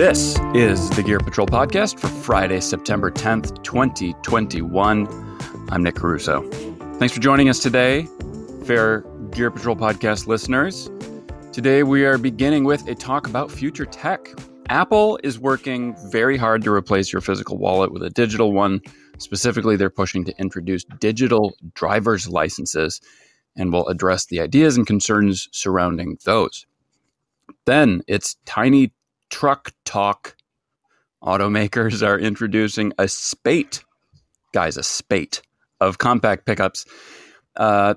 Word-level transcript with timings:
This 0.00 0.38
is 0.54 0.88
the 0.88 1.02
Gear 1.02 1.18
Patrol 1.18 1.46
podcast 1.46 1.98
for 1.98 2.08
Friday, 2.08 2.60
September 2.60 3.10
10th, 3.10 3.62
2021. 3.62 5.06
I'm 5.68 5.82
Nick 5.82 5.96
Caruso. 5.96 6.40
Thanks 6.94 7.12
for 7.12 7.20
joining 7.20 7.50
us 7.50 7.58
today, 7.58 8.08
fair 8.64 9.02
Gear 9.32 9.50
Patrol 9.50 9.76
podcast 9.76 10.26
listeners. 10.26 10.90
Today 11.52 11.82
we 11.82 12.06
are 12.06 12.16
beginning 12.16 12.64
with 12.64 12.88
a 12.88 12.94
talk 12.94 13.26
about 13.26 13.50
future 13.50 13.84
tech. 13.84 14.26
Apple 14.70 15.20
is 15.22 15.38
working 15.38 15.94
very 16.10 16.38
hard 16.38 16.62
to 16.62 16.72
replace 16.72 17.12
your 17.12 17.20
physical 17.20 17.58
wallet 17.58 17.92
with 17.92 18.02
a 18.02 18.08
digital 18.08 18.54
one. 18.54 18.80
Specifically, 19.18 19.76
they're 19.76 19.90
pushing 19.90 20.24
to 20.24 20.40
introduce 20.40 20.82
digital 20.98 21.54
driver's 21.74 22.26
licenses 22.26 23.02
and 23.54 23.70
will 23.70 23.86
address 23.88 24.24
the 24.24 24.40
ideas 24.40 24.78
and 24.78 24.86
concerns 24.86 25.50
surrounding 25.52 26.16
those. 26.24 26.64
Then 27.66 28.00
it's 28.08 28.36
tiny 28.46 28.94
truck 29.30 29.72
talk. 29.84 30.36
Automakers 31.22 32.06
are 32.06 32.18
introducing 32.18 32.92
a 32.98 33.08
spate, 33.08 33.84
guys, 34.52 34.76
a 34.76 34.82
spate 34.82 35.42
of 35.80 35.98
compact 35.98 36.46
pickups. 36.46 36.86
Uh, 37.56 37.94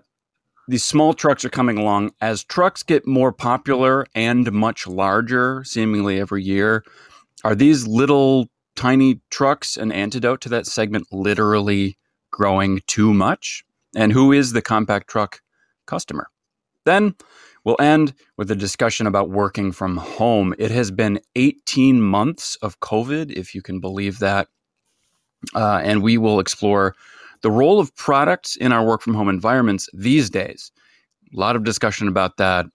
these 0.68 0.84
small 0.84 1.14
trucks 1.14 1.44
are 1.44 1.50
coming 1.50 1.78
along 1.78 2.12
as 2.22 2.44
trucks 2.44 2.84
get 2.84 3.06
more 3.06 3.34
popular 3.34 4.06
and 4.16 4.52
much 4.52 4.88
larger, 4.88 5.64
seemingly 5.66 6.20
every 6.20 6.44
year. 6.44 6.84
Are 7.44 7.56
these 7.56 7.86
little 7.86 8.48
tiny 8.76 9.22
trucks 9.30 9.76
an 9.76 9.92
antidote 9.92 10.42
to 10.42 10.50
that 10.50 10.66
segment 10.66 11.08
literally 11.12 11.98
growing 12.32 12.82
too 12.88 13.14
much? 13.14 13.64
And 13.96 14.12
who 14.12 14.32
is 14.32 14.54
the 14.54 14.62
compact 14.62 15.10
truck 15.10 15.42
customer? 15.86 16.30
Then 16.86 17.16
we'll 17.64 17.78
end 17.80 18.14
with 18.38 18.52
a 18.52 18.56
discussion 18.56 19.08
about 19.08 19.30
working 19.30 19.72
from 19.72 19.98
home. 19.98 20.54
It 20.58 20.72
has 20.72 20.92
been 20.92 21.20
18 21.36 22.02
months 22.02 22.56
of 22.58 22.80
COVID, 22.80 23.32
if 23.32 23.56
you 23.56 23.62
can 23.62 23.80
believe 23.80 24.20
that. 24.20 24.48
Uh, 25.54 25.82
and 25.84 26.02
we 26.02 26.18
will 26.18 26.40
explore 26.40 26.96
the 27.42 27.52
role 27.52 27.80
of 27.80 27.96
products 27.96 28.56
in 28.56 28.72
our 28.72 28.86
work 28.86 29.02
from 29.02 29.14
home 29.14 29.30
environments 29.30 29.90
these 29.94 30.30
days. 30.30 30.72
A 31.36 31.40
lot 31.40 31.56
of 31.56 31.64
discussion 31.64 32.08
about 32.08 32.38
that 32.38 32.66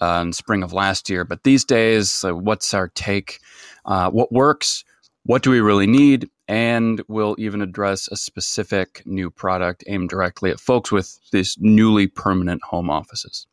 uh, 0.00 0.20
in 0.22 0.32
spring 0.32 0.62
of 0.62 0.72
last 0.72 1.08
year, 1.08 1.24
but 1.24 1.42
these 1.42 1.64
days, 1.64 2.22
uh, 2.24 2.34
what's 2.34 2.72
our 2.74 2.88
take? 2.88 3.40
Uh, 3.84 4.10
what 4.10 4.30
works? 4.30 4.84
What 5.24 5.42
do 5.42 5.50
we 5.50 5.60
really 5.60 5.86
need? 5.86 6.28
And 6.46 7.02
we'll 7.08 7.36
even 7.38 7.60
address 7.60 8.08
a 8.08 8.16
specific 8.16 9.02
new 9.04 9.30
product 9.30 9.84
aimed 9.86 10.08
directly 10.08 10.50
at 10.50 10.60
folks 10.60 10.92
with 10.92 11.18
these 11.32 11.56
newly 11.58 12.06
permanent 12.06 12.62
home 12.62 12.88
offices. 12.88 13.46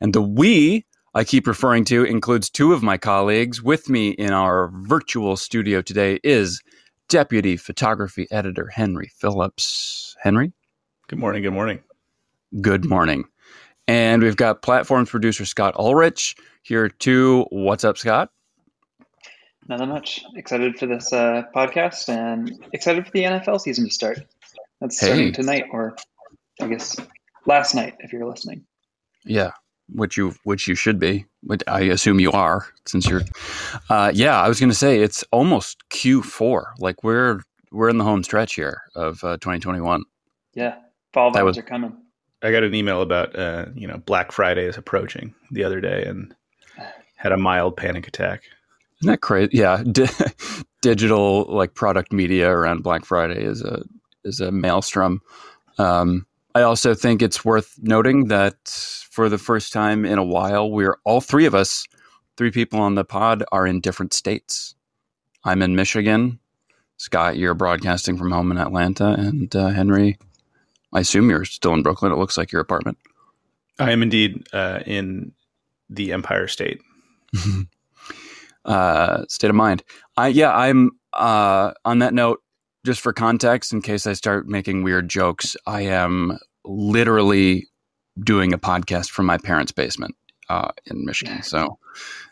And 0.00 0.12
the 0.12 0.22
we 0.22 0.84
I 1.16 1.22
keep 1.22 1.46
referring 1.46 1.84
to 1.86 2.04
includes 2.04 2.50
two 2.50 2.72
of 2.72 2.82
my 2.82 2.98
colleagues. 2.98 3.62
With 3.62 3.88
me 3.88 4.10
in 4.10 4.32
our 4.32 4.72
virtual 4.74 5.36
studio 5.36 5.80
today 5.80 6.18
is 6.24 6.60
Deputy 7.08 7.56
Photography 7.56 8.26
Editor 8.32 8.66
Henry 8.66 9.10
Phillips. 9.16 10.16
Henry? 10.20 10.52
Good 11.06 11.20
morning. 11.20 11.42
Good 11.42 11.52
morning. 11.52 11.80
Good 12.60 12.84
morning. 12.84 13.24
And 13.86 14.22
we've 14.22 14.36
got 14.36 14.62
platforms 14.62 15.10
producer 15.10 15.44
Scott 15.44 15.76
Ulrich 15.76 16.34
here 16.62 16.88
too. 16.88 17.46
What's 17.50 17.84
up, 17.84 17.96
Scott? 17.96 18.30
Not 19.68 19.78
that 19.78 19.86
much. 19.86 20.24
Excited 20.34 20.78
for 20.78 20.86
this 20.86 21.12
uh, 21.12 21.42
podcast 21.54 22.08
and 22.08 22.52
excited 22.72 23.06
for 23.06 23.12
the 23.12 23.22
NFL 23.22 23.60
season 23.60 23.86
to 23.86 23.94
start. 23.94 24.18
That's 24.80 24.98
hey. 24.98 25.06
starting 25.06 25.32
tonight, 25.32 25.64
or 25.70 25.96
I 26.60 26.66
guess 26.66 26.96
last 27.46 27.74
night 27.74 27.94
if 28.00 28.12
you're 28.12 28.28
listening. 28.28 28.64
Yeah, 29.24 29.52
which 29.88 30.16
you 30.16 30.34
which 30.44 30.68
you 30.68 30.74
should 30.74 30.98
be. 30.98 31.26
but 31.42 31.62
I 31.68 31.82
assume 31.82 32.20
you 32.20 32.32
are, 32.32 32.66
since 32.86 33.08
you're. 33.08 33.22
Uh, 33.90 34.10
yeah, 34.14 34.40
I 34.40 34.48
was 34.48 34.58
going 34.58 34.70
to 34.70 34.76
say 34.76 35.00
it's 35.00 35.24
almost 35.30 35.82
Q4. 35.90 36.64
Like 36.78 37.04
we're 37.04 37.40
we're 37.70 37.88
in 37.88 37.98
the 37.98 38.04
home 38.04 38.22
stretch 38.22 38.54
here 38.54 38.82
of 38.94 39.22
uh, 39.24 39.36
2021. 39.38 40.04
Yeah, 40.54 40.76
fall 41.12 41.32
vibes 41.32 41.44
was, 41.44 41.58
are 41.58 41.62
coming. 41.62 41.96
I 42.42 42.50
got 42.50 42.62
an 42.62 42.74
email 42.74 43.02
about 43.02 43.36
uh, 43.36 43.66
you 43.74 43.86
know 43.86 43.98
Black 43.98 44.32
Friday 44.32 44.64
is 44.64 44.76
approaching 44.76 45.34
the 45.50 45.64
other 45.64 45.80
day 45.80 46.04
and 46.04 46.34
had 47.16 47.32
a 47.32 47.36
mild 47.36 47.76
panic 47.76 48.06
attack. 48.06 48.42
Isn't 49.00 49.10
that 49.10 49.20
crazy? 49.20 49.50
Yeah, 49.52 49.82
D- 49.82 50.06
digital 50.82 51.46
like 51.48 51.74
product 51.74 52.12
media 52.12 52.50
around 52.50 52.82
Black 52.82 53.04
Friday 53.04 53.42
is 53.42 53.62
a 53.62 53.82
is 54.24 54.40
a 54.40 54.50
maelstrom. 54.52 55.20
Um, 55.78 56.26
I 56.54 56.62
also 56.62 56.94
think 56.94 57.20
it's 57.20 57.44
worth 57.44 57.74
noting 57.82 58.28
that 58.28 58.56
for 59.10 59.28
the 59.28 59.38
first 59.38 59.72
time 59.72 60.04
in 60.04 60.18
a 60.18 60.24
while, 60.24 60.70
we're 60.70 60.98
all 61.04 61.20
three 61.20 61.46
of 61.46 61.54
us, 61.54 61.84
three 62.36 62.52
people 62.52 62.80
on 62.80 62.94
the 62.94 63.04
pod, 63.04 63.42
are 63.50 63.66
in 63.66 63.80
different 63.80 64.14
states. 64.14 64.74
I'm 65.44 65.62
in 65.62 65.74
Michigan. 65.74 66.38
Scott, 66.96 67.36
you're 67.36 67.54
broadcasting 67.54 68.16
from 68.16 68.30
home 68.30 68.52
in 68.52 68.58
Atlanta, 68.58 69.14
and 69.18 69.54
uh, 69.56 69.68
Henry, 69.68 70.16
I 70.92 71.00
assume 71.00 71.28
you're 71.28 71.44
still 71.44 71.74
in 71.74 71.82
Brooklyn. 71.82 72.12
It 72.12 72.18
looks 72.18 72.38
like 72.38 72.52
your 72.52 72.60
apartment. 72.60 72.98
I 73.80 73.90
am 73.90 74.02
indeed 74.02 74.46
uh, 74.52 74.80
in 74.86 75.32
the 75.90 76.12
Empire 76.12 76.46
State. 76.46 76.80
uh, 78.64 79.24
state 79.28 79.50
of 79.50 79.56
mind. 79.56 79.82
I 80.16 80.28
yeah, 80.28 80.56
I'm 80.56 80.92
uh, 81.12 81.72
on 81.84 81.98
that 81.98 82.14
note. 82.14 82.43
Just 82.84 83.00
for 83.00 83.12
context, 83.12 83.72
in 83.72 83.82
case 83.82 84.06
I 84.06 84.12
start 84.12 84.46
making 84.46 84.82
weird 84.82 85.08
jokes, 85.08 85.56
I 85.66 85.82
am 85.82 86.38
literally 86.64 87.66
doing 88.22 88.52
a 88.52 88.58
podcast 88.58 89.10
from 89.10 89.26
my 89.26 89.38
parents' 89.38 89.72
basement 89.72 90.14
uh, 90.48 90.70
in 90.86 91.04
Michigan. 91.04 91.42
So 91.42 91.78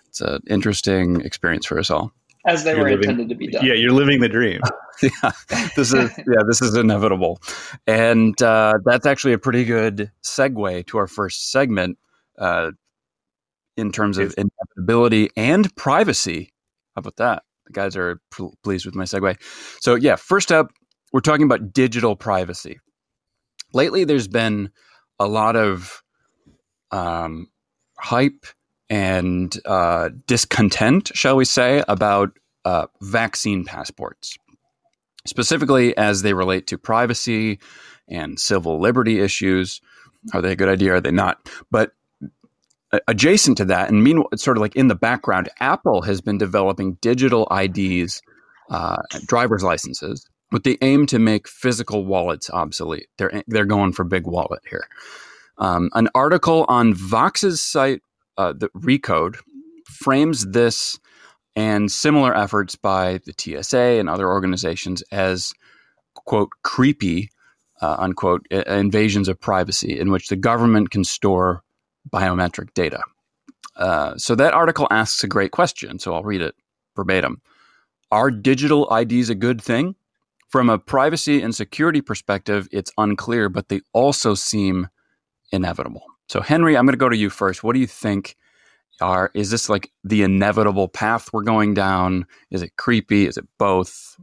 it's 0.09 0.21
an 0.21 0.41
interesting 0.47 1.23
experience 1.23 1.67
for 1.67 1.79
us 1.79 1.91
all. 1.91 2.13
As 2.45 2.65
they 2.65 2.73
you're 2.73 2.81
were 2.81 2.91
living, 2.91 3.11
intended 3.11 3.29
to 3.31 3.35
be 3.35 3.47
done. 3.49 3.65
Yeah, 3.65 3.75
you're 3.75 3.93
living 3.93 4.21
the 4.21 4.29
dream. 4.29 4.61
yeah, 5.03 5.31
this 5.77 5.93
is 5.93 6.11
yeah, 6.19 6.43
this 6.47 6.61
is 6.61 6.75
inevitable, 6.77 7.41
and 7.87 8.41
uh, 8.43 8.75
that's 8.85 9.07
actually 9.07 9.33
a 9.33 9.39
pretty 9.39 9.65
good 9.65 10.11
segue 10.25 10.87
to 10.89 10.99
our 10.99 11.07
first 11.07 11.53
segment. 11.53 11.99
Uh, 12.37 12.73
in 13.77 13.93
terms 13.93 14.19
of 14.19 14.35
inevitability 14.37 15.31
and 15.37 15.75
privacy. 15.77 16.53
How 16.95 17.01
about 17.01 17.17
that? 17.17 17.43
Guys 17.73 17.97
are 17.97 18.21
pl- 18.31 18.55
pleased 18.63 18.87
with 18.87 18.95
my 18.95 19.05
segue. 19.05 19.37
So, 19.81 19.95
yeah, 19.95 20.17
first 20.17 20.53
up, 20.53 20.71
we're 21.13 21.21
talking 21.21 21.45
about 21.45 21.73
digital 21.73 22.17
privacy. 22.17 22.79
Lately, 23.73 24.05
there's 24.05 24.29
been 24.29 24.71
a 25.19 25.27
lot 25.27 25.57
of 25.57 26.03
um, 26.91 27.49
hype 27.99 28.47
and 28.91 29.57
uh, 29.65 30.11
discontent, 30.27 31.11
shall 31.15 31.37
we 31.37 31.45
say, 31.45 31.83
about 31.89 32.31
uh, 32.65 32.87
vaccine 33.01 33.65
passports, 33.65 34.37
specifically 35.27 35.97
as 35.97 36.23
they 36.23 36.35
relate 36.35 36.67
to 36.67 36.79
privacy 36.79 37.59
and 38.09 38.39
civil 38.39 38.81
liberty 38.81 39.21
issues. 39.21 39.81
Are 40.35 40.43
they 40.43 40.53
a 40.53 40.57
good 40.57 40.69
idea? 40.69 40.95
Are 40.95 41.01
they 41.01 41.11
not? 41.11 41.49
But 41.71 41.93
adjacent 43.09 43.57
to 43.59 43.65
that, 43.67 43.89
and 43.89 44.03
meanwhile, 44.03 44.29
it's 44.33 44.43
sort 44.43 44.57
of 44.57 44.61
like 44.61 44.77
in 44.77 44.89
the 44.89 44.95
background, 44.95 45.49
Apple 45.61 46.03
has 46.03 46.21
been 46.21 46.39
developing 46.39 46.95
digital 47.01 47.49
IDs, 47.51 48.23
uh, 48.71 49.03
driver's 49.27 49.63
licenses, 49.63 50.29
with 50.51 50.65
the 50.65 50.79
aim 50.83 51.07
to 51.07 51.19
make 51.19 51.49
physical 51.49 52.05
wallets 52.05 52.51
obsolete. 52.51 53.09
They're 53.19 53.43
they're 53.47 53.65
going 53.65 53.93
for 53.93 54.05
big 54.05 54.27
wallet 54.27 54.63
here. 54.69 54.87
Um, 55.59 55.91
an 55.95 56.09
article 56.15 56.65
on 56.69 56.95
Vox's 56.95 57.63
site, 57.63 58.03
uh, 58.37 58.53
the 58.53 58.69
Recode, 58.71 59.37
frames 59.87 60.47
this 60.47 60.99
and 61.55 61.91
similar 61.91 62.35
efforts 62.35 62.77
by 62.77 63.21
the 63.27 63.35
TSA 63.37 63.99
and 63.99 64.09
other 64.09 64.29
organizations 64.29 65.03
as 65.13 65.53
quote 66.15 66.51
creepy 66.63 67.31
uh, 67.81 67.97
unquote 67.99 68.47
invasions 68.51 69.29
of 69.29 69.41
privacy 69.41 69.99
in 69.99 70.11
which 70.11 70.29
the 70.29 70.37
government 70.37 70.91
can 70.91 71.05
store 71.05 71.63
biometric 72.11 72.73
data. 72.75 73.03
Uh, 73.77 74.17
so 74.17 74.35
that 74.35 74.55
article 74.55 74.87
asks 74.91 75.25
a 75.25 75.29
great 75.29 75.51
question. 75.51 75.99
So 75.99 76.15
I'll 76.15 76.23
read 76.23 76.43
it 76.43 76.55
verbatim. 76.95 77.41
Are 78.11 78.31
digital 78.31 78.95
IDs 78.95 79.31
a 79.31 79.35
good 79.35 79.61
thing? 79.61 79.95
From 80.49 80.69
a 80.69 80.79
privacy 80.79 81.41
and 81.41 81.55
security 81.55 82.03
perspective, 82.03 82.69
it's 82.71 82.93
unclear, 82.99 83.49
but 83.49 83.71
they 83.71 83.81
also 83.95 84.35
seem 84.35 84.89
inevitable. 85.51 86.05
So 86.29 86.43
Henry, 86.43 86.77
I'm 86.77 86.85
going 86.85 86.93
to 86.93 86.99
go 86.99 87.09
to 87.09 87.17
you 87.17 87.31
first. 87.31 87.65
What 87.65 87.73
do 87.73 87.81
you 87.81 87.87
think? 87.87 88.37
Are 89.01 89.31
is 89.35 89.51
this 89.51 89.69
like 89.69 89.91
the 90.05 90.23
inevitable 90.23 90.89
path 90.89 91.33
we're 91.33 91.43
going 91.43 91.73
down? 91.75 92.27
Is 92.51 92.63
it 92.63 92.77
creepy? 92.77 93.27
Is 93.27 93.39
it 93.39 93.47
both? 93.59 94.21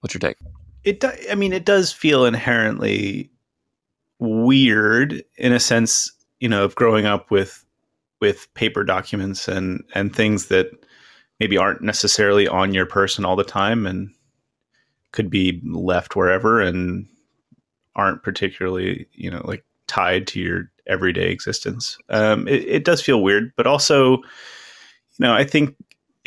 What's 0.00 0.12
your 0.12 0.20
take? 0.20 0.36
It. 0.84 1.00
Do, 1.00 1.10
I 1.30 1.34
mean, 1.34 1.52
it 1.52 1.64
does 1.64 1.92
feel 1.92 2.24
inherently 2.26 3.30
weird 4.18 5.22
in 5.36 5.52
a 5.52 5.60
sense 5.60 6.12
you 6.40 6.48
know 6.48 6.64
of 6.64 6.74
growing 6.74 7.06
up 7.06 7.30
with 7.30 7.64
with 8.20 8.52
paper 8.54 8.84
documents 8.84 9.48
and 9.48 9.82
and 9.94 10.14
things 10.14 10.46
that 10.46 10.70
maybe 11.40 11.56
aren't 11.56 11.82
necessarily 11.82 12.48
on 12.48 12.74
your 12.74 12.86
person 12.86 13.24
all 13.24 13.36
the 13.36 13.44
time 13.44 13.86
and 13.86 14.10
could 15.12 15.30
be 15.30 15.60
left 15.64 16.16
wherever 16.16 16.60
and 16.60 17.06
aren't 17.96 18.22
particularly 18.22 19.06
you 19.12 19.30
know 19.30 19.42
like 19.44 19.64
tied 19.86 20.26
to 20.26 20.40
your 20.40 20.70
everyday 20.86 21.30
existence 21.30 21.98
um, 22.10 22.46
it, 22.48 22.64
it 22.64 22.84
does 22.84 23.00
feel 23.00 23.22
weird 23.22 23.52
but 23.56 23.66
also 23.66 24.16
you 24.16 25.20
know 25.20 25.34
i 25.34 25.44
think 25.44 25.74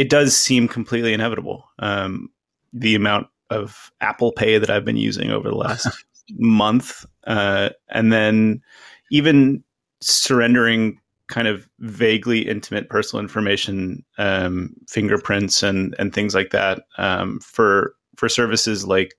it 0.01 0.09
does 0.09 0.35
seem 0.35 0.67
completely 0.67 1.13
inevitable. 1.13 1.69
Um, 1.77 2.29
the 2.73 2.95
amount 2.95 3.27
of 3.51 3.91
Apple 4.01 4.31
Pay 4.31 4.57
that 4.57 4.71
I've 4.71 4.83
been 4.83 4.97
using 4.97 5.29
over 5.29 5.47
the 5.47 5.55
last 5.55 5.87
month, 6.31 7.05
uh, 7.27 7.69
and 7.87 8.11
then 8.11 8.63
even 9.11 9.63
surrendering 10.01 10.99
kind 11.27 11.47
of 11.47 11.67
vaguely 11.79 12.41
intimate 12.41 12.89
personal 12.89 13.21
information, 13.21 14.03
um, 14.17 14.73
fingerprints, 14.87 15.63
and 15.63 15.95
and 15.97 16.13
things 16.13 16.35
like 16.35 16.51
that 16.51 16.83
um, 16.97 17.39
for 17.39 17.95
for 18.17 18.29
services 18.29 18.85
like 18.85 19.13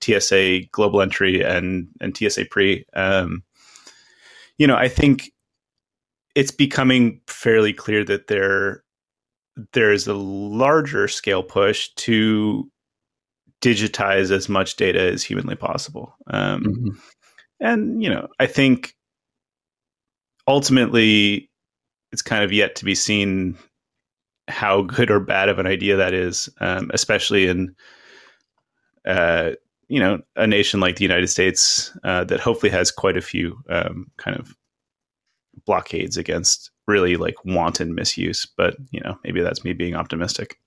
TSA 0.00 0.60
Global 0.72 1.02
Entry 1.02 1.42
and 1.42 1.88
and 2.00 2.16
TSA 2.16 2.46
Pre. 2.46 2.84
Um, 2.94 3.42
you 4.58 4.66
know, 4.66 4.76
I 4.76 4.88
think 4.88 5.32
it's 6.34 6.50
becoming 6.50 7.20
fairly 7.26 7.72
clear 7.72 8.04
that 8.04 8.28
there 8.28 8.84
there 9.72 9.92
is 9.92 10.06
a 10.06 10.14
larger 10.14 11.08
scale 11.08 11.42
push 11.42 11.88
to 11.96 12.70
digitize 13.62 14.30
as 14.30 14.48
much 14.48 14.76
data 14.76 15.00
as 15.00 15.22
humanly 15.22 15.56
possible. 15.56 16.14
Um, 16.28 16.62
mm-hmm. 16.62 16.88
And 17.60 18.02
you 18.02 18.10
know, 18.10 18.28
I 18.38 18.46
think 18.46 18.95
ultimately 20.46 21.50
it's 22.12 22.22
kind 22.22 22.44
of 22.44 22.52
yet 22.52 22.76
to 22.76 22.84
be 22.84 22.94
seen 22.94 23.58
how 24.48 24.82
good 24.82 25.10
or 25.10 25.20
bad 25.20 25.48
of 25.48 25.58
an 25.58 25.66
idea 25.66 25.96
that 25.96 26.14
is, 26.14 26.48
um, 26.60 26.90
especially 26.94 27.46
in 27.46 27.74
uh, 29.06 29.52
you 29.88 30.00
know 30.00 30.20
a 30.36 30.46
nation 30.46 30.80
like 30.80 30.96
the 30.96 31.04
United 31.04 31.28
States 31.28 31.96
uh, 32.04 32.24
that 32.24 32.40
hopefully 32.40 32.70
has 32.70 32.90
quite 32.90 33.16
a 33.16 33.22
few 33.22 33.58
um, 33.68 34.10
kind 34.16 34.38
of 34.38 34.54
blockades 35.64 36.16
against 36.16 36.70
really 36.86 37.16
like 37.16 37.44
wanton 37.44 37.94
misuse. 37.94 38.46
But 38.56 38.76
you 38.90 39.00
know, 39.00 39.18
maybe 39.24 39.42
that's 39.42 39.64
me 39.64 39.72
being 39.72 39.94
optimistic. 39.94 40.58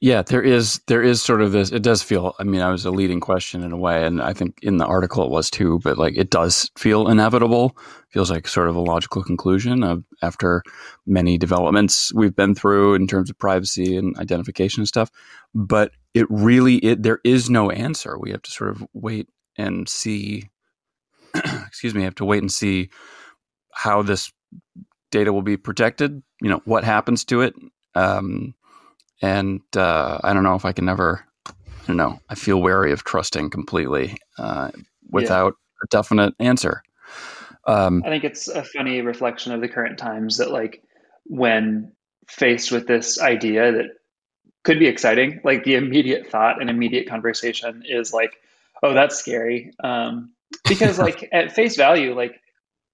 Yeah, 0.00 0.20
there 0.20 0.42
is 0.42 0.80
there 0.88 1.02
is 1.02 1.22
sort 1.22 1.40
of 1.40 1.52
this. 1.52 1.72
It 1.72 1.82
does 1.82 2.02
feel. 2.02 2.34
I 2.38 2.44
mean, 2.44 2.60
I 2.60 2.70
was 2.70 2.84
a 2.84 2.90
leading 2.90 3.18
question 3.18 3.62
in 3.62 3.72
a 3.72 3.78
way, 3.78 4.04
and 4.04 4.20
I 4.20 4.34
think 4.34 4.58
in 4.60 4.76
the 4.76 4.84
article 4.84 5.24
it 5.24 5.30
was 5.30 5.50
too. 5.50 5.80
But 5.82 5.96
like, 5.96 6.18
it 6.18 6.28
does 6.28 6.70
feel 6.76 7.08
inevitable. 7.08 7.78
Feels 8.10 8.30
like 8.30 8.46
sort 8.46 8.68
of 8.68 8.76
a 8.76 8.80
logical 8.80 9.22
conclusion 9.22 9.82
of 9.82 10.04
after 10.22 10.62
many 11.06 11.38
developments 11.38 12.12
we've 12.14 12.36
been 12.36 12.54
through 12.54 12.94
in 12.94 13.06
terms 13.06 13.30
of 13.30 13.38
privacy 13.38 13.96
and 13.96 14.18
identification 14.18 14.82
and 14.82 14.88
stuff. 14.88 15.10
But 15.54 15.92
it 16.12 16.26
really, 16.28 16.76
it 16.76 17.02
there 17.02 17.20
is 17.24 17.48
no 17.48 17.70
answer. 17.70 18.18
We 18.18 18.32
have 18.32 18.42
to 18.42 18.50
sort 18.50 18.70
of 18.70 18.86
wait 18.92 19.28
and 19.56 19.88
see. 19.88 20.50
excuse 21.34 21.94
me. 21.94 22.02
Have 22.02 22.16
to 22.16 22.26
wait 22.26 22.42
and 22.42 22.52
see 22.52 22.90
how 23.72 24.02
this 24.02 24.30
data 25.10 25.32
will 25.32 25.42
be 25.42 25.56
protected. 25.56 26.22
You 26.42 26.50
know, 26.50 26.60
what 26.66 26.84
happens 26.84 27.24
to 27.26 27.40
it. 27.40 27.54
Um, 27.94 28.54
and 29.22 29.60
uh, 29.76 30.18
I 30.22 30.32
don't 30.32 30.42
know 30.42 30.54
if 30.54 30.64
I 30.64 30.72
can 30.72 30.88
ever. 30.88 31.24
You 31.88 31.94
know, 31.94 32.18
I 32.28 32.34
feel 32.34 32.60
wary 32.60 32.90
of 32.90 33.04
trusting 33.04 33.50
completely 33.50 34.16
uh, 34.38 34.70
without 35.08 35.54
yeah. 35.54 35.84
a 35.84 35.86
definite 35.90 36.34
answer. 36.40 36.82
Um, 37.66 38.02
I 38.04 38.08
think 38.08 38.24
it's 38.24 38.48
a 38.48 38.64
funny 38.64 39.02
reflection 39.02 39.52
of 39.52 39.60
the 39.60 39.68
current 39.68 39.98
times 39.98 40.38
that, 40.38 40.50
like, 40.50 40.82
when 41.24 41.92
faced 42.28 42.72
with 42.72 42.86
this 42.86 43.20
idea 43.20 43.72
that 43.72 43.86
could 44.64 44.78
be 44.78 44.86
exciting, 44.86 45.40
like 45.44 45.62
the 45.62 45.76
immediate 45.76 46.28
thought 46.28 46.60
and 46.60 46.68
immediate 46.68 47.08
conversation 47.08 47.84
is 47.86 48.12
like, 48.12 48.36
"Oh, 48.82 48.94
that's 48.94 49.16
scary," 49.16 49.72
um, 49.82 50.32
because, 50.68 50.98
like, 50.98 51.28
at 51.32 51.52
face 51.52 51.76
value, 51.76 52.14
like, 52.14 52.40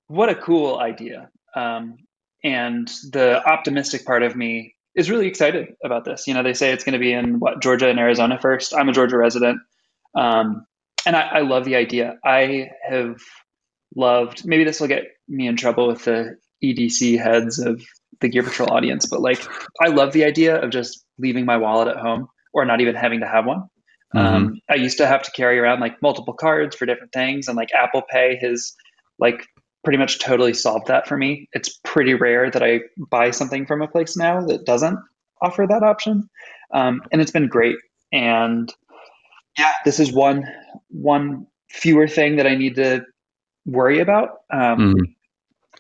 what 0.09 0.29
a 0.29 0.35
cool 0.35 0.79
idea. 0.79 1.31
Um, 1.55 1.97
and 2.45 2.89
the 3.11 3.43
optimistic 3.47 4.05
part 4.05 4.23
of 4.23 4.37
me 4.37 4.75
is 4.95 5.11
really 5.11 5.27
excited 5.27 5.75
about 5.85 6.05
this. 6.05 6.27
You 6.27 6.35
know, 6.35 6.43
they 6.43 6.55
say 6.55 6.73
it's 6.73 6.85
going 6.85 6.95
to 6.95 6.99
be 6.99 7.13
in 7.13 7.39
what 7.39 7.63
Georgia 7.63 7.89
and 7.89 7.99
Arizona 7.99 8.39
first. 8.41 8.75
I'm 8.75 8.89
a 8.89 8.93
Georgia 8.93 9.17
resident, 9.17 9.61
um, 10.15 10.67
and 11.07 11.17
I, 11.17 11.21
I, 11.21 11.41
love 11.41 11.65
the 11.65 11.77
idea. 11.77 12.17
I 12.25 12.71
have 12.89 13.21
loved. 13.97 14.47
Maybe 14.47 14.65
this 14.65 14.81
will 14.81 14.89
get 14.89 15.05
me 15.29 15.47
in 15.47 15.57
trouble 15.57 15.89
with 15.89 16.05
the 16.05 16.37
EDC 16.63 17.19
heads 17.19 17.59
of 17.59 17.83
the 18.21 18.29
Gear 18.29 18.43
Patrol 18.43 18.73
audience, 18.73 19.07
but 19.07 19.21
like, 19.21 19.43
I 19.81 19.89
love 19.89 20.13
the 20.13 20.25
idea 20.25 20.61
of 20.61 20.71
just 20.71 21.05
leaving 21.19 21.45
my 21.45 21.57
wallet 21.57 21.89
at 21.89 21.97
home 21.97 22.29
or 22.53 22.65
not 22.65 22.81
even 22.81 22.95
having 22.95 23.21
to 23.21 23.27
have 23.27 23.47
one. 23.47 23.65
Mm-hmm. 24.15 24.19
Um, 24.19 24.61
I 24.71 24.75
used 24.75 24.99
to 24.99 25.07
have 25.07 25.23
to 25.23 25.31
carry 25.31 25.59
around 25.59 25.81
like 25.81 26.03
multiple 26.03 26.35
cards 26.35 26.77
for 26.77 26.87
different 26.87 27.13
things, 27.13 27.49
and 27.49 27.57
like 27.57 27.71
Apple 27.75 28.03
Pay 28.03 28.39
has 28.43 28.75
like 29.19 29.47
pretty 29.85 29.99
much 29.99 30.19
totally 30.19 30.55
solved 30.55 30.87
that 30.87 31.07
for 31.07 31.17
me. 31.17 31.49
It's 31.53 31.81
pretty 31.85 32.15
rare 32.15 32.51
that 32.51 32.63
I 32.63 32.81
buy 32.97 33.31
something 33.31 33.67
from 33.67 33.83
a 33.83 33.89
place 33.89 34.17
now 34.17 34.45
that 34.47 34.65
doesn't 34.65 34.99
offer 35.41 35.67
that 35.69 35.83
option, 35.83 36.29
um, 36.73 37.03
and 37.11 37.21
it's 37.21 37.31
been 37.31 37.49
great. 37.49 37.77
And 38.13 38.73
yeah, 39.59 39.73
this 39.85 40.01
is 40.01 40.13
one 40.13 40.45
one 40.89 41.47
fewer 41.71 42.07
thing 42.07 42.37
that 42.37 42.47
I 42.47 42.55
need 42.55 42.77
to 42.77 43.05
worry 43.67 44.01
about. 44.01 44.41
Um, 44.51 44.79
mm-hmm. 44.79 45.05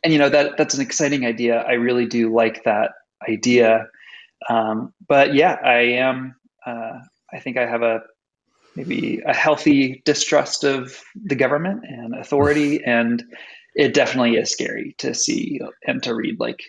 And 0.04 0.12
you 0.12 0.19
know 0.19 0.28
that 0.28 0.56
that's 0.56 0.75
an 0.75 0.81
exciting 0.81 1.25
idea. 1.25 1.60
I 1.62 1.75
really 1.75 2.06
do 2.06 2.34
like 2.34 2.64
that 2.64 2.93
idea. 3.28 3.87
Um, 4.49 4.93
but 5.06 5.34
yeah, 5.34 5.56
I 5.62 5.78
am. 5.99 6.34
Uh, 6.66 6.99
I 7.32 7.38
think 7.38 7.56
I 7.56 7.66
have 7.66 7.82
a 7.82 8.02
maybe 8.75 9.20
a 9.25 9.34
healthy 9.34 10.02
distrust 10.04 10.64
of 10.64 11.00
the 11.14 11.34
government 11.34 11.84
and 11.84 12.14
authority 12.14 12.82
and 12.87 13.22
it 13.74 13.94
definitely 13.94 14.36
is 14.36 14.50
scary 14.50 14.94
to 14.98 15.14
see 15.14 15.60
and 15.86 16.02
to 16.02 16.14
read 16.14 16.38
like 16.38 16.62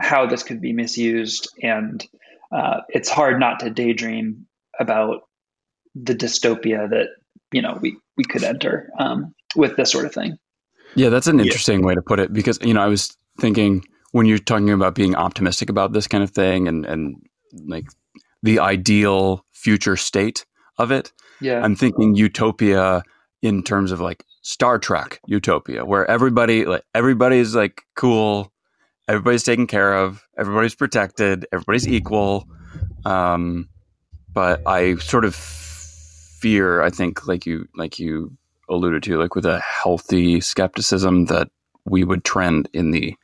how 0.00 0.26
this 0.26 0.42
could 0.42 0.60
be 0.60 0.72
misused. 0.72 1.48
And 1.62 2.06
uh, 2.52 2.80
it's 2.88 3.08
hard 3.08 3.40
not 3.40 3.60
to 3.60 3.70
daydream 3.70 4.46
about 4.78 5.22
the 5.94 6.14
dystopia 6.14 6.88
that 6.90 7.08
you 7.52 7.62
know 7.62 7.78
we 7.80 7.96
we 8.16 8.24
could 8.24 8.44
enter 8.44 8.90
um, 8.98 9.34
with 9.54 9.76
this 9.76 9.90
sort 9.90 10.06
of 10.06 10.12
thing. 10.12 10.38
Yeah 10.94 11.08
that's 11.10 11.26
an 11.26 11.40
interesting 11.40 11.80
yeah. 11.80 11.86
way 11.86 11.94
to 11.94 12.02
put 12.02 12.20
it 12.20 12.32
because 12.32 12.58
you 12.62 12.72
know 12.72 12.80
i 12.80 12.86
was 12.86 13.14
thinking 13.38 13.84
when 14.12 14.24
you're 14.24 14.38
talking 14.38 14.70
about 14.70 14.94
being 14.94 15.14
optimistic 15.14 15.68
about 15.68 15.92
this 15.92 16.06
kind 16.06 16.24
of 16.24 16.30
thing 16.30 16.68
and 16.68 16.86
and 16.86 17.16
like 17.66 17.84
the 18.42 18.60
ideal 18.60 19.44
future 19.52 19.96
state 19.96 20.46
of 20.78 20.90
it 20.90 21.12
yeah. 21.40 21.62
I'm 21.62 21.76
thinking 21.76 22.14
utopia 22.14 23.02
in 23.42 23.62
terms 23.62 23.92
of 23.92 24.00
like 24.00 24.24
Star 24.46 24.78
Trek 24.78 25.20
utopia, 25.26 25.84
where 25.84 26.08
everybody 26.08 26.66
like 26.66 26.84
everybody's 26.94 27.56
like 27.56 27.82
cool, 27.96 28.52
everybody's 29.08 29.42
taken 29.42 29.66
care 29.66 29.92
of, 29.92 30.24
everybody's 30.38 30.76
protected, 30.76 31.44
everybody's 31.52 31.88
equal. 31.88 32.46
Um, 33.04 33.68
but 34.32 34.62
I 34.64 34.94
sort 34.98 35.24
of 35.24 35.34
fear, 35.34 36.80
I 36.80 36.90
think, 36.90 37.26
like 37.26 37.44
you 37.44 37.66
like 37.74 37.98
you 37.98 38.36
alluded 38.70 39.02
to, 39.02 39.18
like 39.18 39.34
with 39.34 39.46
a 39.46 39.58
healthy 39.58 40.40
skepticism 40.40 41.24
that 41.24 41.48
we 41.84 42.04
would 42.04 42.22
trend 42.22 42.68
in 42.72 42.92
the 42.92 43.16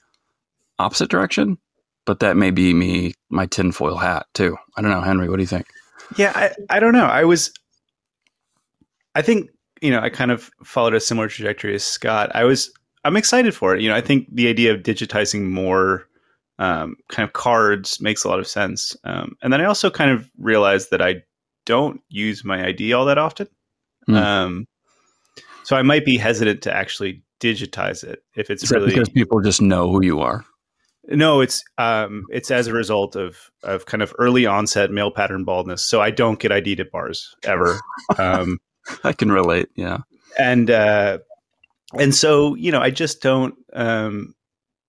opposite 0.80 1.08
direction. 1.08 1.56
But 2.04 2.18
that 2.18 2.36
may 2.36 2.50
be 2.50 2.74
me, 2.74 3.14
my 3.30 3.46
tinfoil 3.46 3.96
hat 3.96 4.26
too. 4.34 4.56
I 4.76 4.82
don't 4.82 4.90
know, 4.90 5.02
Henry. 5.02 5.28
What 5.28 5.36
do 5.36 5.42
you 5.42 5.46
think? 5.46 5.68
Yeah, 6.16 6.32
I, 6.34 6.50
I 6.78 6.80
don't 6.80 6.94
know. 6.94 7.06
I 7.06 7.22
was, 7.22 7.52
I 9.14 9.22
think 9.22 9.50
you 9.82 9.90
know, 9.90 10.00
I 10.00 10.08
kind 10.08 10.30
of 10.30 10.50
followed 10.64 10.94
a 10.94 11.00
similar 11.00 11.28
trajectory 11.28 11.74
as 11.74 11.84
Scott. 11.84 12.30
I 12.34 12.44
was, 12.44 12.72
I'm 13.04 13.16
excited 13.16 13.54
for 13.54 13.74
it. 13.74 13.82
You 13.82 13.88
know, 13.88 13.96
I 13.96 14.00
think 14.00 14.28
the 14.32 14.48
idea 14.48 14.72
of 14.72 14.82
digitizing 14.82 15.50
more 15.50 16.06
um, 16.58 16.96
kind 17.08 17.26
of 17.26 17.32
cards 17.32 18.00
makes 18.00 18.24
a 18.24 18.28
lot 18.28 18.38
of 18.38 18.46
sense. 18.46 18.96
Um, 19.04 19.36
and 19.42 19.52
then 19.52 19.60
I 19.60 19.64
also 19.64 19.90
kind 19.90 20.12
of 20.12 20.30
realized 20.38 20.90
that 20.92 21.02
I 21.02 21.22
don't 21.66 22.00
use 22.08 22.44
my 22.44 22.64
ID 22.66 22.92
all 22.92 23.06
that 23.06 23.18
often. 23.18 23.48
Mm. 24.08 24.16
Um, 24.16 24.68
so 25.64 25.76
I 25.76 25.82
might 25.82 26.04
be 26.04 26.16
hesitant 26.16 26.62
to 26.62 26.74
actually 26.74 27.22
digitize 27.40 28.04
it 28.04 28.22
if 28.36 28.50
it's 28.50 28.70
really 28.70 28.86
because 28.86 29.08
people 29.08 29.40
just 29.40 29.60
know 29.60 29.90
who 29.90 30.04
you 30.04 30.20
are. 30.20 30.44
No, 31.08 31.40
it's 31.40 31.64
um, 31.78 32.26
it's 32.30 32.50
as 32.50 32.68
a 32.68 32.72
result 32.72 33.16
of 33.16 33.50
of 33.64 33.86
kind 33.86 34.02
of 34.02 34.14
early 34.18 34.46
onset 34.46 34.90
male 34.90 35.10
pattern 35.10 35.44
baldness. 35.44 35.82
So 35.82 36.00
I 36.00 36.10
don't 36.10 36.38
get 36.38 36.52
ID'd 36.52 36.80
at 36.80 36.90
bars 36.92 37.34
ever. 37.44 37.80
Um, 38.18 38.58
I 39.04 39.12
can 39.12 39.30
relate. 39.30 39.68
Yeah. 39.76 39.98
And, 40.38 40.70
uh, 40.70 41.18
and 41.98 42.14
so, 42.14 42.54
you 42.54 42.72
know, 42.72 42.80
I 42.80 42.90
just 42.90 43.20
don't, 43.20 43.54
um, 43.74 44.34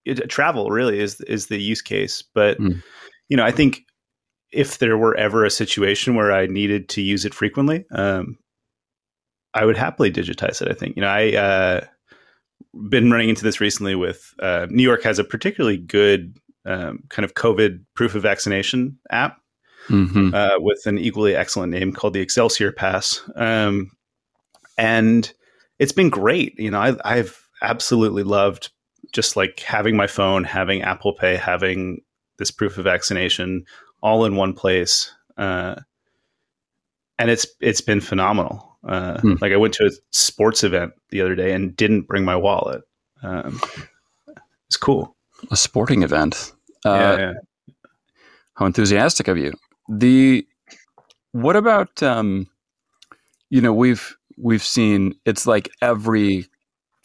it, 0.05 0.29
travel 0.29 0.69
really 0.69 0.99
is, 0.99 1.19
is 1.21 1.47
the 1.47 1.61
use 1.61 1.81
case. 1.81 2.21
But, 2.21 2.59
mm. 2.59 2.81
you 3.29 3.37
know, 3.37 3.43
I 3.43 3.51
think 3.51 3.83
if 4.51 4.77
there 4.77 4.97
were 4.97 5.15
ever 5.15 5.43
a 5.43 5.49
situation 5.49 6.15
where 6.15 6.31
I 6.31 6.45
needed 6.47 6.89
to 6.89 7.01
use 7.01 7.25
it 7.25 7.33
frequently, 7.33 7.85
um, 7.91 8.37
I 9.53 9.65
would 9.65 9.77
happily 9.77 10.11
digitize 10.11 10.61
it. 10.61 10.69
I 10.69 10.73
think, 10.73 10.95
you 10.95 11.01
know, 11.01 11.09
I, 11.09 11.35
uh, 11.35 11.85
been 12.89 13.11
running 13.11 13.29
into 13.29 13.43
this 13.43 13.61
recently 13.61 13.95
with, 13.95 14.33
uh, 14.39 14.67
New 14.69 14.83
York 14.83 15.03
has 15.03 15.19
a 15.19 15.23
particularly 15.23 15.77
good, 15.77 16.37
um, 16.65 17.03
kind 17.09 17.25
of 17.25 17.33
COVID 17.33 17.83
proof 17.93 18.15
of 18.15 18.23
vaccination 18.23 18.97
app 19.11 19.42
mm-hmm. 19.87 20.33
uh, 20.33 20.59
with 20.59 20.85
an 20.85 20.97
equally 20.97 21.35
excellent 21.35 21.71
name 21.71 21.93
called 21.93 22.13
the 22.13 22.21
Excelsior 22.21 22.71
Pass. 22.71 23.21
Um, 23.35 23.91
and 24.77 25.31
it's 25.79 25.91
been 25.91 26.09
great. 26.09 26.57
You 26.57 26.71
know, 26.71 26.79
I, 26.79 26.95
I've 27.03 27.47
absolutely 27.61 28.23
loved 28.23 28.71
just 29.11 29.35
like 29.35 29.59
having 29.59 29.95
my 29.95 30.07
phone, 30.07 30.43
having 30.43 30.81
Apple 30.81 31.13
Pay, 31.13 31.35
having 31.35 32.01
this 32.37 32.51
proof 32.51 32.77
of 32.77 32.85
vaccination 32.85 33.65
all 34.01 34.25
in 34.25 34.35
one 34.35 34.53
place. 34.53 35.13
Uh, 35.37 35.75
and 37.19 37.29
it's 37.29 37.45
it's 37.59 37.81
been 37.81 38.01
phenomenal. 38.01 38.77
Uh, 38.87 39.19
hmm. 39.21 39.35
Like 39.39 39.53
I 39.53 39.57
went 39.57 39.73
to 39.75 39.85
a 39.85 39.91
sports 40.11 40.63
event 40.63 40.93
the 41.09 41.21
other 41.21 41.35
day 41.35 41.53
and 41.53 41.75
didn't 41.75 42.07
bring 42.07 42.25
my 42.25 42.35
wallet. 42.35 42.81
Um, 43.21 43.61
it's 44.67 44.77
cool. 44.77 45.15
A 45.51 45.55
sporting 45.55 46.03
event. 46.03 46.51
Uh, 46.85 46.89
yeah, 46.89 47.17
yeah. 47.17 47.33
How 48.55 48.65
enthusiastic 48.65 49.27
of 49.27 49.37
you. 49.37 49.53
The 49.89 50.47
what 51.31 51.55
about 51.55 52.01
um, 52.03 52.47
you 53.49 53.61
know 53.61 53.73
we've 53.73 54.15
we've 54.37 54.63
seen 54.63 55.15
it's 55.25 55.45
like 55.45 55.69
every 55.81 56.47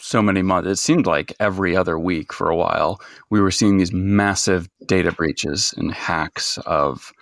so 0.01 0.23
many 0.23 0.43
months. 0.43 0.69
It 0.69 0.77
seemed 0.77 1.07
like 1.07 1.35
every 1.41 1.77
other 1.77 1.99
week 1.99 2.33
for 2.33 2.49
a 2.49 2.57
while, 2.57 3.01
we 3.31 3.41
were 3.41 3.51
seeing 3.51 3.79
these 3.79 3.93
massive 3.93 4.69
data 4.87 5.13
breaches 5.13 5.75
and 5.77 5.93
hacks 5.93 6.59
of 6.67 7.13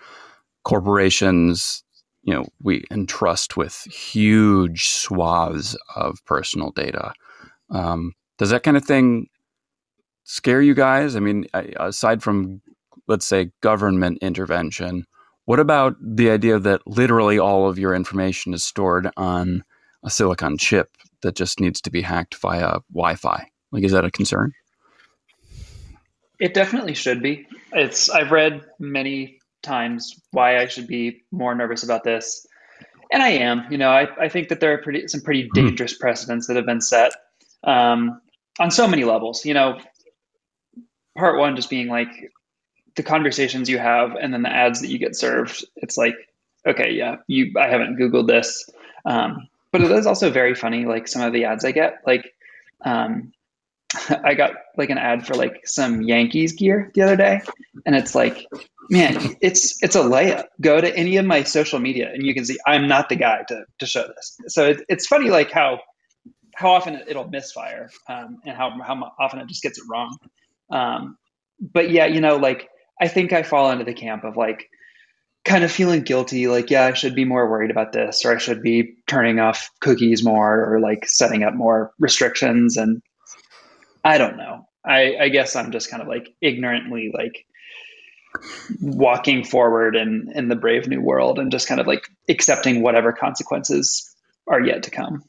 corporations. 0.65 1.83
You 2.23 2.35
know, 2.35 2.47
we 2.63 2.85
entrust 2.91 3.57
with 3.57 3.85
huge 3.85 4.89
swaths 4.89 5.77
of 5.95 6.25
personal 6.25 6.73
data. 6.73 7.13
Um, 7.71 8.13
does 8.39 8.51
that 8.51 8.63
kind 8.63 8.77
of 8.77 8.85
thing 8.85 9.29
scare 10.25 10.61
you 10.61 10.75
guys? 10.75 11.17
I 11.17 11.21
mean, 11.21 11.47
aside 11.55 12.23
from, 12.23 12.61
let's 13.07 13.27
say, 13.27 13.53
government 13.61 14.19
intervention, 14.21 15.07
what 15.47 15.59
about 15.59 15.97
the 16.01 16.31
idea 16.31 16.59
that 16.59 16.87
literally 16.87 17.39
all 17.39 17.69
of 17.69 17.79
your 17.79 17.95
information 17.95 18.53
is 18.53 18.65
stored 18.65 19.11
on 19.17 19.65
a 20.03 20.11
silicon 20.11 20.59
chip 20.59 20.97
that 21.23 21.35
just 21.35 21.61
needs 21.61 21.81
to 21.83 21.91
be 21.91 22.03
hacked 22.03 22.37
via 22.37 22.79
Wi-Fi. 22.93 23.51
Like, 23.73 23.85
is 23.85 23.93
that 23.93 24.05
a 24.05 24.11
concern? 24.11 24.53
It 26.39 26.55
definitely 26.55 26.95
should 26.95 27.23
be. 27.23 27.47
It's 27.73 28.11
I've 28.11 28.31
read 28.31 28.63
many 28.79 29.39
times 29.63 30.15
why 30.31 30.59
I 30.59 30.67
should 30.67 30.87
be 30.87 31.25
more 31.33 31.55
nervous 31.55 31.83
about 31.83 32.05
this, 32.05 32.47
and 33.11 33.23
I 33.23 33.31
am. 33.31 33.65
You 33.71 33.79
know, 33.79 33.91
I, 33.91 34.07
I 34.25 34.29
think 34.29 34.49
that 34.49 34.61
there 34.61 34.75
are 34.75 34.79
pretty 34.83 35.09
some 35.09 35.23
pretty 35.23 35.49
hmm. 35.53 35.67
dangerous 35.67 35.97
mm. 35.97 36.01
precedents 36.01 36.47
that 36.47 36.57
have 36.57 36.67
been 36.67 36.83
set 36.83 37.13
um, 37.65 38.21
on 38.61 38.71
so 38.71 38.87
many 38.87 39.05
levels. 39.05 39.47
You 39.47 39.55
know, 39.55 39.81
part 41.17 41.39
one 41.39 41.57
just 41.57 41.71
being 41.71 41.89
like 41.89 42.11
the 42.97 43.03
conversations 43.03 43.69
you 43.69 43.79
have, 43.79 44.17
and 44.17 44.33
then 44.33 44.43
the 44.43 44.53
ads 44.53 44.81
that 44.81 44.89
you 44.89 44.99
get 44.99 45.17
served. 45.17 45.65
It's 45.77 45.97
like, 45.97 46.15
okay, 46.67 46.93
yeah, 46.93 47.17
you 47.27 47.53
I 47.59 47.69
haven't 47.69 47.99
googled 47.99 48.27
this. 48.27 48.69
Um, 49.05 49.49
but 49.77 49.83
it 49.83 49.91
is 49.91 50.07
also 50.07 50.31
very 50.31 50.55
funny 50.55 50.87
like 50.87 51.07
some 51.07 51.23
of 51.23 51.33
the 51.33 51.45
ads 51.45 51.65
i 51.65 51.71
get 51.73 52.01
like 52.07 52.33
um, 52.85 53.33
i 54.25 54.35
got 54.35 54.53
like 54.77 54.91
an 54.91 54.99
ad 54.99 55.27
for 55.27 55.35
like 55.35 55.67
some 55.67 56.03
yankees 56.03 56.53
gear 56.53 56.91
the 56.95 57.03
other 57.03 57.17
day 57.17 57.41
and 57.85 57.95
it's 57.95 58.15
like 58.15 58.47
man 58.89 59.37
it's 59.41 59.83
it's 59.83 59.97
a 59.97 60.01
layup 60.01 60.47
go 60.61 60.81
to 60.81 60.97
any 60.97 61.17
of 61.17 61.27
my 61.27 61.43
social 61.43 61.79
media 61.79 62.11
and 62.13 62.25
you 62.25 62.33
can 62.35 62.45
see 62.45 62.57
i'm 62.67 62.89
not 62.89 63.09
the 63.09 63.17
guy 63.17 63.43
to, 63.47 63.65
to 63.79 63.87
show 63.87 64.07
this 64.07 64.39
so 64.49 64.67
it, 64.67 64.83
it's 64.89 65.07
funny 65.07 65.29
like 65.29 65.51
how 65.51 65.81
how 66.55 66.71
often 66.71 67.03
it'll 67.07 67.29
misfire 67.29 67.91
um, 68.09 68.39
and 68.47 68.57
how, 68.57 68.71
how 68.83 69.13
often 69.19 69.41
it 69.41 69.47
just 69.47 69.63
gets 69.63 69.79
it 69.79 69.85
wrong 69.91 70.17
um, 70.71 71.19
but 71.61 71.91
yeah 71.91 72.07
you 72.07 72.21
know 72.21 72.37
like 72.37 72.71
i 73.01 73.09
think 73.09 73.33
i 73.33 73.43
fall 73.43 73.71
into 73.71 73.85
the 73.85 73.95
camp 73.95 74.25
of 74.25 74.37
like 74.37 74.69
kind 75.45 75.63
of 75.63 75.71
feeling 75.71 76.03
guilty 76.03 76.49
like 76.49 76.71
yeah 76.71 76.87
i 76.87 76.93
should 76.93 77.15
be 77.15 77.25
more 77.25 77.49
worried 77.49 77.71
about 77.71 77.93
this 77.93 78.25
or 78.25 78.35
i 78.35 78.39
should 78.39 78.63
be 78.63 78.95
turning 79.07 79.39
off 79.39 79.71
cookies 79.81 80.25
more 80.25 80.75
or 80.75 80.81
like 80.81 81.07
setting 81.07 81.43
up 81.45 81.55
more 81.55 81.93
restrictions 81.99 82.77
and 82.77 83.01
i 84.05 84.19
don't 84.19 84.37
know. 84.37 84.67
I 84.85 85.17
i 85.21 85.29
guess 85.29 85.57
i'm 85.57 85.73
just 85.73 85.91
kind 85.91 86.03
of 86.03 86.09
like 86.09 86.29
ignorantly 86.41 87.13
like 87.15 87.47
walking 88.81 89.45
forward 89.45 89.97
in 89.97 90.33
in 90.35 90.49
the 90.49 90.57
brave 90.57 90.89
new 90.89 91.01
world 91.01 91.39
and 91.39 91.51
just 91.51 91.69
kind 91.69 91.81
of 91.81 91.87
like 91.87 92.09
accepting 92.29 92.83
whatever 92.83 93.13
consequences 93.13 94.15
are 94.47 94.61
yet 94.61 94.83
to 94.85 94.91
come. 94.91 95.23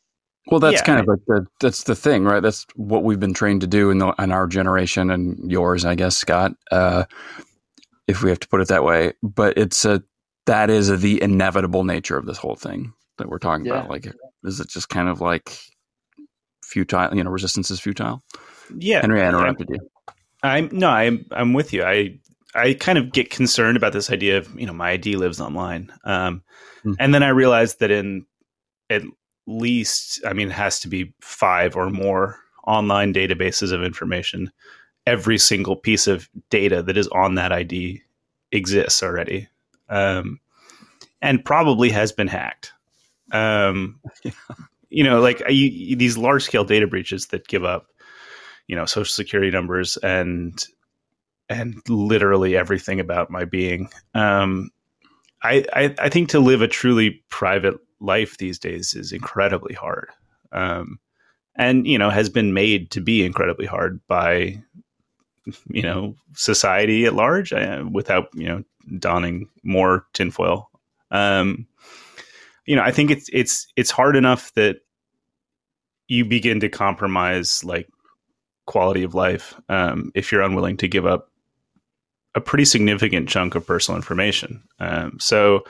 Well 0.47 0.59
that's 0.59 0.81
yeah, 0.81 0.83
kind 0.83 0.99
of 1.01 1.07
like 1.07 1.25
the 1.27 1.45
that's 1.59 1.83
the 1.83 1.95
thing 1.95 2.23
right? 2.23 2.41
That's 2.41 2.65
what 2.75 3.03
we've 3.03 3.19
been 3.19 3.33
trained 3.33 3.61
to 3.61 3.67
do 3.67 3.89
in, 3.89 3.97
the, 3.97 4.13
in 4.19 4.31
our 4.31 4.47
generation 4.47 5.11
and 5.11 5.51
yours 5.51 5.85
i 5.85 5.95
guess 5.95 6.15
scott. 6.15 6.53
Uh, 6.71 7.03
if 8.07 8.23
we 8.23 8.29
have 8.29 8.39
to 8.39 8.47
put 8.47 8.61
it 8.61 8.67
that 8.69 8.83
way. 8.83 9.13
But 9.21 9.57
it's 9.57 9.85
a 9.85 10.03
that 10.45 10.69
is 10.69 10.89
a, 10.89 10.97
the 10.97 11.21
inevitable 11.21 11.83
nature 11.83 12.17
of 12.17 12.25
this 12.25 12.37
whole 12.37 12.55
thing 12.55 12.93
that 13.17 13.29
we're 13.29 13.39
talking 13.39 13.65
yeah. 13.65 13.73
about. 13.73 13.89
Like, 13.89 14.13
is 14.43 14.59
it 14.59 14.69
just 14.69 14.89
kind 14.89 15.09
of 15.09 15.21
like 15.21 15.57
futile? 16.63 17.15
You 17.15 17.23
know, 17.23 17.29
resistance 17.29 17.69
is 17.69 17.79
futile. 17.79 18.23
Yeah, 18.77 19.01
Henry, 19.01 19.21
I 19.21 19.29
interrupted 19.29 19.69
you. 19.69 19.79
I'm 20.43 20.69
no, 20.71 20.89
I'm 20.89 21.25
I'm 21.31 21.53
with 21.53 21.73
you. 21.73 21.83
I 21.83 22.19
I 22.55 22.73
kind 22.73 22.97
of 22.97 23.11
get 23.11 23.29
concerned 23.29 23.77
about 23.77 23.93
this 23.93 24.09
idea 24.09 24.37
of 24.37 24.59
you 24.59 24.65
know 24.65 24.73
my 24.73 24.91
ID 24.91 25.15
lives 25.15 25.39
online, 25.39 25.91
um, 26.03 26.43
mm-hmm. 26.79 26.93
and 26.99 27.13
then 27.13 27.23
I 27.23 27.29
realized 27.29 27.79
that 27.79 27.91
in 27.91 28.25
at 28.89 29.03
least 29.47 30.21
I 30.25 30.33
mean 30.33 30.49
it 30.49 30.53
has 30.53 30.79
to 30.81 30.87
be 30.87 31.13
five 31.21 31.75
or 31.75 31.89
more 31.89 32.39
online 32.65 33.13
databases 33.13 33.71
of 33.71 33.83
information 33.83 34.51
every 35.07 35.37
single 35.37 35.77
piece 35.77 36.05
of 36.05 36.29
data 36.49 36.83
that 36.83 36.97
is 36.97 37.07
on 37.07 37.35
that 37.35 37.53
ID 37.53 38.01
exists 38.51 39.01
already, 39.01 39.47
um, 39.89 40.39
and 41.21 41.43
probably 41.45 41.89
has 41.89 42.11
been 42.11 42.27
hacked. 42.27 42.73
Um, 43.31 43.99
you 44.89 45.03
know, 45.03 45.21
like 45.21 45.41
you, 45.49 45.95
these 45.95 46.17
large 46.17 46.43
scale 46.43 46.65
data 46.65 46.87
breaches 46.87 47.27
that 47.27 47.47
give 47.47 47.63
up, 47.63 47.87
you 48.67 48.75
know, 48.75 48.85
social 48.85 49.11
security 49.11 49.49
numbers 49.49 49.95
and 49.97 50.63
and 51.49 51.81
literally 51.87 52.57
everything 52.57 52.99
about 52.99 53.31
my 53.31 53.45
being. 53.45 53.89
Um, 54.13 54.69
I, 55.43 55.63
I, 55.71 55.95
I 55.97 56.09
think 56.09 56.27
to 56.29 56.41
live 56.41 56.61
a 56.61 56.67
truly 56.67 57.23
private 57.29 57.75
life 58.01 58.37
these 58.37 58.59
days 58.59 58.93
is 58.93 59.13
incredibly 59.13 59.73
hard. 59.73 60.09
Um, 60.51 60.99
and 61.57 61.87
you 61.87 61.97
know 61.97 62.09
has 62.09 62.29
been 62.29 62.53
made 62.53 62.91
to 62.91 63.01
be 63.01 63.25
incredibly 63.25 63.65
hard 63.65 63.99
by 64.07 64.61
you 65.69 65.81
know 65.81 66.15
society 66.33 67.05
at 67.05 67.15
large 67.15 67.53
uh, 67.53 67.83
without 67.91 68.29
you 68.33 68.47
know 68.47 68.63
donning 68.99 69.49
more 69.63 70.05
tinfoil. 70.13 70.69
Um, 71.11 71.67
you 72.65 72.75
know, 72.75 72.83
I 72.83 72.91
think 72.91 73.11
it's 73.11 73.29
it's 73.31 73.67
it's 73.75 73.91
hard 73.91 74.15
enough 74.15 74.53
that 74.55 74.77
you 76.07 76.25
begin 76.25 76.59
to 76.61 76.69
compromise 76.69 77.63
like 77.63 77.89
quality 78.65 79.03
of 79.03 79.15
life 79.15 79.59
um, 79.69 80.11
if 80.13 80.31
you're 80.31 80.41
unwilling 80.41 80.77
to 80.77 80.87
give 80.87 81.05
up 81.05 81.31
a 82.35 82.41
pretty 82.41 82.65
significant 82.65 83.27
chunk 83.27 83.55
of 83.55 83.65
personal 83.65 83.97
information. 83.97 84.63
Um, 84.79 85.17
so, 85.19 85.63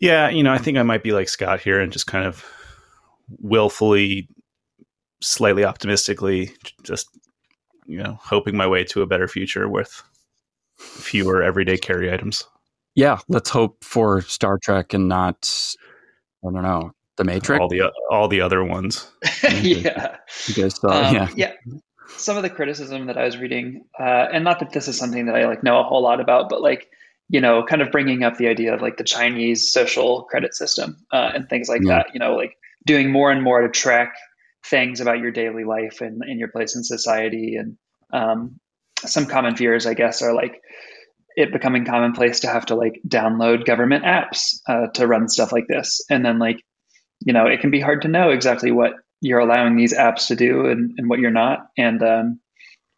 yeah, 0.00 0.28
you 0.28 0.42
know, 0.42 0.52
I 0.52 0.58
think 0.58 0.78
I 0.78 0.82
might 0.82 1.02
be 1.02 1.12
like 1.12 1.28
Scott 1.28 1.60
here 1.60 1.80
and 1.80 1.92
just 1.92 2.06
kind 2.06 2.26
of 2.26 2.44
willfully, 3.38 4.28
slightly 5.20 5.64
optimistically, 5.64 6.52
just 6.82 7.08
you 7.86 7.98
know, 8.02 8.18
hoping 8.22 8.56
my 8.56 8.66
way 8.66 8.84
to 8.84 9.02
a 9.02 9.06
better 9.06 9.28
future 9.28 9.68
with 9.68 10.02
fewer 10.78 11.42
everyday 11.42 11.76
carry 11.76 12.12
items. 12.12 12.44
Yeah, 12.94 13.18
let's 13.28 13.50
hope 13.50 13.84
for 13.84 14.22
Star 14.22 14.58
Trek 14.58 14.94
and 14.94 15.08
not, 15.08 15.76
I 16.42 16.50
don't 16.50 16.62
know, 16.62 16.92
the 17.16 17.24
Matrix. 17.24 17.60
All 17.60 17.68
the 17.68 17.92
all 18.10 18.28
the 18.28 18.40
other 18.40 18.64
ones. 18.64 19.10
yeah, 19.60 20.16
you 20.46 20.54
guys 20.54 20.76
saw. 20.76 21.08
Um, 21.08 21.14
yeah, 21.14 21.28
yeah. 21.36 21.52
Some 22.16 22.36
of 22.36 22.42
the 22.42 22.50
criticism 22.50 23.06
that 23.06 23.18
I 23.18 23.24
was 23.24 23.36
reading, 23.36 23.84
uh, 23.98 24.28
and 24.32 24.44
not 24.44 24.60
that 24.60 24.72
this 24.72 24.88
is 24.88 24.96
something 24.96 25.26
that 25.26 25.34
I 25.34 25.46
like 25.46 25.62
know 25.62 25.80
a 25.80 25.82
whole 25.82 26.02
lot 26.02 26.20
about, 26.20 26.48
but 26.48 26.62
like 26.62 26.88
you 27.28 27.40
know, 27.40 27.64
kind 27.64 27.82
of 27.82 27.90
bringing 27.90 28.22
up 28.22 28.36
the 28.36 28.46
idea 28.46 28.72
of 28.72 28.80
like 28.80 28.98
the 28.98 29.04
Chinese 29.04 29.72
social 29.72 30.22
credit 30.24 30.54
system 30.54 31.04
uh, 31.12 31.32
and 31.34 31.48
things 31.48 31.68
like 31.68 31.82
yeah. 31.82 31.96
that. 31.96 32.14
You 32.14 32.20
know, 32.20 32.34
like 32.34 32.56
doing 32.86 33.10
more 33.10 33.30
and 33.30 33.42
more 33.42 33.60
to 33.60 33.68
track 33.68 34.14
things 34.70 35.00
about 35.00 35.18
your 35.18 35.30
daily 35.30 35.64
life 35.64 36.00
and, 36.00 36.22
and 36.22 36.38
your 36.38 36.48
place 36.48 36.76
in 36.76 36.84
society. 36.84 37.56
And 37.56 37.76
um, 38.12 38.60
some 39.04 39.26
common 39.26 39.56
fears, 39.56 39.86
I 39.86 39.94
guess, 39.94 40.22
are 40.22 40.34
like 40.34 40.60
it 41.36 41.52
becoming 41.52 41.84
commonplace 41.84 42.40
to 42.40 42.48
have 42.48 42.66
to 42.66 42.74
like 42.74 43.00
download 43.06 43.66
government 43.66 44.04
apps 44.04 44.60
uh, 44.68 44.88
to 44.94 45.06
run 45.06 45.28
stuff 45.28 45.52
like 45.52 45.66
this. 45.68 46.00
And 46.10 46.24
then 46.24 46.38
like, 46.38 46.62
you 47.20 47.32
know, 47.32 47.46
it 47.46 47.60
can 47.60 47.70
be 47.70 47.80
hard 47.80 48.02
to 48.02 48.08
know 48.08 48.30
exactly 48.30 48.70
what 48.70 48.92
you're 49.20 49.40
allowing 49.40 49.76
these 49.76 49.94
apps 49.94 50.28
to 50.28 50.36
do 50.36 50.66
and, 50.66 50.92
and 50.96 51.08
what 51.08 51.18
you're 51.18 51.30
not. 51.30 51.66
And 51.76 52.02
um, 52.02 52.40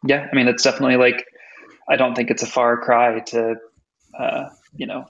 yeah, 0.05 0.27
I 0.31 0.35
mean, 0.35 0.47
it's 0.47 0.63
definitely 0.63 0.97
like, 0.97 1.25
I 1.89 1.95
don't 1.95 2.15
think 2.15 2.29
it's 2.29 2.43
a 2.43 2.47
far 2.47 2.77
cry 2.77 3.19
to, 3.27 3.55
uh, 4.17 4.49
you 4.75 4.87
know, 4.87 5.05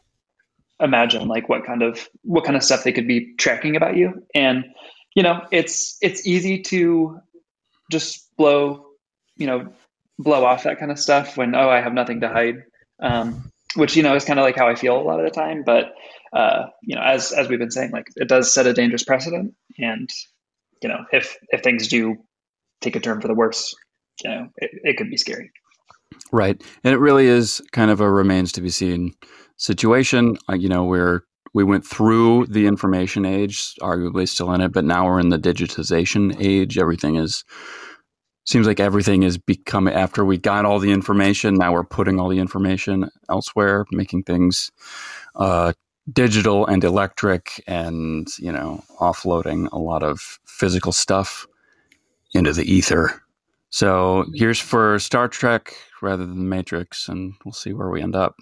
imagine 0.80 1.28
like 1.28 1.50
what 1.50 1.66
kind 1.66 1.84
of 1.84 2.08
what 2.22 2.46
kind 2.46 2.56
of 2.56 2.64
stuff 2.64 2.84
they 2.84 2.94
could 2.94 3.08
be 3.08 3.36
tracking 3.38 3.76
about 3.76 3.98
you 3.98 4.26
and 4.34 4.64
you 5.16 5.24
know, 5.24 5.46
it's 5.52 5.98
it's 6.02 6.26
easy 6.26 6.62
to 6.64 7.20
just 7.92 8.36
blow, 8.38 8.86
you 9.38 9.48
know, 9.48 9.74
blow 10.18 10.46
off 10.46 10.64
that 10.64 10.80
kind 10.80 10.92
of 10.92 11.00
stuff 11.00 11.38
when 11.38 11.56
oh 11.56 11.70
I 11.70 11.82
have 11.82 11.94
nothing 11.94 12.22
to 12.22 12.30
hide, 12.30 12.64
um, 13.02 13.52
which 13.76 13.96
you 13.96 14.04
know 14.04 14.16
is 14.16 14.26
kind 14.26 14.40
of 14.40 14.44
like 14.44 14.56
how 14.56 14.68
I 14.68 14.76
feel 14.76 14.98
a 14.98 15.02
lot 15.02 15.20
of 15.20 15.26
the 15.26 15.32
time. 15.32 15.64
But 15.66 15.94
uh, 16.34 16.68
you 16.84 16.96
know, 16.96 17.02
as 17.02 17.32
as 17.32 17.48
we've 17.48 17.60
been 17.60 17.72
saying, 17.72 17.92
like 17.92 18.08
it 18.16 18.28
does 18.28 18.54
set 18.54 18.68
a 18.68 18.74
dangerous 18.74 19.04
precedent, 19.04 19.56
and 19.78 20.10
you 20.82 20.90
know, 20.90 21.06
if 21.12 21.38
if 21.50 21.62
things 21.62 21.88
do 21.88 22.18
take 22.82 22.96
a 22.96 23.00
turn 23.00 23.22
for 23.22 23.28
the 23.28 23.34
worse, 23.34 23.76
you 24.24 24.30
know, 24.30 24.50
it, 24.58 24.72
it 24.84 24.98
could 24.98 25.10
be 25.10 25.18
scary. 25.18 25.52
Right, 26.32 26.62
and 26.84 26.94
it 26.94 26.98
really 27.00 27.28
is 27.28 27.62
kind 27.72 27.90
of 27.90 28.02
a 28.02 28.12
remains 28.12 28.52
to 28.54 28.62
be 28.62 28.70
seen 28.70 29.16
situation. 29.58 30.38
Uh, 30.48 30.56
you 30.56 30.70
know, 30.70 30.84
we're 30.86 31.22
we 31.54 31.64
went 31.64 31.86
through 31.86 32.46
the 32.48 32.68
information 32.68 33.26
age, 33.26 33.76
arguably 33.82 34.28
still 34.28 34.54
in 34.54 34.62
it, 34.62 34.72
but 34.72 34.86
now 34.86 35.06
we're 35.06 35.20
in 35.20 35.30
the 35.30 35.40
digitization 35.40 36.36
age. 36.40 36.78
Everything 36.78 37.16
is 37.16 37.44
seems 38.46 38.66
like 38.66 38.80
everything 38.80 39.24
is 39.24 39.38
becoming 39.38 39.94
after 39.94 40.26
we 40.26 40.38
got 40.38 40.66
all 40.66 40.80
the 40.80 40.92
information. 40.92 41.56
Now 41.56 41.74
we're 41.74 41.84
putting 41.84 42.20
all 42.20 42.30
the 42.30 42.40
information 42.40 43.10
elsewhere, 43.30 43.86
making 43.92 44.24
things 44.24 44.72
uh, 45.36 45.74
digital 46.12 46.66
and 46.66 46.84
electric, 46.84 47.64
and 47.68 48.28
you 48.40 48.52
know, 48.52 48.84
offloading 49.00 49.72
a 49.72 49.78
lot 49.78 50.04
of 50.04 50.40
physical 50.46 50.92
stuff 50.92 51.48
into 52.34 52.54
the 52.54 52.72
ether. 52.72 53.22
So 53.72 54.26
here's 54.34 54.60
for 54.60 54.98
Star 55.00 55.28
Trek 55.28 55.76
rather 56.02 56.26
than 56.26 56.50
Matrix, 56.50 57.08
and 57.08 57.34
we'll 57.46 57.54
see 57.54 57.74
where 57.74 57.90
we 57.90 58.02
end 58.02 58.16
up. 58.16 58.36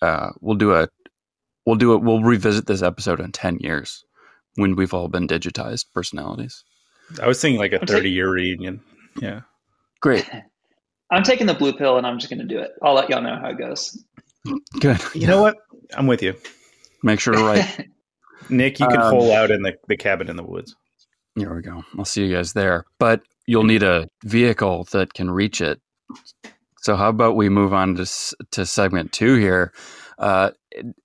Uh, 0.00 0.30
we'll 0.40 0.56
do 0.56 0.74
a 0.74 0.88
we'll 1.66 1.76
do 1.76 1.94
it. 1.94 2.02
We'll 2.02 2.22
revisit 2.22 2.66
this 2.66 2.82
episode 2.82 3.20
in 3.20 3.32
ten 3.32 3.58
years 3.60 4.04
when 4.56 4.76
we've 4.76 4.94
all 4.94 5.08
been 5.08 5.28
digitized 5.28 5.86
personalities. 5.94 6.64
I 7.22 7.26
was 7.26 7.40
thinking 7.40 7.60
like 7.60 7.72
a 7.72 7.84
thirty 7.84 8.10
year 8.10 8.30
reunion. 8.30 8.80
Yeah, 9.20 9.42
great. 10.00 10.28
I'm 11.10 11.24
taking 11.24 11.46
the 11.46 11.54
blue 11.54 11.72
pill 11.72 11.98
and 11.98 12.06
I'm 12.06 12.18
just 12.18 12.30
going 12.30 12.46
to 12.46 12.46
do 12.46 12.60
it. 12.60 12.70
I'll 12.82 12.94
let 12.94 13.10
y'all 13.10 13.20
know 13.20 13.36
how 13.36 13.48
it 13.50 13.58
goes. 13.58 14.00
Good. 14.78 15.00
You 15.12 15.26
know 15.26 15.42
what? 15.42 15.56
I'm 15.94 16.06
with 16.06 16.22
you. 16.22 16.34
Make 17.02 17.20
sure 17.20 17.34
to 17.34 17.40
write. 17.40 17.88
Nick, 18.48 18.80
you 18.80 18.86
can 18.86 19.00
um, 19.00 19.12
hole 19.12 19.32
out 19.32 19.50
in 19.50 19.62
the, 19.62 19.74
the 19.88 19.96
cabin 19.96 20.28
in 20.28 20.36
the 20.36 20.44
woods. 20.44 20.74
Here 21.34 21.54
we 21.54 21.62
go. 21.62 21.84
I'll 21.98 22.04
see 22.04 22.26
you 22.26 22.34
guys 22.34 22.52
there. 22.52 22.84
But 22.98 23.22
you'll 23.46 23.64
need 23.64 23.82
a 23.82 24.08
vehicle 24.24 24.86
that 24.92 25.14
can 25.14 25.30
reach 25.30 25.60
it. 25.60 25.80
So 26.82 26.96
how 26.96 27.08
about 27.08 27.36
we 27.36 27.48
move 27.48 27.74
on 27.74 27.96
to 27.96 28.06
to 28.52 28.64
segment 28.64 29.12
two 29.12 29.34
here? 29.34 29.72
Uh, 30.20 30.50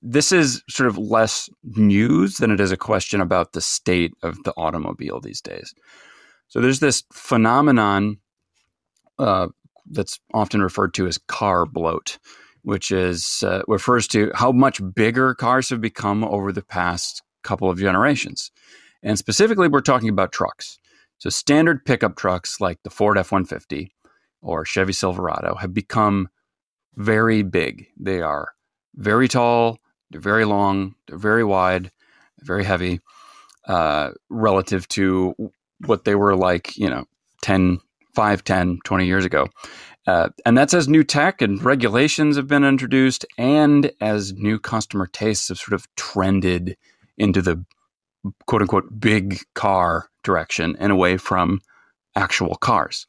this 0.01 0.33
is 0.33 0.61
sort 0.69 0.87
of 0.87 0.97
less 0.97 1.49
news 1.63 2.37
than 2.37 2.51
it 2.51 2.59
is 2.59 2.71
a 2.71 2.77
question 2.77 3.21
about 3.21 3.53
the 3.53 3.61
state 3.61 4.13
of 4.21 4.37
the 4.43 4.53
automobile 4.57 5.21
these 5.21 5.41
days. 5.41 5.73
So 6.49 6.59
there's 6.59 6.81
this 6.81 7.03
phenomenon 7.13 8.17
uh, 9.17 9.47
that's 9.89 10.19
often 10.33 10.61
referred 10.61 10.93
to 10.95 11.07
as 11.07 11.17
car 11.17 11.65
bloat, 11.65 12.19
which 12.63 12.91
is 12.91 13.41
uh, 13.47 13.61
refers 13.69 14.07
to 14.09 14.31
how 14.35 14.51
much 14.51 14.81
bigger 14.93 15.33
cars 15.33 15.69
have 15.69 15.81
become 15.81 16.25
over 16.25 16.51
the 16.51 16.61
past 16.61 17.23
couple 17.43 17.69
of 17.69 17.79
generations. 17.79 18.51
And 19.01 19.17
specifically, 19.17 19.69
we're 19.69 19.81
talking 19.81 20.09
about 20.09 20.33
trucks. 20.33 20.77
So 21.19 21.29
standard 21.29 21.85
pickup 21.85 22.17
trucks 22.17 22.59
like 22.59 22.79
the 22.83 22.89
Ford 22.89 23.17
F 23.17 23.31
150 23.31 23.93
or 24.41 24.65
Chevy 24.65 24.93
Silverado 24.93 25.55
have 25.55 25.73
become 25.73 26.27
very 26.95 27.41
big. 27.43 27.87
They 27.97 28.21
are 28.21 28.54
very 28.95 29.27
tall, 29.27 29.79
they're 30.11 30.21
very 30.21 30.45
long, 30.45 30.95
they're 31.07 31.17
very 31.17 31.43
wide, 31.43 31.91
very 32.41 32.63
heavy 32.63 32.99
uh, 33.67 34.11
relative 34.29 34.87
to 34.89 35.35
what 35.85 36.05
they 36.05 36.15
were 36.15 36.35
like, 36.35 36.77
you 36.77 36.89
know, 36.89 37.05
10, 37.41 37.79
5, 38.13 38.43
10, 38.43 38.79
20 38.83 39.05
years 39.05 39.25
ago. 39.25 39.47
Uh, 40.07 40.29
and 40.45 40.57
that's 40.57 40.73
as 40.73 40.87
new 40.87 41.03
tech 41.03 41.41
and 41.41 41.63
regulations 41.63 42.35
have 42.35 42.47
been 42.47 42.63
introduced 42.63 43.25
and 43.37 43.91
as 44.01 44.33
new 44.33 44.59
customer 44.59 45.07
tastes 45.07 45.47
have 45.47 45.57
sort 45.57 45.73
of 45.73 45.87
trended 45.95 46.77
into 47.17 47.41
the 47.41 47.63
quote 48.45 48.61
unquote 48.61 48.99
big 48.99 49.39
car 49.55 50.09
direction 50.23 50.75
and 50.79 50.91
away 50.91 51.17
from 51.17 51.59
actual 52.15 52.55
cars. 52.55 53.07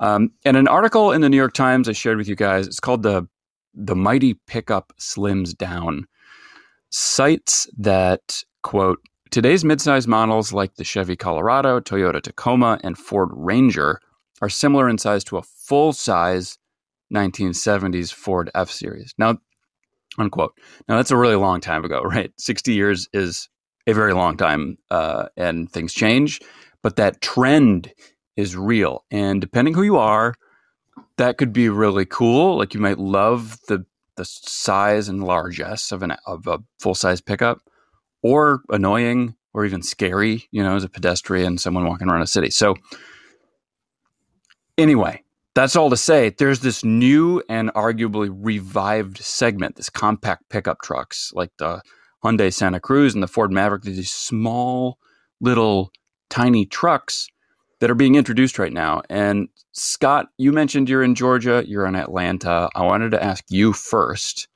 Um, 0.00 0.32
and 0.44 0.56
an 0.56 0.68
article 0.68 1.12
in 1.12 1.22
the 1.22 1.28
New 1.28 1.36
York 1.36 1.54
Times 1.54 1.88
I 1.88 1.92
shared 1.92 2.18
with 2.18 2.28
you 2.28 2.36
guys, 2.36 2.66
it's 2.66 2.80
called 2.80 3.02
the 3.02 3.26
the 3.74 3.96
mighty 3.96 4.34
pickup 4.46 4.92
slims 4.98 5.56
down. 5.56 6.06
Cites 6.90 7.68
that 7.76 8.44
quote 8.62 9.00
today's 9.30 9.64
midsize 9.64 10.06
models 10.06 10.52
like 10.52 10.76
the 10.76 10.84
Chevy 10.84 11.16
Colorado, 11.16 11.80
Toyota 11.80 12.22
Tacoma, 12.22 12.78
and 12.84 12.96
Ford 12.96 13.30
Ranger 13.32 14.00
are 14.40 14.48
similar 14.48 14.88
in 14.88 14.98
size 14.98 15.24
to 15.24 15.38
a 15.38 15.42
full 15.42 15.92
size 15.92 16.58
1970s 17.12 18.12
Ford 18.12 18.50
F 18.54 18.70
Series. 18.70 19.14
Now, 19.18 19.38
unquote. 20.18 20.58
Now 20.88 20.96
that's 20.96 21.10
a 21.10 21.16
really 21.16 21.36
long 21.36 21.60
time 21.60 21.84
ago, 21.84 22.02
right? 22.04 22.32
60 22.38 22.72
years 22.72 23.08
is 23.12 23.48
a 23.86 23.92
very 23.92 24.14
long 24.14 24.36
time, 24.36 24.78
uh, 24.90 25.26
and 25.36 25.70
things 25.70 25.92
change. 25.92 26.40
But 26.82 26.96
that 26.96 27.20
trend 27.20 27.92
is 28.36 28.56
real, 28.56 29.04
and 29.10 29.40
depending 29.40 29.74
who 29.74 29.82
you 29.82 29.96
are, 29.96 30.34
that 31.16 31.38
could 31.38 31.52
be 31.52 31.68
really 31.68 32.04
cool. 32.04 32.58
Like 32.58 32.74
you 32.74 32.80
might 32.80 32.98
love 32.98 33.58
the 33.68 33.84
the 34.16 34.24
size 34.24 35.08
and 35.08 35.24
largesse 35.24 35.90
of 35.90 36.02
an 36.02 36.12
of 36.26 36.46
a 36.46 36.60
full 36.78 36.94
size 36.94 37.20
pickup, 37.20 37.60
or 38.22 38.62
annoying, 38.70 39.34
or 39.52 39.64
even 39.64 39.82
scary. 39.82 40.44
You 40.50 40.62
know, 40.62 40.76
as 40.76 40.84
a 40.84 40.88
pedestrian, 40.88 41.58
someone 41.58 41.86
walking 41.86 42.08
around 42.08 42.22
a 42.22 42.26
city. 42.26 42.50
So 42.50 42.76
anyway, 44.78 45.22
that's 45.54 45.76
all 45.76 45.90
to 45.90 45.96
say. 45.96 46.30
There's 46.30 46.60
this 46.60 46.84
new 46.84 47.42
and 47.48 47.72
arguably 47.74 48.34
revived 48.34 49.18
segment, 49.18 49.76
this 49.76 49.90
compact 49.90 50.48
pickup 50.48 50.80
trucks 50.82 51.32
like 51.34 51.50
the 51.58 51.82
Hyundai 52.24 52.52
Santa 52.52 52.80
Cruz 52.80 53.14
and 53.14 53.22
the 53.22 53.28
Ford 53.28 53.52
Maverick, 53.52 53.82
these 53.82 54.12
small 54.12 54.98
little 55.40 55.92
tiny 56.30 56.66
trucks 56.66 57.28
that 57.80 57.90
are 57.90 57.94
being 57.94 58.14
introduced 58.14 58.58
right 58.58 58.72
now. 58.72 59.02
And 59.10 59.48
Scott, 59.72 60.28
you 60.38 60.52
mentioned 60.52 60.88
you're 60.88 61.02
in 61.02 61.14
Georgia, 61.14 61.64
you're 61.66 61.86
in 61.86 61.96
Atlanta. 61.96 62.68
I 62.74 62.82
wanted 62.82 63.10
to 63.10 63.22
ask 63.22 63.44
you 63.48 63.72
first 63.72 64.48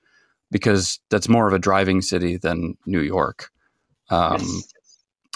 because 0.50 0.98
that's 1.10 1.28
more 1.28 1.46
of 1.46 1.52
a 1.52 1.58
driving 1.58 2.02
city 2.02 2.36
than 2.36 2.76
New 2.86 3.00
York. 3.00 3.50
Um, 4.10 4.40
yes. 4.40 4.72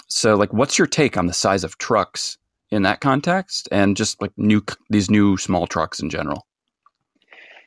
So, 0.07 0.35
like, 0.35 0.53
what's 0.53 0.77
your 0.77 0.87
take 0.87 1.17
on 1.17 1.25
the 1.25 1.33
size 1.33 1.63
of 1.63 1.77
trucks 1.77 2.37
in 2.69 2.83
that 2.83 3.01
context, 3.01 3.67
and 3.71 3.97
just 3.97 4.21
like 4.21 4.31
new 4.37 4.63
these 4.89 5.09
new 5.09 5.37
small 5.37 5.67
trucks 5.67 5.99
in 5.99 6.09
general? 6.09 6.45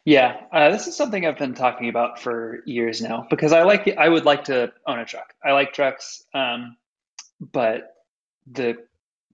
Yeah, 0.04 0.36
uh, 0.52 0.70
this 0.70 0.86
is 0.86 0.96
something 0.96 1.26
I've 1.26 1.38
been 1.38 1.54
talking 1.54 1.88
about 1.88 2.20
for 2.20 2.62
years 2.64 3.02
now 3.02 3.26
because 3.28 3.52
I 3.52 3.64
like 3.64 3.88
I 3.98 4.08
would 4.08 4.24
like 4.24 4.44
to 4.44 4.72
own 4.86 5.00
a 5.00 5.04
truck. 5.04 5.34
I 5.44 5.52
like 5.52 5.72
trucks, 5.72 6.22
um, 6.32 6.76
but 7.40 7.94
the 8.46 8.76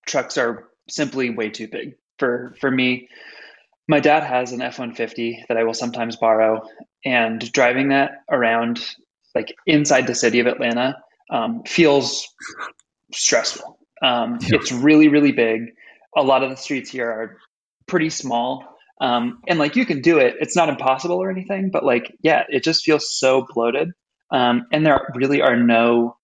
trucks 0.06 0.38
are 0.38 0.68
simply 0.92 1.30
way 1.30 1.50
too 1.50 1.68
big 1.68 1.96
for 2.18 2.54
for 2.60 2.70
me. 2.70 3.08
My 3.88 4.00
dad 4.00 4.22
has 4.22 4.52
an 4.52 4.62
F 4.62 4.78
one 4.78 4.94
fifty 4.94 5.44
that 5.48 5.56
I 5.56 5.64
will 5.64 5.74
sometimes 5.74 6.16
borrow, 6.16 6.62
and 7.04 7.40
driving 7.52 7.88
that 7.88 8.22
around 8.30 8.84
like 9.34 9.54
inside 9.66 10.06
the 10.06 10.14
city 10.14 10.40
of 10.40 10.46
Atlanta 10.46 10.96
um, 11.30 11.62
feels 11.64 12.28
stressful. 13.12 13.78
Um, 14.02 14.38
yeah. 14.40 14.56
It's 14.56 14.72
really 14.72 15.08
really 15.08 15.32
big. 15.32 15.74
A 16.16 16.22
lot 16.22 16.42
of 16.42 16.50
the 16.50 16.56
streets 16.56 16.90
here 16.90 17.08
are 17.08 17.38
pretty 17.86 18.10
small 18.10 18.72
um, 19.02 19.40
and 19.48 19.58
like 19.58 19.74
you 19.74 19.84
can 19.84 20.00
do 20.00 20.18
it, 20.18 20.36
it's 20.38 20.54
not 20.54 20.68
impossible 20.68 21.16
or 21.16 21.28
anything, 21.28 21.70
but 21.70 21.84
like, 21.84 22.16
yeah, 22.22 22.44
it 22.48 22.62
just 22.62 22.84
feels 22.84 23.12
so 23.12 23.44
bloated. 23.52 23.90
Um, 24.30 24.66
and 24.72 24.86
there 24.86 25.12
really 25.16 25.42
are 25.42 25.56
no, 25.56 26.16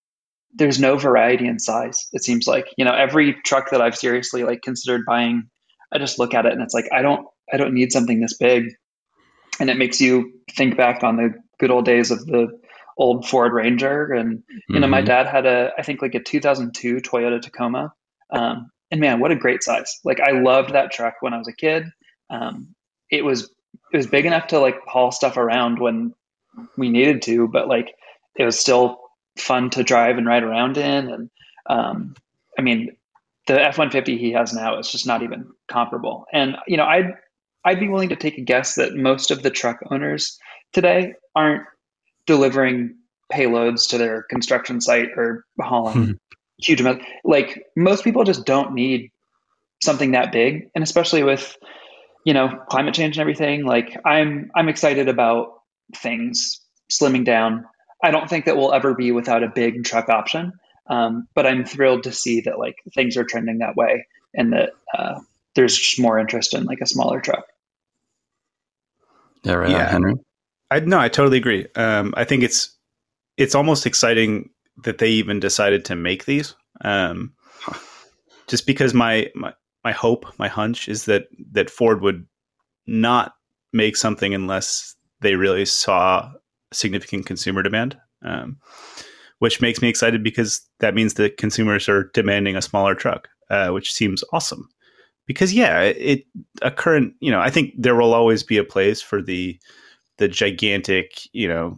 there's 0.55 0.81
no 0.81 0.97
variety 0.97 1.47
in 1.47 1.59
size. 1.59 2.09
It 2.13 2.25
seems 2.25 2.47
like, 2.47 2.67
you 2.77 2.85
know, 2.85 2.95
every 2.95 3.35
truck 3.45 3.71
that 3.71 3.81
I've 3.81 3.97
seriously 3.97 4.45
like 4.45 4.63
considered 4.63 5.05
buying, 5.07 5.49
I 5.93 5.99
just 5.99 6.19
look 6.19 6.35
at 6.35 6.47
it 6.47 6.53
and 6.53 6.63
it's 6.63 6.75
like, 6.75 6.89
I 6.93 7.03
don't, 7.03 7.27
I 7.53 7.57
don't 7.57 7.75
need 7.75 7.93
something 7.93 8.21
this 8.21 8.37
big. 8.37 8.75
And 9.61 9.71
it 9.71 9.77
makes 9.77 10.01
you 10.01 10.33
think 10.57 10.77
back 10.77 11.03
on 11.03 11.17
the 11.17 11.35
good 11.59 11.71
old 11.71 11.85
days 11.85 12.11
of 12.11 12.25
the 12.27 12.49
old 12.97 13.29
Ford 13.29 13.53
Ranger. 13.53 14.13
And, 14.13 14.43
you 14.49 14.57
mm-hmm. 14.57 14.81
know, 14.81 14.87
my 14.87 14.99
mm-hmm. 14.99 15.07
dad 15.07 15.27
had 15.27 15.47
a, 15.47 15.73
I 15.79 15.83
think 15.83 16.03
like 16.03 16.15
a 16.15 16.23
2002 16.23 16.97
Toyota 16.97 17.41
Tacoma. 17.41 17.93
Um, 18.31 18.71
and 18.91 19.01
man, 19.01 19.21
what 19.21 19.33
a 19.33 19.37
great 19.37 19.63
size. 19.63 20.01
Like 20.05 20.21
I 20.21 20.33
loved 20.33 20.73
that 20.73 20.93
truck 20.93 21.15
when 21.21 21.35
I 21.35 21.39
was 21.39 21.49
a 21.49 21.53
kid 21.53 21.85
um, 22.31 22.75
it 23.11 23.25
was 23.25 23.51
it 23.93 23.97
was 23.97 24.07
big 24.07 24.27
enough 24.27 24.49
to 24.49 24.59
like 24.59 24.77
haul 24.87 25.11
stuff 25.11 25.37
around 25.37 25.79
when 25.79 26.15
we 26.77 26.91
needed 26.91 27.23
to, 27.23 27.49
but 27.49 27.69
like 27.69 27.95
it 28.37 28.45
was 28.45 28.59
still 28.59 28.99
fun 29.41 29.71
to 29.71 29.83
drive 29.83 30.19
and 30.19 30.27
ride 30.27 30.43
around 30.43 30.77
in. 30.77 31.09
And 31.09 31.31
um, 31.69 32.15
I 32.59 32.63
mean, 32.63 32.97
the 33.47 33.61
F 33.61 33.79
one 33.79 33.91
fifty 33.91 34.19
he 34.19 34.33
has 34.33 34.53
now 34.53 34.79
is 34.79 34.91
just 34.91 35.07
not 35.07 35.23
even 35.23 35.51
comparable. 35.69 36.27
And 36.33 36.57
you 36.67 36.77
know, 36.77 36.85
I'd 36.85 37.15
I'd 37.65 37.81
be 37.81 37.89
willing 37.89 38.11
to 38.11 38.17
take 38.17 38.39
a 38.39 38.43
guess 38.43 38.75
that 38.77 38.95
most 38.95 39.31
of 39.31 39.43
the 39.43 39.51
truck 39.51 39.81
owners 39.91 40.39
today 40.73 41.15
aren't 41.35 41.65
delivering 42.27 42.97
payloads 43.33 43.89
to 43.91 43.99
their 43.99 44.23
construction 44.25 44.81
site 44.81 45.11
or 45.17 45.45
hauling 45.61 46.05
hmm. 46.05 46.13
huge 46.59 46.81
amounts. 46.81 47.05
Like 47.25 47.65
most 47.77 48.05
people 48.05 48.25
just 48.25 48.45
don't 48.45 48.75
need 48.75 49.11
something 49.83 50.13
that 50.13 50.33
big, 50.33 50.69
and 50.75 50.83
especially 50.83 51.23
with 51.23 51.57
you 52.25 52.35
know 52.35 52.49
climate 52.69 52.95
change 52.95 53.17
and 53.17 53.23
everything 53.23 53.65
like 53.65 53.97
i'm 54.05 54.51
i'm 54.55 54.69
excited 54.69 55.09
about 55.09 55.63
things 55.97 56.61
slimming 56.93 57.25
down 57.25 57.65
i 58.03 58.11
don't 58.11 58.29
think 58.29 58.45
that 58.45 58.57
we'll 58.57 58.73
ever 58.73 58.95
be 58.95 59.13
without 59.13 59.43
a 59.43 59.49
big 59.49 59.85
truck 59.85 60.09
option 60.09 60.53
um, 60.89 61.29
but 61.35 61.47
i'm 61.47 61.65
thrilled 61.65 62.05
to 62.05 62.13
see 62.13 62.41
that 62.41 62.59
like 62.59 62.77
things 62.95 63.17
are 63.17 63.25
trending 63.25 63.59
that 63.59 63.77
way 63.77 64.07
and 64.35 64.53
that 64.53 64.71
uh, 64.97 65.19
there's 65.55 65.77
just 65.77 66.01
more 66.01 66.19
interest 66.19 66.55
in 66.55 66.65
like 66.65 66.81
a 66.81 66.87
smaller 66.87 67.21
truck 67.21 67.45
yeah 69.45 69.55
right 69.55 69.71
yeah. 69.71 69.89
henry 69.89 70.15
I 70.71 70.81
no, 70.81 70.99
I 70.99 71.09
totally 71.09 71.39
agree. 71.39 71.67
Um, 71.75 72.13
I 72.17 72.25
think 72.25 72.43
it's 72.43 72.77
it's 73.37 73.55
almost 73.55 73.87
exciting 73.87 74.51
that 74.85 74.99
they 74.99 75.11
even 75.11 75.41
decided 75.41 75.85
to 75.87 75.97
make 75.97 76.25
these. 76.25 76.55
Um, 76.83 77.33
just 78.47 78.67
because 78.67 78.95
my, 78.95 79.31
my 79.35 79.55
my 79.85 79.93
hope, 79.93 80.27
my 80.39 80.49
hunch 80.49 80.89
is 80.89 81.07
that 81.07 81.29
that 81.53 81.71
Ford 81.71 82.03
would 82.03 82.27
not 82.87 83.35
make 83.73 83.97
something 83.97 84.35
unless 84.35 84.95
they 85.21 85.35
really 85.35 85.65
saw 85.65 86.31
significant 86.73 87.27
consumer 87.27 87.63
demand. 87.63 87.97
Um, 88.23 88.59
which 89.39 89.61
makes 89.61 89.81
me 89.81 89.89
excited 89.89 90.23
because 90.23 90.61
that 90.81 90.95
means 90.95 91.15
that 91.15 91.37
consumers 91.37 91.89
are 91.89 92.11
demanding 92.15 92.57
a 92.57 92.63
smaller 92.63 92.95
truck, 92.95 93.29
uh, 93.51 93.69
which 93.71 93.93
seems 93.93 94.25
awesome. 94.33 94.69
Because 95.27 95.53
yeah, 95.53 95.83
it 95.83 96.25
a 96.63 96.71
current 96.71 97.15
you 97.21 97.31
know 97.31 97.41
I 97.41 97.51
think 97.51 97.75
there 97.77 97.95
will 97.95 98.15
always 98.15 98.43
be 98.43 98.57
a 98.57 98.65
place 98.65 99.03
for 99.03 99.23
the 99.23 99.59
the 100.17 100.29
gigantic 100.29 101.21
you 101.33 101.47
know 101.47 101.77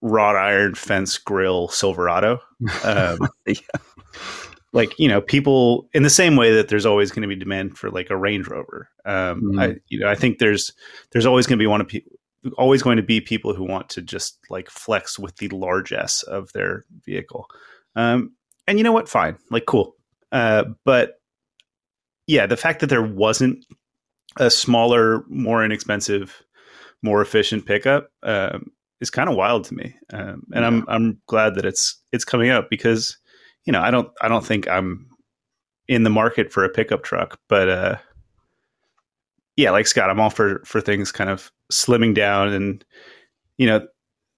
wrought 0.00 0.36
iron 0.36 0.74
fence 0.74 1.18
grill 1.18 1.68
Silverado. 1.68 2.40
Um, 2.84 3.18
yeah. 3.46 3.54
Like 4.72 4.98
you 4.98 5.08
know, 5.08 5.20
people 5.20 5.88
in 5.92 6.02
the 6.02 6.10
same 6.10 6.36
way 6.36 6.54
that 6.54 6.68
there's 6.68 6.86
always 6.86 7.10
going 7.10 7.22
to 7.22 7.28
be 7.28 7.36
demand 7.36 7.76
for 7.76 7.90
like 7.90 8.10
a 8.10 8.16
Range 8.16 8.46
Rover. 8.48 8.88
Um, 9.04 9.42
mm-hmm. 9.42 9.58
I 9.58 9.76
you 9.88 10.00
know 10.00 10.08
I 10.08 10.14
think 10.14 10.38
there's 10.38 10.72
there's 11.12 11.26
always 11.26 11.46
going 11.46 11.58
to 11.58 11.62
be 11.62 11.66
one 11.66 11.80
of 11.80 11.88
people 11.88 12.17
always 12.56 12.82
going 12.82 12.96
to 12.96 13.02
be 13.02 13.20
people 13.20 13.54
who 13.54 13.64
want 13.64 13.88
to 13.90 14.02
just 14.02 14.38
like 14.50 14.70
flex 14.70 15.18
with 15.18 15.36
the 15.36 15.48
largesse 15.48 16.22
of 16.24 16.52
their 16.52 16.84
vehicle. 17.04 17.46
Um, 17.96 18.32
and 18.66 18.78
you 18.78 18.84
know 18.84 18.92
what? 18.92 19.08
Fine, 19.08 19.38
like 19.50 19.66
cool. 19.66 19.94
Uh, 20.30 20.64
but 20.84 21.20
yeah, 22.26 22.46
the 22.46 22.56
fact 22.56 22.80
that 22.80 22.88
there 22.88 23.02
wasn't 23.02 23.64
a 24.36 24.50
smaller, 24.50 25.24
more 25.28 25.64
inexpensive, 25.64 26.42
more 27.02 27.22
efficient 27.22 27.66
pickup 27.66 28.10
um, 28.22 28.70
is 29.00 29.10
kind 29.10 29.28
of 29.28 29.36
wild 29.36 29.64
to 29.64 29.74
me. 29.74 29.94
Um, 30.12 30.44
and 30.52 30.62
yeah. 30.62 30.66
I'm 30.66 30.84
I'm 30.88 31.20
glad 31.26 31.54
that 31.56 31.64
it's 31.64 32.00
it's 32.12 32.24
coming 32.24 32.50
out 32.50 32.70
because 32.70 33.16
you 33.64 33.72
know 33.72 33.80
I 33.80 33.90
don't 33.90 34.10
I 34.20 34.28
don't 34.28 34.44
think 34.44 34.68
I'm 34.68 35.08
in 35.88 36.02
the 36.02 36.10
market 36.10 36.52
for 36.52 36.64
a 36.64 36.68
pickup 36.68 37.02
truck, 37.02 37.40
but 37.48 37.68
uh, 37.68 37.96
yeah, 39.56 39.70
like 39.70 39.86
Scott, 39.86 40.10
I'm 40.10 40.20
all 40.20 40.30
for 40.30 40.62
for 40.64 40.80
things 40.80 41.10
kind 41.10 41.30
of 41.30 41.50
slimming 41.70 42.14
down 42.14 42.48
and 42.48 42.84
you 43.56 43.66
know 43.66 43.86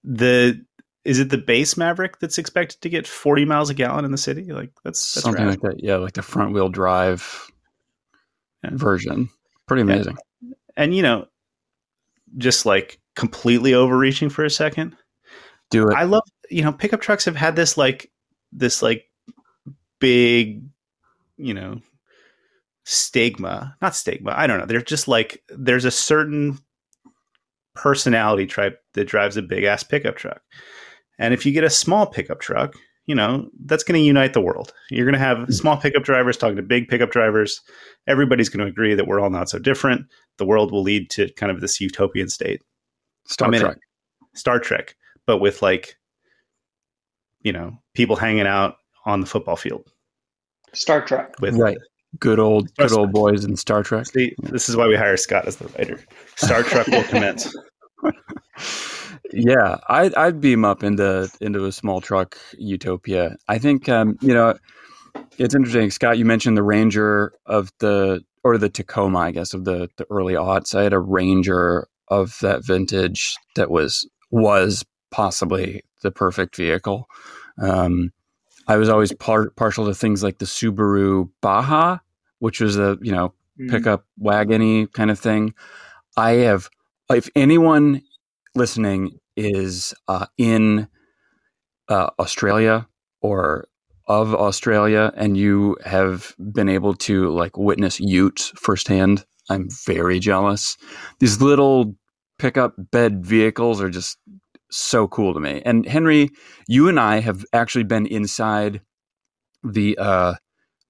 the 0.03 0.63
is 1.03 1.19
it 1.19 1.29
the 1.29 1.37
base 1.37 1.77
Maverick 1.77 2.19
that's 2.19 2.37
expected 2.37 2.81
to 2.81 2.89
get 2.89 3.07
40 3.07 3.45
miles 3.45 3.69
a 3.69 3.73
gallon 3.73 4.05
in 4.05 4.11
the 4.11 4.17
city? 4.17 4.51
Like 4.51 4.71
that's, 4.83 5.13
that's 5.13 5.23
something 5.23 5.45
rad. 5.45 5.49
like 5.49 5.61
that. 5.61 5.83
Yeah, 5.83 5.95
like 5.95 6.13
the 6.13 6.21
front 6.21 6.53
wheel 6.53 6.69
drive 6.69 7.51
yeah. 8.63 8.69
version. 8.73 9.29
Pretty 9.67 9.81
amazing. 9.81 10.15
And, 10.41 10.55
and, 10.77 10.95
you 10.95 11.01
know, 11.01 11.25
just 12.37 12.65
like 12.65 12.99
completely 13.15 13.73
overreaching 13.73 14.29
for 14.29 14.45
a 14.45 14.49
second. 14.49 14.95
Do 15.69 15.87
it. 15.87 15.95
I 15.95 16.03
love 16.03 16.23
you 16.49 16.63
know 16.63 16.73
pickup 16.73 17.01
trucks 17.01 17.25
have 17.25 17.35
had 17.35 17.55
this 17.55 17.77
like 17.77 18.11
this 18.51 18.81
like 18.81 19.05
big 19.99 20.63
you 21.37 21.53
know 21.53 21.79
stigma, 22.83 23.75
not 23.81 23.95
stigma. 23.95 24.33
I 24.35 24.47
don't 24.47 24.59
know. 24.59 24.65
They're 24.65 24.81
just 24.81 25.07
like 25.07 25.43
there's 25.49 25.85
a 25.85 25.91
certain 25.91 26.59
personality 27.75 28.45
type 28.45 28.79
that 28.93 29.07
drives 29.07 29.37
a 29.37 29.41
big 29.41 29.63
ass 29.63 29.83
pickup 29.83 30.15
truck. 30.15 30.41
And 31.19 31.33
if 31.33 31.45
you 31.45 31.51
get 31.51 31.63
a 31.63 31.69
small 31.69 32.05
pickup 32.05 32.39
truck, 32.39 32.75
you 33.05 33.15
know, 33.15 33.49
that's 33.65 33.83
going 33.83 33.99
to 33.99 34.05
unite 34.05 34.33
the 34.33 34.41
world. 34.41 34.73
You're 34.89 35.05
going 35.05 35.13
to 35.13 35.19
have 35.19 35.39
hmm. 35.39 35.51
small 35.51 35.77
pickup 35.77 36.03
drivers 36.03 36.37
talking 36.37 36.55
to 36.55 36.61
big 36.61 36.87
pickup 36.87 37.11
drivers. 37.11 37.61
Everybody's 38.07 38.49
going 38.49 38.65
to 38.65 38.71
agree 38.71 38.95
that 38.95 39.07
we're 39.07 39.19
all 39.19 39.29
not 39.29 39.49
so 39.49 39.59
different. 39.59 40.05
The 40.37 40.45
world 40.45 40.71
will 40.71 40.83
lead 40.83 41.09
to 41.11 41.31
kind 41.33 41.51
of 41.51 41.61
this 41.61 41.81
utopian 41.81 42.29
state. 42.29 42.61
Star 43.25 43.51
Trek. 43.51 43.77
Star 44.33 44.59
Trek, 44.59 44.95
but 45.25 45.37
with 45.37 45.61
like, 45.61 45.97
you 47.41 47.51
know, 47.51 47.77
people 47.93 48.15
hanging 48.15 48.47
out 48.47 48.75
on 49.05 49.21
the 49.21 49.27
football 49.27 49.55
field. 49.55 49.91
Star 50.73 51.01
Trek. 51.01 51.35
With 51.39 51.57
right. 51.57 51.77
Good 52.19 52.39
old, 52.39 52.69
Star 52.69 52.87
good 52.87 52.97
old 52.97 53.11
boys 53.11 53.45
in 53.45 53.55
Star 53.55 53.83
Trek. 53.83 54.05
See, 54.07 54.35
this 54.39 54.67
is 54.67 54.75
why 54.75 54.87
we 54.87 54.95
hire 54.95 55.17
Scott 55.17 55.47
as 55.47 55.57
the 55.57 55.67
writer. 55.69 55.99
Star 56.35 56.63
Trek 56.63 56.87
will 56.87 57.03
commence. 57.03 57.55
yeah, 59.33 59.77
I'd, 59.87 60.13
I'd 60.15 60.41
beam 60.41 60.65
up 60.65 60.83
into 60.83 61.29
into 61.39 61.65
a 61.65 61.71
small 61.71 62.01
truck 62.01 62.37
utopia. 62.57 63.37
I 63.47 63.59
think 63.59 63.87
um, 63.87 64.17
you 64.21 64.33
know 64.33 64.55
it's 65.37 65.55
interesting, 65.55 65.89
Scott. 65.91 66.17
You 66.17 66.25
mentioned 66.25 66.57
the 66.57 66.63
Ranger 66.63 67.33
of 67.45 67.71
the 67.79 68.21
or 68.43 68.57
the 68.57 68.69
Tacoma, 68.69 69.19
I 69.19 69.31
guess, 69.31 69.53
of 69.53 69.65
the 69.65 69.89
the 69.97 70.05
early 70.09 70.33
aughts. 70.33 70.75
I 70.75 70.83
had 70.83 70.93
a 70.93 70.99
Ranger 70.99 71.87
of 72.09 72.37
that 72.41 72.65
vintage 72.65 73.35
that 73.55 73.71
was 73.71 74.07
was 74.31 74.83
possibly 75.11 75.81
the 76.01 76.11
perfect 76.11 76.55
vehicle. 76.55 77.07
Um, 77.61 78.11
I 78.67 78.77
was 78.77 78.89
always 78.89 79.13
par- 79.13 79.51
partial 79.51 79.85
to 79.85 79.93
things 79.93 80.23
like 80.23 80.39
the 80.39 80.45
Subaru 80.45 81.29
Baja, 81.41 81.99
which 82.39 82.61
was 82.61 82.77
a 82.77 82.97
you 83.01 83.11
know 83.11 83.33
mm. 83.59 83.69
pickup 83.69 84.05
wagony 84.19 84.87
kind 84.87 85.11
of 85.11 85.19
thing. 85.19 85.53
I 86.17 86.31
have, 86.31 86.69
if 87.09 87.29
anyone 87.35 88.01
listening 88.55 89.19
is 89.35 89.93
uh, 90.07 90.27
in 90.37 90.87
uh, 91.87 92.09
Australia 92.19 92.87
or 93.21 93.67
of 94.07 94.35
Australia, 94.35 95.13
and 95.15 95.37
you 95.37 95.77
have 95.85 96.35
been 96.53 96.67
able 96.67 96.93
to 96.93 97.29
like 97.29 97.57
witness 97.57 97.99
Utes 97.99 98.51
firsthand, 98.55 99.25
I'm 99.49 99.69
very 99.85 100.19
jealous. 100.19 100.77
These 101.19 101.41
little 101.41 101.95
pickup 102.39 102.73
bed 102.91 103.25
vehicles 103.25 103.81
are 103.81 103.89
just 103.89 104.17
so 104.71 105.07
cool 105.07 105.33
to 105.33 105.39
me. 105.39 105.61
And 105.65 105.85
Henry, 105.85 106.29
you 106.67 106.87
and 106.87 106.99
I 106.99 107.19
have 107.19 107.45
actually 107.53 107.83
been 107.83 108.05
inside 108.07 108.81
the 109.63 109.97
uh, 109.97 110.35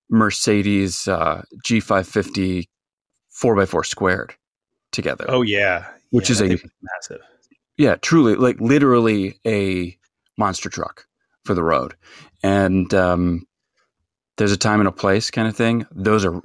Mercedes 0.10 1.08
uh, 1.08 1.44
G550 1.66 2.68
4x4 3.42 3.86
squared 3.86 4.36
together. 4.92 5.26
Oh 5.28 5.42
yeah, 5.42 5.88
which 6.12 6.30
yeah, 6.30 6.34
is 6.34 6.42
a 6.42 6.60
massive. 6.82 7.22
Yeah, 7.78 7.96
truly, 7.96 8.36
like 8.36 8.60
literally 8.60 9.40
a 9.46 9.98
monster 10.38 10.70
truck 10.70 11.06
for 11.46 11.54
the 11.54 11.64
road. 11.64 11.96
And 12.44 12.94
um, 12.94 13.48
there's 14.38 14.52
a 14.52 14.58
time 14.58 14.80
and 14.80 14.88
a 14.88 14.92
place 14.92 15.32
kind 15.32 15.48
of 15.48 15.56
thing. 15.56 15.86
Those 15.92 16.26
are 16.26 16.42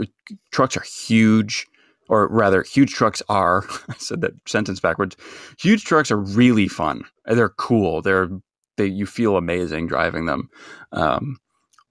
trucks 0.53 0.77
are 0.77 0.83
huge 0.83 1.67
or 2.09 2.29
rather, 2.29 2.63
huge 2.63 2.93
trucks 2.93 3.23
are. 3.29 3.65
I 3.89 3.95
said 3.99 4.21
that 4.21 4.33
sentence 4.47 4.81
backwards. 4.81 5.17
Huge 5.59 5.85
trucks 5.85 6.11
are 6.11 6.19
really 6.19 6.69
fun. 6.69 7.03
They're 7.27 7.51
cool. 7.51 8.03
They're 8.03 8.29
they 8.77 8.87
you 8.87 9.07
feel 9.07 9.37
amazing 9.37 9.87
driving 9.87 10.27
them. 10.27 10.51
Um, 10.93 11.39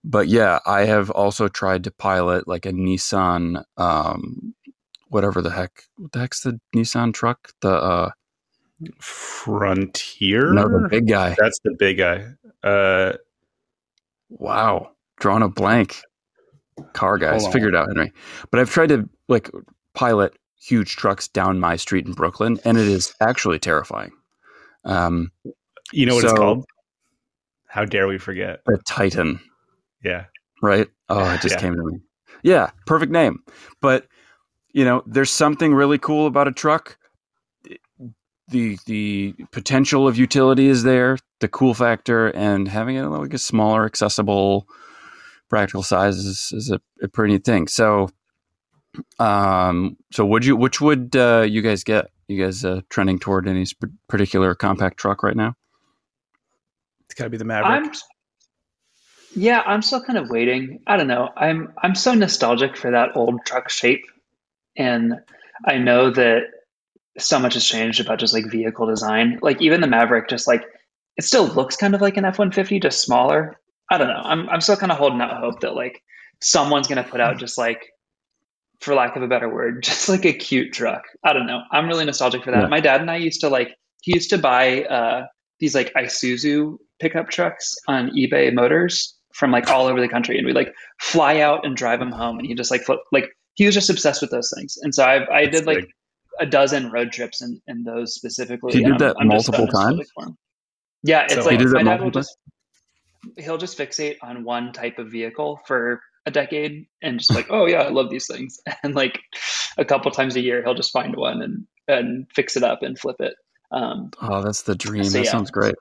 but 0.04 0.28
yeah, 0.28 0.60
I 0.66 0.86
have 0.86 1.10
also 1.10 1.48
tried 1.48 1.84
to 1.86 1.92
pilot 1.92 2.48
like 2.48 2.66
a 2.66 2.72
Nissan, 2.72 3.64
um, 3.78 4.54
whatever 5.10 5.42
the 5.42 5.50
heck. 5.50 5.84
What 5.98 6.12
the 6.12 6.20
heck's 6.20 6.42
the 6.42 6.60
Nissan 6.76 7.14
truck? 7.14 7.52
The 7.62 7.72
uh, 7.72 8.12
Frontier. 9.00 10.54
No, 10.54 10.68
the 10.68 10.88
big 10.90 11.08
guy. 11.08 11.36
That's 11.40 11.60
the 11.64 11.76
big 11.78 11.98
guy. 11.98 12.26
Uh, 12.64 13.14
wow, 14.30 14.92
drawing 15.20 15.44
a 15.44 15.50
blank. 15.50 16.02
Car 16.94 17.18
guys, 17.18 17.48
figured 17.48 17.74
out 17.74 17.88
Henry. 17.88 18.12
But 18.52 18.60
I've 18.60 18.70
tried 18.70 18.90
to 18.90 19.10
like 19.30 19.50
pilot 19.96 20.38
huge 20.66 20.96
trucks 20.96 21.28
down 21.28 21.60
my 21.60 21.76
street 21.76 22.06
in 22.06 22.14
Brooklyn, 22.14 22.60
and 22.66 22.78
it 22.78 22.88
is 22.88 23.14
actually 23.22 23.60
terrifying. 23.60 24.12
Um, 24.84 25.32
you 25.92 26.06
know 26.06 26.16
what 26.16 26.22
so, 26.22 26.30
it's 26.30 26.40
called? 26.40 26.66
How 27.68 27.86
dare 27.86 28.08
we 28.08 28.18
forget? 28.18 28.62
The 28.66 28.78
Titan. 28.86 29.40
Yeah. 30.04 30.26
Right? 30.62 30.88
Oh, 31.10 31.34
it 31.34 31.42
just 31.42 31.56
yeah. 31.56 31.62
came 31.62 31.76
to 31.76 31.84
me. 31.84 32.00
Yeah, 32.44 32.70
perfect 32.86 33.12
name. 33.12 33.44
But, 33.82 34.08
you 34.72 34.86
know, 34.86 35.04
there's 35.06 35.32
something 35.32 35.74
really 35.74 35.98
cool 35.98 36.28
about 36.28 36.48
a 36.48 36.52
truck. 36.52 36.98
The 38.48 38.78
the 38.86 39.34
potential 39.52 40.08
of 40.08 40.20
utility 40.20 40.68
is 40.68 40.84
there, 40.84 41.18
the 41.40 41.48
cool 41.48 41.74
factor, 41.74 42.28
and 42.28 42.68
having 42.68 42.96
it 42.96 43.04
like 43.06 43.34
a 43.34 43.40
smaller, 43.40 43.86
accessible, 43.86 44.68
practical 45.50 45.82
size 45.82 46.18
is, 46.18 46.52
is 46.54 46.70
a, 46.70 46.80
a 47.02 47.08
pretty 47.08 47.34
neat 47.34 47.44
thing. 47.44 47.68
So 47.68 48.10
um, 49.20 49.98
so 50.12 50.26
would 50.26 50.46
you, 50.46 50.56
which 50.56 50.82
would 50.82 51.16
uh, 51.16 51.46
you 51.48 51.62
guys 51.62 51.84
get? 51.84 52.12
You 52.28 52.44
guys 52.44 52.66
uh, 52.66 52.82
trending 52.90 53.20
toward 53.20 53.48
any 53.48 53.66
sp- 53.70 53.94
particular 54.08 54.56
compact 54.56 54.98
truck 54.98 55.22
right 55.22 55.36
now? 55.36 55.56
It's 57.06 57.14
got 57.14 57.26
to 57.26 57.30
be 57.30 57.38
the 57.38 57.46
Maverick. 57.46 57.86
I'm, 57.86 57.92
yeah, 59.36 59.62
I'm 59.66 59.82
still 59.82 60.02
kind 60.02 60.18
of 60.18 60.30
waiting. 60.30 60.80
I 60.88 60.98
don't 60.98 61.08
know. 61.08 61.30
I'm 61.36 61.74
I'm 61.78 61.94
so 61.94 62.14
nostalgic 62.14 62.78
for 62.78 62.92
that 62.92 63.16
old 63.16 63.46
truck 63.46 63.70
shape, 63.70 64.06
and 64.76 65.16
I 65.66 65.78
know 65.78 66.10
that 66.10 66.44
so 67.18 67.40
much 67.40 67.54
has 67.54 67.66
changed 67.66 68.00
about 68.00 68.20
just 68.20 68.34
like 68.34 68.50
vehicle 68.50 68.88
design. 68.88 69.40
Like 69.42 69.62
even 69.62 69.82
the 69.82 69.88
Maverick, 69.88 70.30
just 70.30 70.48
like 70.48 70.64
it 71.18 71.24
still 71.24 71.46
looks 71.46 71.76
kind 71.76 71.96
of 71.96 72.02
like 72.02 72.18
an 72.18 72.26
F 72.26 72.40
one 72.40 72.52
fifty, 72.52 72.80
just 72.80 73.02
smaller. 73.02 73.60
I 73.92 73.98
don't 73.98 74.08
know. 74.08 74.22
I'm 74.24 74.50
I'm 74.50 74.62
still 74.62 74.78
kind 74.78 74.92
of 74.92 74.98
holding 74.98 75.22
out 75.22 75.38
hope 75.38 75.60
that 75.62 75.76
like 75.76 76.02
someone's 76.42 76.88
gonna 76.88 77.04
put 77.04 77.22
out 77.22 77.38
just 77.38 77.58
like 77.58 77.92
for 78.80 78.94
lack 78.94 79.16
of 79.16 79.24
a 79.24 79.28
better 79.28 79.50
word, 79.50 79.84
just 79.84 80.10
like 80.10 80.26
a 80.26 80.34
cute 80.34 80.74
truck. 80.74 81.04
I 81.24 81.34
don't 81.34 81.48
know. 81.48 81.62
I'm 81.72 81.88
really 81.88 82.06
nostalgic 82.06 82.44
for 82.44 82.52
that. 82.52 82.64
Yeah. 82.64 82.68
My 82.68 82.80
dad 82.80 83.02
and 83.02 83.10
I 83.10 83.18
used 83.18 83.42
to 83.42 83.50
like 83.50 83.76
he 84.02 84.14
used 84.14 84.30
to 84.30 84.38
buy 84.38 84.84
uh, 84.84 85.26
these 85.60 85.76
like 85.76 85.94
Isuzu 85.94 86.78
pickup 87.00 87.30
trucks 87.30 87.76
on 87.88 88.12
eBay 88.12 88.54
Motors 88.54 89.16
from 89.34 89.52
like 89.52 89.70
all 89.70 89.88
over 89.88 90.00
the 90.00 90.08
country, 90.08 90.38
and 90.38 90.46
we 90.46 90.54
like 90.54 90.74
fly 91.02 91.40
out 91.40 91.66
and 91.66 91.76
drive 91.76 92.00
them 92.00 92.12
home, 92.12 92.38
and 92.38 92.48
he 92.48 92.54
just 92.54 92.72
like 92.72 92.84
flip, 92.84 93.00
like 93.12 93.30
he 93.56 93.66
was 93.66 93.74
just 93.74 93.90
obsessed 93.90 94.22
with 94.22 94.32
those 94.32 94.52
things, 94.56 94.78
and 94.82 94.94
so 94.94 95.04
I 95.04 95.42
I 95.42 95.46
did 95.46 95.66
like 95.66 95.88
a 96.40 96.46
dozen 96.46 96.92
road 96.92 97.12
trips 97.12 97.42
in, 97.42 97.62
in 97.68 97.84
those 97.84 98.14
specifically. 98.14 98.74
He 98.74 98.84
did 98.84 99.00
that 99.00 99.16
I'm, 99.20 99.28
multiple 99.28 99.66
I'm 99.66 99.98
times. 99.98 100.12
Yeah, 101.04 101.24
it's 101.24 101.36
so 101.36 101.46
like 101.46 101.60
my 101.60 101.84
dad 101.84 102.02
will 102.02 102.12
just 102.12 102.38
he'll 103.38 103.58
just 103.58 103.78
fixate 103.78 104.18
on 104.22 104.44
one 104.44 104.72
type 104.74 105.00
of 105.00 105.12
vehicle 105.12 105.60
for 105.66 106.02
a 106.26 106.32
decade 106.32 106.88
and 107.02 107.20
just 107.20 107.34
like, 107.34 107.48
oh 107.50 107.66
yeah, 107.66 107.82
I 107.82 107.90
love 107.90 108.10
these 108.10 108.28
things. 108.28 108.60
And 108.84 108.96
like 108.96 109.20
a 109.78 109.86
couple 109.86 110.12
times 110.12 110.36
a 110.36 110.42
year, 110.42 110.64
he'll 110.64 110.76
just 110.76 110.92
find 110.92 111.16
one 111.16 111.42
and 111.42 111.66
and 111.88 112.28
fix 112.34 112.58
it 112.58 112.64
up 112.64 112.82
and 112.82 112.98
flip 112.98 113.18
it. 113.20 113.36
Um, 113.72 114.12
oh, 114.22 114.42
that's 114.42 114.64
the 114.64 114.76
dream. 114.76 115.04
So, 115.04 115.18
that 115.18 115.26
yeah. 115.26 115.32
sounds 115.32 115.52
great. 115.52 115.76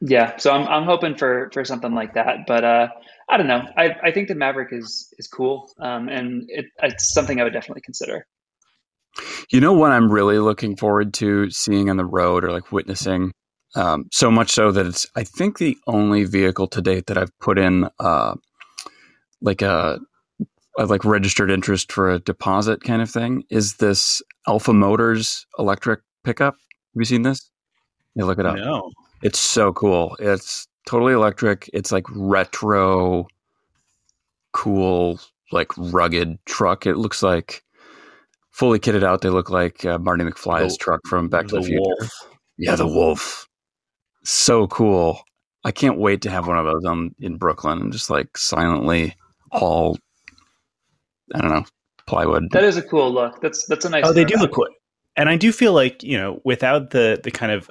Yeah, 0.00 0.36
so 0.36 0.50
I'm 0.52 0.66
I'm 0.66 0.84
hoping 0.84 1.14
for 1.14 1.50
for 1.52 1.64
something 1.64 1.94
like 1.94 2.14
that, 2.14 2.46
but 2.46 2.64
uh, 2.64 2.88
I 3.28 3.36
don't 3.36 3.46
know. 3.46 3.62
I 3.76 3.94
I 4.02 4.10
think 4.10 4.28
the 4.28 4.34
Maverick 4.34 4.72
is 4.72 5.12
is 5.18 5.28
cool, 5.28 5.70
um, 5.80 6.08
and 6.08 6.44
it, 6.48 6.66
it's 6.82 7.12
something 7.12 7.40
I 7.40 7.44
would 7.44 7.52
definitely 7.52 7.82
consider. 7.82 8.26
You 9.50 9.60
know 9.60 9.74
what 9.74 9.92
I'm 9.92 10.10
really 10.10 10.38
looking 10.38 10.76
forward 10.76 11.14
to 11.14 11.50
seeing 11.50 11.90
on 11.90 11.98
the 11.98 12.04
road 12.04 12.44
or 12.44 12.50
like 12.50 12.72
witnessing 12.72 13.32
um, 13.74 14.06
so 14.12 14.30
much 14.30 14.50
so 14.50 14.70
that 14.72 14.86
it's, 14.86 15.06
I 15.16 15.24
think, 15.24 15.58
the 15.58 15.76
only 15.86 16.24
vehicle 16.24 16.66
to 16.68 16.82
date 16.82 17.06
that 17.06 17.18
I've 17.18 17.36
put 17.38 17.58
in 17.58 17.88
uh, 17.98 18.34
like 19.42 19.62
a, 19.62 20.00
a 20.78 20.86
like 20.86 21.04
registered 21.04 21.50
interest 21.50 21.92
for 21.92 22.10
a 22.10 22.18
deposit 22.18 22.82
kind 22.82 23.02
of 23.02 23.10
thing 23.10 23.44
is 23.50 23.76
this 23.76 24.22
Alpha 24.46 24.72
Motors 24.72 25.46
electric 25.58 26.00
pickup. 26.24 26.54
Have 26.54 27.00
you 27.00 27.04
seen 27.04 27.22
this? 27.22 27.50
You 28.14 28.24
look 28.24 28.38
it 28.38 28.46
up. 28.46 28.56
No. 28.56 28.90
It's 29.22 29.38
so 29.38 29.72
cool. 29.72 30.16
It's 30.18 30.66
totally 30.86 31.12
electric. 31.12 31.70
It's 31.72 31.92
like 31.92 32.04
retro, 32.10 33.26
cool, 34.52 35.20
like 35.52 35.68
rugged 35.76 36.38
truck. 36.46 36.86
It 36.86 36.96
looks 36.96 37.22
like 37.22 37.62
fully 38.50 38.78
kitted 38.78 39.04
out. 39.04 39.20
They 39.20 39.30
look 39.30 39.50
like 39.50 39.84
uh, 39.84 39.98
Marty 39.98 40.24
McFly's 40.24 40.76
the, 40.76 40.84
truck 40.84 41.00
from 41.08 41.28
Back 41.28 41.46
to 41.48 41.56
the, 41.56 41.60
the 41.60 41.66
Future. 41.66 41.80
Wolf. 41.80 42.10
Yeah, 42.58 42.76
the 42.76 42.86
Wolf 42.86 43.48
so 44.24 44.66
cool. 44.66 45.20
I 45.64 45.70
can't 45.70 45.98
wait 45.98 46.22
to 46.22 46.30
have 46.30 46.46
one 46.46 46.58
of 46.58 46.64
those 46.64 46.84
on 46.84 47.14
in 47.20 47.36
Brooklyn 47.36 47.80
and 47.80 47.92
just 47.92 48.10
like 48.10 48.36
silently 48.36 49.14
haul. 49.52 49.98
I 51.34 51.40
don't 51.40 51.50
know 51.50 51.64
plywood. 52.06 52.50
That 52.50 52.64
is 52.64 52.76
a 52.76 52.82
cool 52.82 53.12
look. 53.12 53.40
That's 53.40 53.66
that's 53.66 53.84
a 53.84 53.90
nice. 53.90 54.04
Oh, 54.06 54.12
they 54.12 54.24
do 54.24 54.36
look 54.36 54.52
cool, 54.52 54.68
and 55.16 55.28
I 55.28 55.36
do 55.36 55.52
feel 55.52 55.72
like 55.72 56.02
you 56.02 56.18
know 56.18 56.40
without 56.44 56.90
the 56.90 57.20
the 57.22 57.30
kind 57.30 57.52
of 57.52 57.70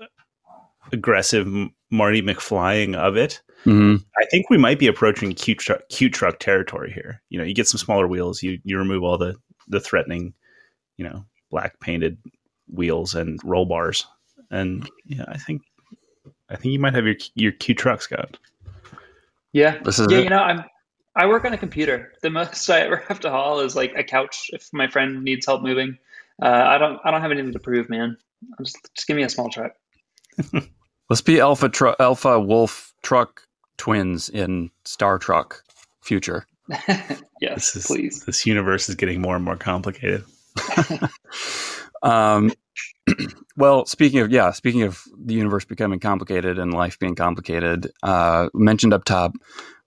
aggressive 0.92 1.48
Marty 1.90 2.22
McFlying 2.22 2.96
of 2.96 3.18
it. 3.18 3.42
Mm-hmm. 3.66 4.04
I 4.18 4.26
think 4.32 4.50
we 4.50 4.58
might 4.58 4.80
be 4.80 4.88
approaching 4.88 5.34
cute 5.34 5.60
truck, 5.60 5.82
cute 5.90 6.14
truck 6.14 6.40
territory 6.40 6.92
here. 6.92 7.22
You 7.30 7.38
know, 7.38 7.44
you 7.44 7.54
get 7.54 7.68
some 7.68 7.78
smaller 7.78 8.08
wheels, 8.08 8.42
you 8.42 8.60
you 8.64 8.78
remove 8.78 9.04
all 9.04 9.18
the 9.18 9.36
the 9.68 9.80
threatening, 9.80 10.34
you 10.98 11.06
know, 11.06 11.26
black 11.52 11.80
painted 11.80 12.18
wheels 12.68 13.14
and 13.14 13.40
roll 13.44 13.66
bars, 13.66 14.08
and 14.50 14.90
yeah, 15.06 15.26
I 15.28 15.38
think 15.38 15.62
I 16.50 16.56
think 16.56 16.74
you 16.74 16.80
might 16.80 16.96
have 16.96 17.06
your 17.06 17.16
your 17.36 17.52
cute 17.52 17.78
truck, 17.78 18.02
Scott. 18.02 18.40
Yeah, 19.54 19.78
this 19.84 20.00
is 20.00 20.08
yeah. 20.10 20.20
It. 20.20 20.24
You 20.24 20.30
know, 20.32 20.40
I'm 20.40 20.64
I 21.16 21.28
work 21.28 21.46
on 21.46 21.54
a 21.54 21.58
computer. 21.58 22.14
The 22.22 22.30
most 22.30 22.70
I 22.70 22.82
ever 22.82 22.98
have 23.08 23.20
to 23.22 23.30
haul 23.30 23.60
is 23.60 23.76
like 23.76 23.94
a 23.96 24.04
couch 24.04 24.50
if 24.54 24.70
my 24.72 24.88
friend 24.88 25.24
needs 25.24 25.46
help 25.46 25.62
moving. 25.62 25.98
Uh, 26.42 26.48
I 26.48 26.78
don't 26.78 27.00
I 27.04 27.12
don't 27.12 27.22
have 27.22 27.32
anything 27.32 27.54
to 27.54 27.60
prove, 27.60 27.90
man. 27.90 28.18
I'm 28.58 28.66
just 28.66 28.78
just 28.96 29.08
give 29.08 29.18
me 29.18 29.24
a 29.24 29.30
small 29.30 29.50
truck. 29.50 29.74
Let's 31.10 31.22
be 31.22 31.40
alpha 31.40 31.70
tr- 31.70 32.00
alpha 32.00 32.40
wolf 32.40 32.94
truck 33.04 33.42
twins 33.78 34.30
in 34.30 34.72
Star 34.86 35.20
Trek 35.20 35.56
future. 36.02 36.46
yes, 37.42 37.74
this 37.74 37.76
is, 37.76 37.88
please. 37.88 38.24
This 38.26 38.46
universe 38.46 38.88
is 38.88 38.96
getting 38.96 39.22
more 39.22 39.36
and 39.36 39.44
more 39.44 39.58
complicated. 39.58 40.24
um, 42.04 42.52
well, 43.58 43.86
speaking 43.86 44.20
of 44.20 44.32
yeah, 44.32 44.52
speaking 44.52 44.84
of 44.84 45.04
the 45.18 45.34
universe 45.34 45.66
becoming 45.66 46.00
complicated 46.00 46.58
and 46.58 46.74
life 46.74 46.98
being 47.00 47.16
complicated, 47.16 47.92
uh, 48.04 48.48
mentioned 48.54 48.94
up 48.94 49.04
top 49.04 49.34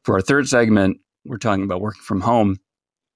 for 0.03 0.17
our 0.17 0.21
third 0.21 0.47
segment, 0.47 0.99
we're 1.25 1.39
talking 1.39 1.65
about 1.65 1.81
working 1.81 2.03
from 2.03 2.21
home. 2.21 2.59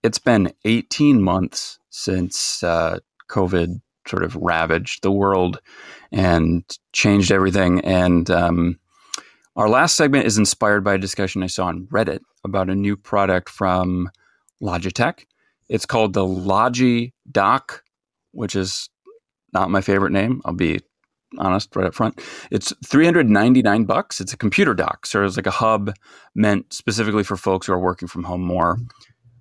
It's 0.03 0.18
been 0.18 0.53
18 0.64 1.23
months 1.23 1.79
since 1.90 2.62
uh, 2.62 3.01
COVID 3.29 3.81
sort 4.07 4.23
of 4.23 4.37
ravaged 4.37 5.03
the 5.03 5.12
world 5.12 5.61
and 6.12 6.64
changed 6.92 7.31
everything. 7.31 7.81
And 7.81 8.31
um, 8.31 8.79
our 9.57 9.68
last 9.68 9.97
segment 9.97 10.27
is 10.27 10.38
inspired 10.38 10.83
by 10.83 10.94
a 10.94 10.99
discussion 10.99 11.42
I 11.42 11.49
saw 11.49 11.66
on 11.66 11.87
Reddit 11.87 12.21
about 12.44 12.71
a 12.71 12.75
new 12.75 12.97
product 12.97 13.49
from 13.49 14.11
Logitech. 14.62 15.25
It's 15.68 15.87
called 15.87 16.14
the 16.14 16.25
Logi 16.25 17.12
Dock, 17.31 17.83
which 18.33 18.57
is 18.57 18.88
not 19.53 19.71
my 19.71 19.81
favorite 19.81 20.12
name. 20.12 20.40
I'll 20.44 20.55
be 20.55 20.81
honest 21.37 21.75
right 21.77 21.87
up 21.87 21.95
front. 21.95 22.21
It's 22.51 22.73
399 22.87 23.85
bucks. 23.85 24.21
It's 24.21 24.33
a 24.33 24.37
computer 24.37 24.75
dock. 24.75 25.07
So 25.07 25.25
it's 25.25 25.37
like 25.37 25.47
a 25.47 25.51
hub 25.51 25.95
meant 26.35 26.73
specifically 26.73 27.25
for 27.25 27.37
folks 27.37 27.67
who 27.67 27.73
are 27.73 27.81
working 27.81 28.09
from 28.09 28.25
home 28.25 28.43
more. 28.43 28.79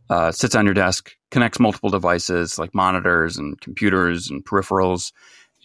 Uh, 0.09 0.31
sits 0.31 0.55
on 0.55 0.65
your 0.65 0.73
desk, 0.73 1.15
connects 1.31 1.59
multiple 1.59 1.89
devices 1.89 2.57
like 2.57 2.73
monitors 2.73 3.37
and 3.37 3.59
computers 3.59 4.29
and 4.29 4.45
peripherals, 4.45 5.11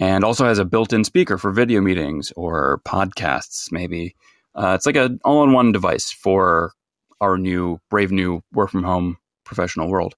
and 0.01 0.25
also 0.25 0.45
has 0.45 0.59
a 0.59 0.65
built-in 0.65 1.05
speaker 1.05 1.39
for 1.39 1.53
video 1.53 1.81
meetings 1.81 2.33
or 2.35 2.81
podcasts. 2.85 3.71
Maybe 3.71 4.17
uh, 4.57 4.73
it's 4.75 4.87
like 4.87 4.97
an 4.97 5.21
all-in-one 5.25 5.71
device 5.71 6.11
for 6.11 6.73
our 7.21 7.39
new 7.39 7.79
brave 7.89 8.11
new 8.11 8.43
work 8.53 8.71
from 8.71 8.83
home 8.83 9.17
professional 9.45 9.89
world. 9.89 10.15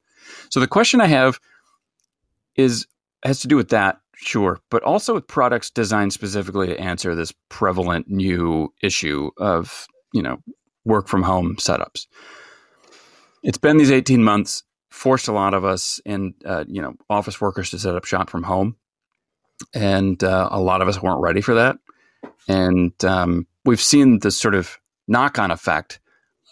So 0.50 0.58
the 0.58 0.66
question 0.66 1.02
I 1.02 1.06
have 1.06 1.38
is 2.56 2.86
has 3.24 3.40
to 3.40 3.48
do 3.48 3.56
with 3.56 3.70
that 3.70 3.98
Sure, 4.16 4.60
but 4.70 4.82
also 4.82 5.14
with 5.14 5.26
products 5.26 5.70
designed 5.70 6.12
specifically 6.12 6.68
to 6.68 6.80
answer 6.80 7.14
this 7.14 7.32
prevalent 7.48 8.08
new 8.08 8.72
issue 8.82 9.30
of, 9.38 9.86
you 10.12 10.22
know, 10.22 10.38
work 10.84 11.08
from 11.08 11.22
home 11.22 11.56
setups. 11.56 12.06
It's 13.42 13.58
been 13.58 13.76
these 13.76 13.90
18 13.90 14.22
months 14.22 14.62
forced 14.90 15.28
a 15.28 15.32
lot 15.32 15.54
of 15.54 15.64
us 15.64 16.00
and 16.06 16.34
uh, 16.44 16.64
you 16.68 16.80
know, 16.80 16.94
office 17.10 17.40
workers 17.40 17.70
to 17.70 17.78
set 17.78 17.96
up 17.96 18.04
shop 18.04 18.30
from 18.30 18.44
home. 18.44 18.76
And 19.74 20.22
uh, 20.22 20.48
a 20.50 20.60
lot 20.60 20.82
of 20.82 20.88
us 20.88 21.02
weren't 21.02 21.20
ready 21.20 21.40
for 21.40 21.54
that. 21.54 21.76
And 22.48 22.92
um, 23.04 23.46
we've 23.64 23.80
seen 23.80 24.20
this 24.20 24.40
sort 24.40 24.54
of 24.54 24.78
knock 25.08 25.38
on 25.38 25.50
effect 25.50 26.00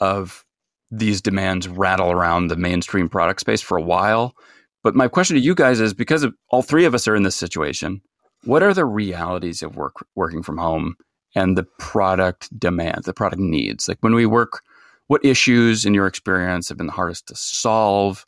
of 0.00 0.44
these 0.90 1.22
demands 1.22 1.68
rattle 1.68 2.10
around 2.10 2.48
the 2.48 2.56
mainstream 2.56 3.08
product 3.08 3.40
space 3.40 3.60
for 3.60 3.78
a 3.78 3.82
while 3.82 4.34
but 4.82 4.94
my 4.94 5.08
question 5.08 5.36
to 5.36 5.42
you 5.42 5.54
guys 5.54 5.80
is 5.80 5.94
because 5.94 6.22
of, 6.22 6.34
all 6.50 6.62
three 6.62 6.84
of 6.84 6.94
us 6.94 7.06
are 7.06 7.14
in 7.14 7.22
this 7.22 7.36
situation, 7.36 8.00
what 8.44 8.62
are 8.62 8.74
the 8.74 8.84
realities 8.84 9.62
of 9.62 9.76
work 9.76 10.04
working 10.14 10.42
from 10.42 10.58
home 10.58 10.96
and 11.34 11.56
the 11.56 11.64
product 11.78 12.58
demand, 12.58 13.04
the 13.04 13.14
product 13.14 13.40
needs? 13.40 13.88
Like 13.88 13.98
when 14.00 14.14
we 14.14 14.26
work, 14.26 14.62
what 15.06 15.24
issues 15.24 15.84
in 15.84 15.94
your 15.94 16.06
experience 16.06 16.68
have 16.68 16.78
been 16.78 16.86
the 16.86 16.92
hardest 16.92 17.28
to 17.28 17.36
solve? 17.36 18.24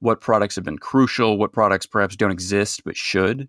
What 0.00 0.20
products 0.20 0.54
have 0.56 0.64
been 0.64 0.78
crucial? 0.78 1.38
What 1.38 1.52
products 1.52 1.86
perhaps 1.86 2.16
don't 2.16 2.30
exist 2.30 2.82
but 2.84 2.96
should? 2.96 3.48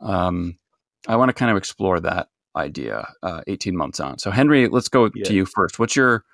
Um, 0.00 0.58
I 1.06 1.16
want 1.16 1.28
to 1.28 1.34
kind 1.34 1.50
of 1.50 1.56
explore 1.56 2.00
that 2.00 2.28
idea 2.56 3.06
uh, 3.22 3.42
18 3.46 3.76
months 3.76 4.00
on. 4.00 4.18
So, 4.18 4.30
Henry, 4.30 4.68
let's 4.68 4.88
go 4.88 5.10
yeah. 5.14 5.24
to 5.24 5.34
you 5.34 5.44
first. 5.44 5.78
What's 5.78 5.96
your 5.96 6.24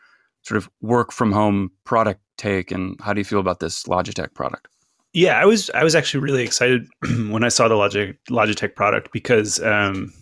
sort 0.42 0.56
of 0.58 0.70
work 0.80 1.12
from 1.12 1.32
home 1.32 1.70
product 1.84 2.20
take, 2.38 2.70
and 2.70 2.98
how 3.00 3.12
do 3.12 3.20
you 3.20 3.24
feel 3.24 3.40
about 3.40 3.60
this 3.60 3.84
Logitech 3.84 4.32
product? 4.34 4.68
Yeah, 5.12 5.40
I 5.40 5.44
was 5.44 5.70
I 5.70 5.82
was 5.82 5.94
actually 5.94 6.20
really 6.20 6.42
excited 6.42 6.86
when 7.28 7.42
I 7.44 7.48
saw 7.48 7.68
the 7.68 7.74
Logitech 7.74 8.16
Logitech 8.30 8.74
product 8.74 9.12
because 9.12 9.60
um, 9.60 10.12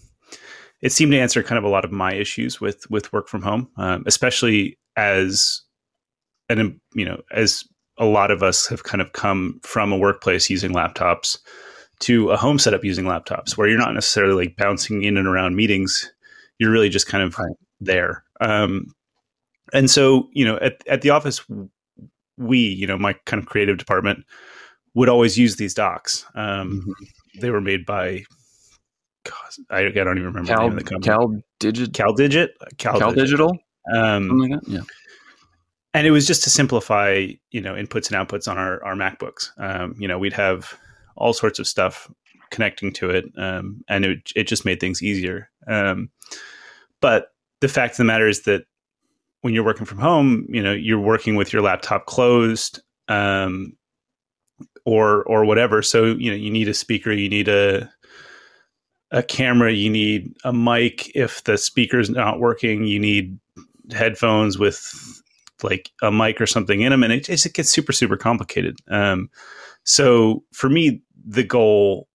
it 0.81 0.93
seemed 0.93 1.13
to 1.13 1.19
answer 1.19 1.43
kind 1.43 1.59
of 1.59 1.65
a 1.65 1.69
lot 1.69 1.85
of 1.85 1.93
my 1.93 2.15
issues 2.15 2.61
with 2.61 2.89
with 2.91 3.13
work 3.13 3.29
from 3.29 3.43
home, 3.43 3.69
um, 3.77 4.05
especially 4.07 4.79
as 4.97 5.63
and 6.49 6.81
you 6.95 7.05
know 7.05 7.21
as 7.33 7.65
a 7.99 8.07
lot 8.07 8.31
of 8.31 8.43
us 8.43 8.67
have 8.69 8.85
kind 8.85 9.03
of 9.03 9.13
come 9.13 9.61
from 9.63 9.93
a 9.93 9.99
workplace 9.99 10.49
using 10.49 10.73
laptops 10.73 11.39
to 12.01 12.31
a 12.31 12.37
home 12.37 12.59
setup 12.59 12.85
using 12.85 13.05
laptops, 13.05 13.57
where 13.57 13.69
you're 13.69 13.79
not 13.79 13.95
necessarily 13.95 14.47
like 14.47 14.57
bouncing 14.57 15.03
in 15.03 15.17
and 15.17 15.27
around 15.27 15.57
meetings. 15.57 16.13
You're 16.59 16.71
really 16.71 16.89
just 16.89 17.07
kind 17.07 17.25
of 17.25 17.37
right. 17.39 17.57
there. 17.81 18.25
Um, 18.41 18.95
and 19.73 19.91
so, 19.91 20.29
you 20.33 20.45
know, 20.45 20.57
at, 20.59 20.83
at 20.87 21.03
the 21.03 21.11
office, 21.11 21.41
we, 22.37 22.59
you 22.59 22.87
know, 22.87 22.97
my 22.97 23.15
kind 23.27 23.43
of 23.43 23.49
creative 23.49 23.79
department, 23.79 24.25
would 24.99 25.09
always 25.09 25.39
use 25.39 25.57
these 25.57 25.75
docks. 25.75 26.27
Um, 26.35 26.83
mm-hmm. 26.83 27.41
They 27.41 27.51
were 27.51 27.61
made 27.61 27.87
by, 27.87 28.25
God, 29.25 29.35
I, 29.71 29.83
I, 29.87 29.91
don't 29.91 30.19
even 30.19 30.25
remember 30.25 30.49
Cal, 30.49 30.57
the 30.57 30.63
name 30.63 30.79
of 30.79 30.85
the 30.85 30.91
company. 30.91 31.07
Cal 31.07 31.43
Digit, 31.61 31.93
CalDigit, 31.93 32.49
Cal, 32.79 32.99
Cal 32.99 33.13
Digital. 33.13 33.57
Um, 33.95 34.29
like 34.39 34.61
yeah. 34.67 34.81
And 35.95 36.07
it 36.07 36.11
was 36.11 36.27
just 36.27 36.43
to 36.45 36.51
simplify, 36.51 37.29
you 37.53 37.61
know, 37.61 37.75
inputs 37.75 38.13
and 38.13 38.29
outputs 38.29 38.49
on 38.49 38.59
our 38.59 38.85
our 38.85 38.95
MacBooks. 38.95 39.51
Um, 39.59 39.95
you 39.99 40.09
know, 40.09 40.19
we'd 40.19 40.33
have 40.33 40.77
all 41.17 41.33
sorts 41.33 41.61
of 41.61 41.67
stuff 41.67 42.11
connecting 42.51 42.93
to 42.95 43.11
it, 43.11 43.27
um, 43.39 43.85
and 43.89 44.05
it 44.05 44.33
it 44.35 44.49
just 44.49 44.65
made 44.65 44.81
things 44.81 45.03
easier. 45.03 45.49
Um, 45.69 46.11
but 47.01 47.29
the 47.61 47.69
fact 47.69 47.93
of 47.95 47.99
the 47.99 48.05
matter 48.05 48.27
is 48.27 48.43
that 48.43 48.65
when 49.43 49.55
you're 49.55 49.65
working 49.65 49.87
from 49.87 49.99
home, 49.99 50.47
you 50.49 50.63
know 50.63 50.73
you're 50.73 51.01
working 51.01 51.37
with 51.37 51.53
your 51.53 51.63
laptop 51.63 52.07
closed, 52.07 52.81
um, 53.09 53.77
or 54.85 55.23
or 55.25 55.45
whatever. 55.45 55.83
So 55.83 56.05
you 56.05 56.31
know 56.31 56.37
you 56.37 56.51
need 56.51 56.69
a 56.69 56.75
speaker, 56.75 57.13
you 57.13 57.29
need 57.29 57.49
a 57.49 57.91
a 59.11 59.23
camera, 59.23 59.73
you 59.73 59.91
need 59.91 60.35
a 60.45 60.53
mic. 60.53 61.11
If 61.15 61.45
the 61.45 61.57
speaker's 61.57 62.11
not 62.11 62.41
working, 62.41 62.85
you 62.85 62.99
need 62.99 63.39
headphones 63.93 64.59
with 64.59 65.23
like 65.63 65.91
a 66.03 66.13
mic 66.13 66.41
or 66.41 66.47
something 66.47 66.83
in 66.83 66.91
them, 66.91 67.03
and 67.03 67.13
it, 67.13 67.29
it 67.29 67.53
gets 67.55 67.71
super 67.71 67.93
super 67.93 68.17
complicated. 68.17 68.79
Um, 68.89 69.31
so 69.85 70.45
for 70.53 70.69
me, 70.69 71.03
the 71.27 71.45
goal, 71.45 72.09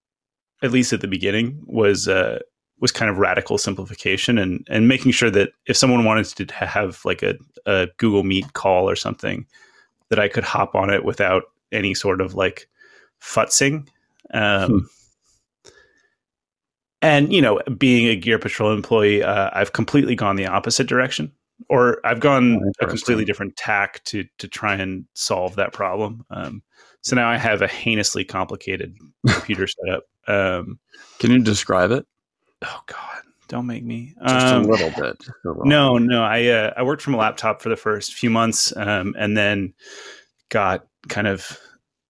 at 0.62 0.72
least 0.72 0.94
at 0.94 1.02
the 1.02 1.08
beginning, 1.08 1.60
was 1.66 2.08
uh, 2.08 2.40
was 2.80 2.92
kind 2.92 3.10
of 3.10 3.18
radical 3.18 3.58
simplification 3.58 4.38
and 4.38 4.66
and 4.70 4.88
making 4.88 5.12
sure 5.12 5.32
that 5.32 5.52
if 5.66 5.78
someone 5.78 6.06
wanted 6.06 6.26
to 6.26 6.54
have 6.54 7.02
like 7.06 7.24
a, 7.24 7.36
a 7.66 7.88
Google 7.98 8.24
Meet 8.24 8.54
call 8.54 8.90
or 8.90 8.96
something, 8.96 9.46
that 10.10 10.20
I 10.20 10.28
could 10.28 10.44
hop 10.44 10.76
on 10.76 10.90
it 10.90 11.04
without 11.04 11.44
any 11.74 11.94
sort 11.94 12.22
of 12.22 12.36
like 12.36 12.68
futzing. 13.22 13.88
Um, 14.34 14.72
hmm. 14.72 15.70
And 17.02 17.34
you 17.34 17.42
know, 17.42 17.60
being 17.78 18.08
a 18.08 18.16
Gear 18.16 18.40
Patrol 18.40 18.72
employee, 18.72 19.24
uh, 19.24 19.50
I've 19.54 19.74
completely 19.74 20.16
gone 20.16 20.38
the 20.38 20.48
opposite 20.48 20.88
direction 20.88 21.34
or 21.70 22.06
I've 22.06 22.20
gone 22.20 22.62
oh, 22.64 22.72
a 22.82 22.88
completely 22.88 23.26
different 23.26 23.56
tack 23.56 24.04
to 24.06 24.26
to 24.38 24.48
try 24.48 24.76
and 24.76 25.06
solve 25.14 25.56
that 25.56 25.74
problem. 25.74 26.26
Um, 26.30 26.64
so 27.02 27.16
now 27.16 27.30
I 27.30 27.38
have 27.38 27.62
a 27.62 27.68
heinously 27.68 28.24
complicated 28.24 28.96
computer 29.28 29.68
setup. 29.68 30.04
Um, 30.28 30.80
Can 31.20 31.32
you 31.32 31.40
describe 31.40 31.92
it? 31.92 32.06
Oh 32.64 32.80
God, 32.86 33.24
don't 33.48 33.68
make 33.68 33.84
me. 33.84 34.14
Just 34.26 34.46
um, 34.46 34.66
a 34.66 34.68
little 34.68 34.90
bit. 34.90 35.28
A 35.28 35.48
little 35.48 35.66
no, 35.66 35.98
no. 35.98 36.24
I 36.24 36.48
uh, 36.48 36.74
I 36.78 36.84
worked 36.84 37.02
from 37.02 37.14
a 37.14 37.18
laptop 37.18 37.62
for 37.62 37.70
the 37.70 37.76
first 37.76 38.14
few 38.14 38.30
months, 38.30 38.76
um, 38.78 39.16
and 39.18 39.36
then 39.36 39.74
got 40.50 40.88
kind 41.10 41.28
of 41.28 41.58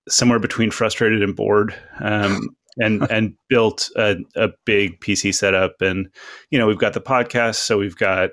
somewhere 0.08 0.40
between 0.40 0.72
frustrated 0.72 1.22
and 1.22 1.36
bored. 1.36 1.76
Um, 2.00 2.50
and 2.80 3.04
and 3.12 3.36
built 3.50 3.92
a, 3.96 4.16
a 4.36 4.50
big 4.66 5.00
PC 5.00 5.32
setup, 5.36 5.80
and 5.80 6.10
you 6.50 6.58
know 6.58 6.66
we've 6.66 6.80
got 6.80 6.94
the 6.94 7.02
podcast, 7.02 7.58
so 7.58 7.78
we've 7.78 7.96
got 7.96 8.32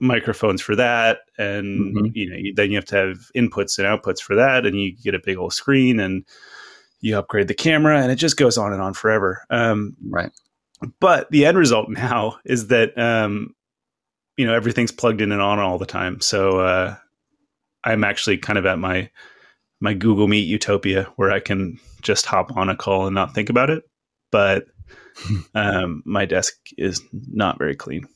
microphones 0.00 0.62
for 0.62 0.74
that 0.74 1.20
and 1.36 1.94
mm-hmm. 1.94 2.06
you 2.14 2.28
know 2.28 2.36
then 2.56 2.70
you 2.70 2.76
have 2.76 2.86
to 2.86 2.96
have 2.96 3.18
inputs 3.36 3.78
and 3.78 3.86
outputs 3.86 4.18
for 4.18 4.34
that 4.34 4.64
and 4.64 4.80
you 4.80 4.96
get 4.96 5.14
a 5.14 5.20
big 5.22 5.36
old 5.36 5.52
screen 5.52 6.00
and 6.00 6.24
you 7.00 7.16
upgrade 7.16 7.48
the 7.48 7.54
camera 7.54 8.00
and 8.00 8.10
it 8.10 8.16
just 8.16 8.38
goes 8.38 8.56
on 8.56 8.72
and 8.72 8.80
on 8.80 8.94
forever 8.94 9.44
um, 9.50 9.94
right 10.08 10.32
but 11.00 11.30
the 11.30 11.44
end 11.44 11.58
result 11.58 11.88
now 11.90 12.38
is 12.46 12.68
that 12.68 12.96
um, 12.98 13.54
you 14.38 14.46
know 14.46 14.54
everything's 14.54 14.92
plugged 14.92 15.20
in 15.20 15.32
and 15.32 15.42
on 15.42 15.58
all 15.58 15.76
the 15.76 15.84
time 15.84 16.18
so 16.22 16.60
uh, 16.60 16.96
i'm 17.84 18.02
actually 18.02 18.38
kind 18.38 18.58
of 18.58 18.64
at 18.64 18.78
my 18.78 19.10
my 19.80 19.94
google 19.94 20.28
meet 20.28 20.46
utopia 20.46 21.04
where 21.16 21.30
i 21.30 21.40
can 21.40 21.78
just 22.02 22.26
hop 22.26 22.56
on 22.56 22.68
a 22.68 22.76
call 22.76 23.06
and 23.06 23.14
not 23.14 23.34
think 23.34 23.48
about 23.48 23.70
it 23.70 23.84
but 24.30 24.66
um, 25.54 26.02
my 26.06 26.24
desk 26.24 26.54
is 26.78 27.02
not 27.12 27.58
very 27.58 27.74
clean 27.74 28.06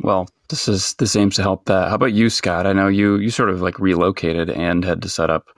well, 0.00 0.28
this 0.48 0.68
is 0.68 0.94
this 0.94 1.16
aims 1.16 1.36
to 1.36 1.42
help 1.42 1.64
that. 1.64 1.88
How 1.88 1.96
about 1.96 2.12
you, 2.12 2.30
Scott? 2.30 2.66
I 2.66 2.72
know 2.72 2.88
you 2.88 3.16
you 3.16 3.30
sort 3.30 3.50
of 3.50 3.60
like 3.60 3.78
relocated 3.78 4.48
and 4.50 4.84
had 4.84 5.02
to 5.02 5.08
set 5.08 5.30
up 5.30 5.48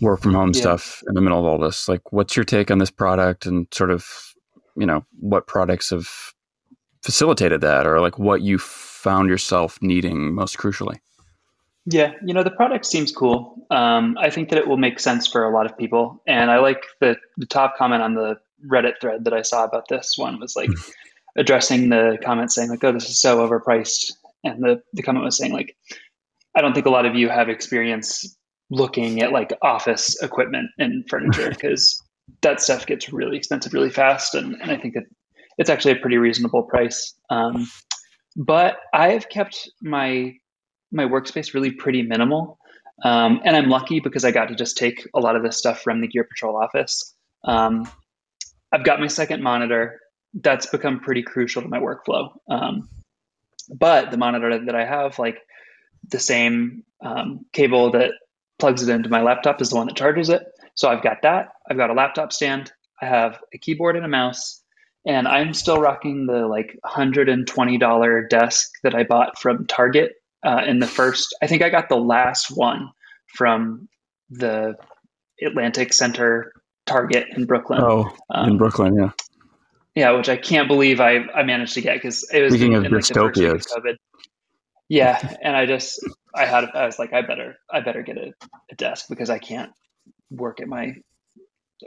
work 0.00 0.20
from 0.20 0.34
home 0.34 0.52
yeah. 0.54 0.60
stuff 0.60 1.02
in 1.08 1.14
the 1.14 1.20
middle 1.20 1.38
of 1.38 1.44
all 1.44 1.58
this. 1.58 1.88
Like, 1.88 2.12
what's 2.12 2.36
your 2.36 2.44
take 2.44 2.70
on 2.70 2.78
this 2.78 2.90
product 2.90 3.46
and 3.46 3.66
sort 3.72 3.90
of 3.90 4.34
you 4.76 4.86
know 4.86 5.04
what 5.18 5.48
products 5.48 5.90
have 5.90 6.08
facilitated 7.02 7.60
that, 7.62 7.86
or 7.86 8.00
like 8.00 8.18
what 8.18 8.42
you 8.42 8.58
found 8.58 9.28
yourself 9.28 9.78
needing 9.82 10.32
most 10.32 10.56
crucially? 10.56 10.98
Yeah, 11.86 12.12
you 12.24 12.34
know 12.34 12.42
the 12.42 12.50
product 12.50 12.86
seems 12.86 13.10
cool. 13.12 13.66
Um, 13.70 14.16
I 14.20 14.30
think 14.30 14.50
that 14.50 14.58
it 14.58 14.68
will 14.68 14.76
make 14.76 15.00
sense 15.00 15.26
for 15.26 15.44
a 15.44 15.50
lot 15.52 15.66
of 15.66 15.76
people, 15.78 16.22
and 16.26 16.50
I 16.50 16.58
like 16.58 16.84
the 17.00 17.16
the 17.36 17.46
top 17.46 17.76
comment 17.76 18.02
on 18.02 18.14
the 18.14 18.38
Reddit 18.70 19.00
thread 19.00 19.24
that 19.24 19.32
I 19.32 19.42
saw 19.42 19.64
about 19.64 19.88
this 19.88 20.14
one 20.16 20.38
was 20.40 20.56
like. 20.56 20.70
addressing 21.36 21.88
the 21.90 22.18
comment 22.24 22.52
saying 22.52 22.70
like, 22.70 22.82
"Oh, 22.84 22.92
this 22.92 23.08
is 23.08 23.20
so 23.20 23.46
overpriced," 23.46 24.12
and 24.44 24.62
the 24.62 24.82
the 24.92 25.02
comment 25.02 25.24
was 25.24 25.36
saying 25.36 25.52
like, 25.52 25.76
"I 26.56 26.60
don't 26.60 26.74
think 26.74 26.86
a 26.86 26.90
lot 26.90 27.06
of 27.06 27.14
you 27.14 27.28
have 27.28 27.48
experience 27.48 28.36
looking 28.70 29.20
at 29.22 29.32
like 29.32 29.52
office 29.62 30.20
equipment 30.22 30.70
and 30.78 31.08
furniture 31.08 31.48
because 31.56 32.02
that 32.42 32.60
stuff 32.60 32.86
gets 32.86 33.12
really 33.12 33.36
expensive 33.36 33.72
really 33.72 33.90
fast, 33.90 34.34
and, 34.34 34.56
and 34.60 34.70
I 34.70 34.76
think 34.76 34.94
that 34.94 35.04
it's 35.58 35.70
actually 35.70 35.92
a 35.92 35.96
pretty 36.02 36.18
reasonable 36.18 36.64
price." 36.64 37.14
Um, 37.30 37.68
but 38.36 38.78
I've 38.92 39.28
kept 39.28 39.70
my 39.82 40.34
my 40.90 41.04
workspace 41.04 41.54
really 41.54 41.70
pretty 41.70 42.02
minimal. 42.02 42.58
Um, 43.02 43.40
and 43.44 43.56
I'm 43.56 43.68
lucky 43.68 44.00
because 44.00 44.24
I 44.24 44.30
got 44.30 44.48
to 44.48 44.54
just 44.54 44.76
take 44.76 45.08
a 45.14 45.20
lot 45.20 45.36
of 45.36 45.42
this 45.42 45.56
stuff 45.56 45.82
from 45.82 46.00
the 46.00 46.08
Gear 46.08 46.24
Patrol 46.24 46.56
office. 46.56 47.14
Um, 47.44 47.90
I've 48.72 48.84
got 48.84 49.00
my 49.00 49.06
second 49.06 49.42
monitor 49.42 50.00
that's 50.34 50.66
become 50.66 51.00
pretty 51.00 51.22
crucial 51.22 51.62
to 51.62 51.68
my 51.68 51.80
workflow. 51.80 52.32
Um, 52.48 52.88
but 53.68 54.10
the 54.10 54.16
monitor 54.16 54.64
that 54.66 54.74
I 54.74 54.84
have, 54.84 55.18
like 55.18 55.38
the 56.08 56.18
same 56.18 56.84
um, 57.00 57.46
cable 57.52 57.92
that 57.92 58.12
plugs 58.58 58.86
it 58.86 58.92
into 58.92 59.08
my 59.08 59.22
laptop, 59.22 59.60
is 59.60 59.70
the 59.70 59.76
one 59.76 59.86
that 59.86 59.96
charges 59.96 60.28
it. 60.28 60.42
So 60.74 60.88
I've 60.88 61.02
got 61.02 61.22
that. 61.22 61.48
I've 61.68 61.76
got 61.76 61.90
a 61.90 61.94
laptop 61.94 62.32
stand. 62.32 62.72
I 63.00 63.06
have 63.06 63.40
a 63.54 63.58
keyboard 63.58 63.96
and 63.96 64.04
a 64.04 64.08
mouse, 64.08 64.62
and 65.06 65.26
I'm 65.26 65.54
still 65.54 65.80
rocking 65.80 66.26
the 66.26 66.46
like 66.46 66.78
$120 66.84 68.28
desk 68.28 68.70
that 68.82 68.94
I 68.94 69.04
bought 69.04 69.38
from 69.38 69.66
Target 69.66 70.12
uh, 70.44 70.62
in 70.66 70.78
the 70.78 70.86
first. 70.86 71.34
I 71.42 71.46
think 71.46 71.62
I 71.62 71.70
got 71.70 71.88
the 71.88 71.96
last 71.96 72.50
one 72.56 72.90
from 73.34 73.88
the 74.30 74.76
Atlantic 75.42 75.92
Center 75.92 76.52
Target 76.86 77.28
in 77.36 77.46
Brooklyn. 77.46 77.80
Oh, 77.82 78.14
um, 78.30 78.50
in 78.50 78.58
Brooklyn, 78.58 78.94
yeah. 78.94 79.10
Yeah, 79.94 80.12
which 80.12 80.28
I 80.28 80.36
can't 80.36 80.68
believe 80.68 81.00
I, 81.00 81.18
I 81.34 81.42
managed 81.42 81.74
to 81.74 81.80
get 81.80 81.94
because 81.94 82.28
it 82.32 82.42
was 82.42 82.52
speaking 82.52 82.72
in, 82.72 82.86
of 82.86 82.92
dystopias. 82.92 83.66
Like 83.84 83.96
yeah, 84.88 85.36
and 85.42 85.56
I 85.56 85.66
just 85.66 86.00
I 86.34 86.46
had 86.46 86.64
I 86.74 86.86
was 86.86 86.98
like 86.98 87.12
I 87.12 87.22
better 87.22 87.56
I 87.70 87.80
better 87.80 88.02
get 88.02 88.18
a, 88.18 88.32
a 88.70 88.74
desk 88.76 89.06
because 89.08 89.30
I 89.30 89.38
can't 89.38 89.72
work 90.30 90.60
at 90.60 90.68
my 90.68 90.94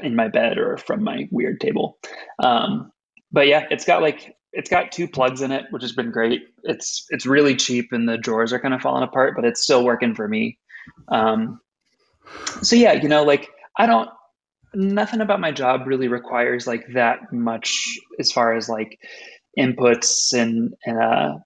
in 0.01 0.15
my 0.15 0.27
bed 0.27 0.57
or 0.57 0.77
from 0.77 1.03
my 1.03 1.27
weird 1.31 1.59
table. 1.59 1.97
Um, 2.39 2.91
but 3.31 3.47
yeah, 3.47 3.65
it's 3.71 3.85
got 3.85 4.01
like 4.01 4.35
it's 4.53 4.69
got 4.69 4.91
two 4.91 5.07
plugs 5.07 5.41
in 5.41 5.51
it, 5.51 5.65
which 5.71 5.81
has 5.81 5.93
been 5.93 6.11
great. 6.11 6.43
It's 6.63 7.05
it's 7.09 7.25
really 7.25 7.55
cheap 7.55 7.91
and 7.91 8.07
the 8.07 8.17
drawers 8.17 8.53
are 8.53 8.59
kind 8.59 8.73
of 8.73 8.81
falling 8.81 9.03
apart, 9.03 9.35
but 9.35 9.45
it's 9.45 9.61
still 9.61 9.83
working 9.83 10.15
for 10.15 10.27
me. 10.27 10.59
Um, 11.07 11.59
so 12.61 12.75
yeah, 12.75 12.93
you 12.93 13.09
know, 13.09 13.23
like 13.23 13.49
I 13.77 13.87
don't 13.87 14.09
nothing 14.73 15.21
about 15.21 15.39
my 15.39 15.51
job 15.51 15.81
really 15.85 16.07
requires 16.07 16.65
like 16.65 16.85
that 16.93 17.31
much 17.31 17.99
as 18.19 18.31
far 18.31 18.55
as 18.55 18.69
like 18.69 18.99
inputs 19.57 20.33
and 20.33 20.73
and 20.85 20.97
uh 20.97 21.37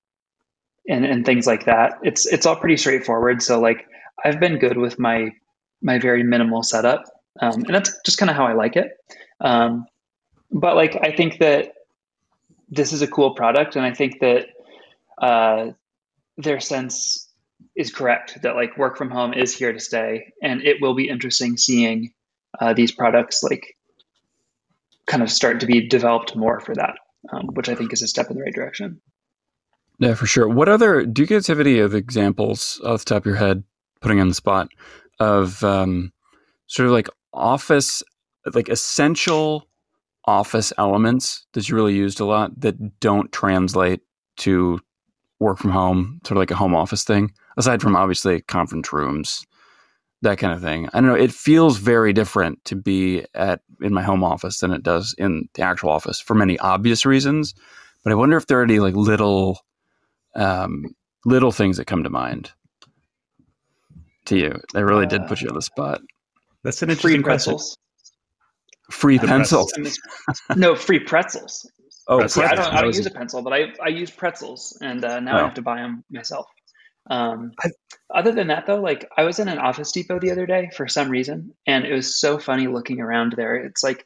and, 0.89 1.05
and 1.05 1.25
things 1.25 1.47
like 1.47 1.65
that. 1.65 1.99
It's 2.03 2.25
it's 2.25 2.45
all 2.45 2.55
pretty 2.55 2.77
straightforward. 2.77 3.41
So 3.41 3.59
like 3.59 3.87
I've 4.23 4.39
been 4.39 4.59
good 4.59 4.77
with 4.77 4.99
my 4.99 5.31
my 5.81 5.99
very 5.99 6.23
minimal 6.23 6.63
setup, 6.63 7.03
um, 7.41 7.63
and 7.65 7.75
that's 7.75 7.93
just 8.05 8.17
kind 8.17 8.29
of 8.29 8.35
how 8.35 8.47
I 8.47 8.53
like 8.53 8.75
it. 8.75 8.91
Um, 9.39 9.85
but 10.51 10.75
like 10.75 10.97
I 11.01 11.15
think 11.15 11.39
that 11.39 11.73
this 12.69 12.93
is 12.93 13.01
a 13.01 13.07
cool 13.07 13.33
product, 13.33 13.75
and 13.75 13.85
I 13.85 13.93
think 13.93 14.19
that 14.19 14.47
uh, 15.21 15.71
their 16.37 16.59
sense 16.59 17.31
is 17.75 17.93
correct 17.93 18.41
that 18.41 18.55
like 18.55 18.77
work 18.77 18.97
from 18.97 19.09
home 19.09 19.33
is 19.33 19.55
here 19.55 19.73
to 19.73 19.79
stay, 19.79 20.33
and 20.41 20.61
it 20.61 20.77
will 20.81 20.93
be 20.93 21.09
interesting 21.09 21.57
seeing 21.57 22.13
uh, 22.59 22.73
these 22.73 22.91
products 22.91 23.43
like 23.43 23.75
kind 25.05 25.23
of 25.23 25.31
start 25.31 25.61
to 25.61 25.65
be 25.65 25.87
developed 25.87 26.35
more 26.35 26.59
for 26.59 26.75
that, 26.75 26.95
um, 27.31 27.47
which 27.53 27.69
I 27.69 27.75
think 27.75 27.93
is 27.93 28.01
a 28.01 28.07
step 28.07 28.29
in 28.29 28.37
the 28.37 28.43
right 28.43 28.53
direction. 28.53 29.01
Yeah, 29.99 30.13
for 30.13 30.27
sure. 30.27 30.47
What 30.47 30.69
other 30.69 31.05
do 31.05 31.23
you 31.23 31.27
guys 31.27 31.47
have 31.47 31.59
any 31.59 31.79
of 31.79 31.95
examples 31.95 32.79
off 32.83 33.05
the 33.05 33.05
top 33.05 33.23
of 33.23 33.25
your 33.25 33.35
head, 33.35 33.63
putting 34.01 34.19
on 34.19 34.27
the 34.27 34.35
spot 34.35 34.69
of 35.19 35.63
um, 35.63 36.11
sort 36.67 36.87
of 36.87 36.91
like 36.91 37.09
office, 37.33 38.03
like 38.53 38.69
essential 38.69 39.66
office 40.27 40.73
elements 40.77 41.45
that 41.53 41.67
you 41.67 41.75
really 41.75 41.95
used 41.95 42.19
a 42.19 42.25
lot 42.25 42.59
that 42.59 42.99
don't 42.99 43.31
translate 43.31 44.01
to 44.37 44.79
work 45.39 45.57
from 45.57 45.71
home, 45.71 46.19
sort 46.25 46.37
of 46.37 46.41
like 46.41 46.51
a 46.51 46.55
home 46.55 46.75
office 46.75 47.03
thing, 47.03 47.31
aside 47.57 47.81
from 47.81 47.95
obviously 47.95 48.41
conference 48.41 48.91
rooms 48.91 49.45
that 50.21 50.37
kind 50.37 50.53
of 50.53 50.61
thing. 50.61 50.87
I 50.93 50.99
don't 50.99 51.09
know. 51.09 51.15
It 51.15 51.31
feels 51.31 51.77
very 51.77 52.11
different 52.13 52.63
to 52.65 52.75
be 52.75 53.25
at 53.35 53.61
in 53.81 53.93
my 53.93 54.01
home 54.01 54.23
office 54.23 54.59
than 54.59 54.71
it 54.71 54.83
does 54.83 55.13
in 55.17 55.47
the 55.53 55.61
actual 55.61 55.89
office 55.89 56.19
for 56.19 56.33
many 56.33 56.57
obvious 56.59 57.05
reasons. 57.05 57.53
But 58.03 58.11
I 58.11 58.15
wonder 58.15 58.37
if 58.37 58.47
there 58.47 58.59
are 58.59 58.63
any 58.63 58.79
like 58.79 58.95
little, 58.95 59.59
um, 60.35 60.95
little 61.25 61.51
things 61.51 61.77
that 61.77 61.85
come 61.85 62.03
to 62.03 62.09
mind 62.09 62.51
to 64.25 64.37
you. 64.37 64.59
They 64.73 64.83
really 64.83 65.05
uh, 65.05 65.09
did 65.09 65.27
put 65.27 65.41
you 65.41 65.49
on 65.49 65.55
the 65.55 65.61
spot. 65.61 66.01
That's 66.63 66.81
an 66.81 66.89
interesting 66.89 67.23
question. 67.23 67.57
Free 68.91 69.19
pencils. 69.19 69.73
no, 70.55 70.75
free 70.75 70.99
pretzels. 70.99 71.69
Oh, 72.07 72.19
pretzels. 72.19 72.43
Yeah, 72.43 72.51
I 72.51 72.55
don't, 72.55 72.73
I 72.73 72.81
don't 72.81 72.95
use 72.95 73.05
a 73.05 73.11
pencil, 73.11 73.41
but 73.41 73.53
I 73.53 73.73
I 73.83 73.89
use 73.89 74.11
pretzels, 74.11 74.77
and 74.81 75.03
uh, 75.03 75.19
now 75.19 75.35
oh. 75.35 75.39
I 75.39 75.43
have 75.43 75.53
to 75.55 75.61
buy 75.61 75.77
them 75.77 76.03
myself. 76.09 76.47
Um, 77.09 77.51
other 78.13 78.31
than 78.31 78.47
that, 78.47 78.65
though, 78.65 78.81
like 78.81 79.09
I 79.17 79.23
was 79.23 79.39
in 79.39 79.47
an 79.47 79.59
Office 79.59 79.91
Depot 79.91 80.19
the 80.19 80.31
other 80.31 80.45
day 80.45 80.69
for 80.75 80.87
some 80.87 81.09
reason, 81.09 81.53
and 81.65 81.85
it 81.85 81.93
was 81.93 82.19
so 82.19 82.37
funny 82.37 82.67
looking 82.67 83.01
around 83.01 83.33
there. 83.35 83.55
It's 83.55 83.83
like 83.83 84.05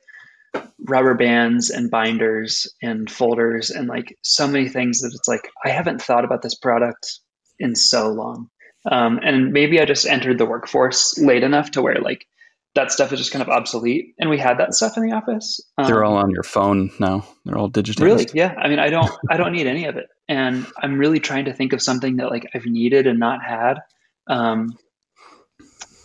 rubber 0.88 1.14
bands 1.14 1.70
and 1.70 1.92
binders 1.92 2.68
and 2.82 3.10
folders 3.10 3.70
and 3.70 3.88
like 3.88 4.18
so 4.24 4.48
many 4.48 4.68
things 4.68 5.02
that 5.02 5.14
it's 5.14 5.28
like 5.28 5.50
I 5.64 5.70
haven't 5.70 6.02
thought 6.02 6.26
about 6.26 6.42
this 6.42 6.56
product 6.56 7.20
in 7.60 7.76
so 7.76 8.12
long. 8.12 8.50
Um, 8.90 9.20
and 9.24 9.54
maybe 9.54 9.80
I 9.80 9.86
just 9.86 10.08
entered 10.08 10.40
the 10.40 10.46
workforce 10.46 11.18
late 11.20 11.44
enough 11.44 11.72
to 11.72 11.82
where 11.82 12.02
like 12.02 12.26
that 12.74 12.92
stuff 12.92 13.12
is 13.12 13.20
just 13.20 13.32
kind 13.32 13.42
of 13.42 13.50
obsolete. 13.50 14.16
And 14.18 14.30
we 14.30 14.38
had 14.38 14.60
that 14.60 14.74
stuff 14.74 14.96
in 14.96 15.04
the 15.04 15.14
office. 15.14 15.60
Um, 15.78 15.88
They're 15.88 16.04
all 16.04 16.16
on 16.16 16.32
your 16.32 16.44
phone 16.44 16.92
now. 17.00 17.26
They're 17.44 17.58
all 17.58 17.68
digital. 17.68 18.06
Really? 18.06 18.28
Yeah. 18.34 18.54
I 18.58 18.70
mean, 18.70 18.80
I 18.80 18.90
don't, 18.90 19.12
I 19.30 19.38
don't 19.38 19.52
need 19.52 19.68
any 19.68 19.86
of 19.86 19.98
it. 19.98 20.08
And 20.30 20.66
I'm 20.82 20.98
really 20.98 21.20
trying 21.20 21.46
to 21.46 21.54
think 21.54 21.74
of 21.74 21.82
something 21.82 22.18
that 22.18 22.30
like 22.30 22.50
I've 22.54 22.66
needed 22.66 23.08
and 23.08 23.20
not 23.20 23.44
had. 23.44 23.80
Um, 24.28 24.78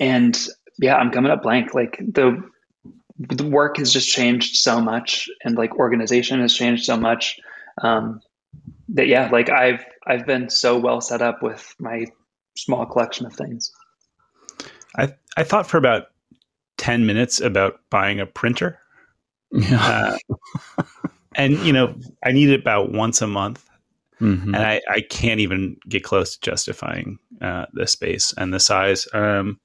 and 0.00 0.36
yeah, 0.78 0.96
I'm 0.96 1.12
coming 1.12 1.30
up 1.30 1.42
blank. 1.42 1.72
Like 1.72 1.98
the, 1.98 2.42
the 3.18 3.46
work 3.46 3.76
has 3.76 3.92
just 3.92 4.08
changed 4.08 4.56
so 4.56 4.80
much 4.80 5.28
and 5.44 5.56
like 5.56 5.76
organization 5.76 6.40
has 6.40 6.52
changed 6.52 6.84
so 6.84 6.96
much. 6.96 7.38
Um, 7.80 8.20
that 8.88 9.06
yeah, 9.06 9.28
like 9.30 9.50
I've, 9.50 9.84
I've 10.04 10.26
been 10.26 10.50
so 10.50 10.78
well 10.78 11.00
set 11.00 11.22
up 11.22 11.42
with 11.42 11.74
my 11.78 12.06
small 12.56 12.86
collection 12.86 13.26
of 13.26 13.34
things. 13.34 13.70
I, 14.96 15.14
I 15.36 15.44
thought 15.44 15.68
for 15.68 15.76
about 15.76 16.08
10 16.78 17.06
minutes 17.06 17.40
about 17.40 17.80
buying 17.90 18.20
a 18.20 18.26
printer. 18.26 18.78
Yeah. 19.50 20.18
Uh, 20.78 20.84
and, 21.34 21.58
you 21.58 21.72
know, 21.72 21.94
I 22.24 22.32
need 22.32 22.50
it 22.50 22.60
about 22.60 22.92
once 22.92 23.22
a 23.22 23.26
month. 23.26 23.68
Mm-hmm. 24.20 24.54
And 24.54 24.64
I, 24.64 24.80
I 24.88 25.00
can't 25.02 25.40
even 25.40 25.76
get 25.88 26.02
close 26.02 26.36
to 26.36 26.40
justifying 26.40 27.18
uh, 27.42 27.66
the 27.74 27.86
space 27.86 28.32
and 28.38 28.52
the 28.52 28.60
size. 28.60 29.06
Um, 29.12 29.60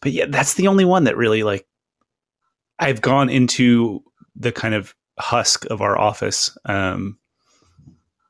but 0.00 0.12
yeah, 0.12 0.26
that's 0.28 0.54
the 0.54 0.68
only 0.68 0.84
one 0.84 1.04
that 1.04 1.16
really 1.16 1.42
like 1.42 1.66
I've 2.78 3.00
gone 3.00 3.28
into 3.28 4.02
the 4.36 4.52
kind 4.52 4.74
of 4.74 4.94
husk 5.18 5.66
of 5.70 5.82
our 5.82 5.98
office 5.98 6.56
um, 6.64 7.18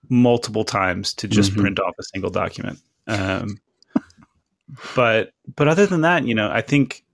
multiple 0.09 0.65
times 0.65 1.15
to 1.15 1.29
just 1.29 1.53
mm-hmm. 1.53 1.61
print 1.61 1.81
off 1.81 1.95
a 1.99 2.03
single 2.03 2.31
document. 2.31 2.79
Um, 3.07 3.61
but 4.95 5.33
but 5.57 5.69
other 5.69 5.87
than 5.87 6.03
that, 6.03 6.25
you 6.25 6.35
know, 6.35 6.51
I 6.51 6.61
think 6.61 7.05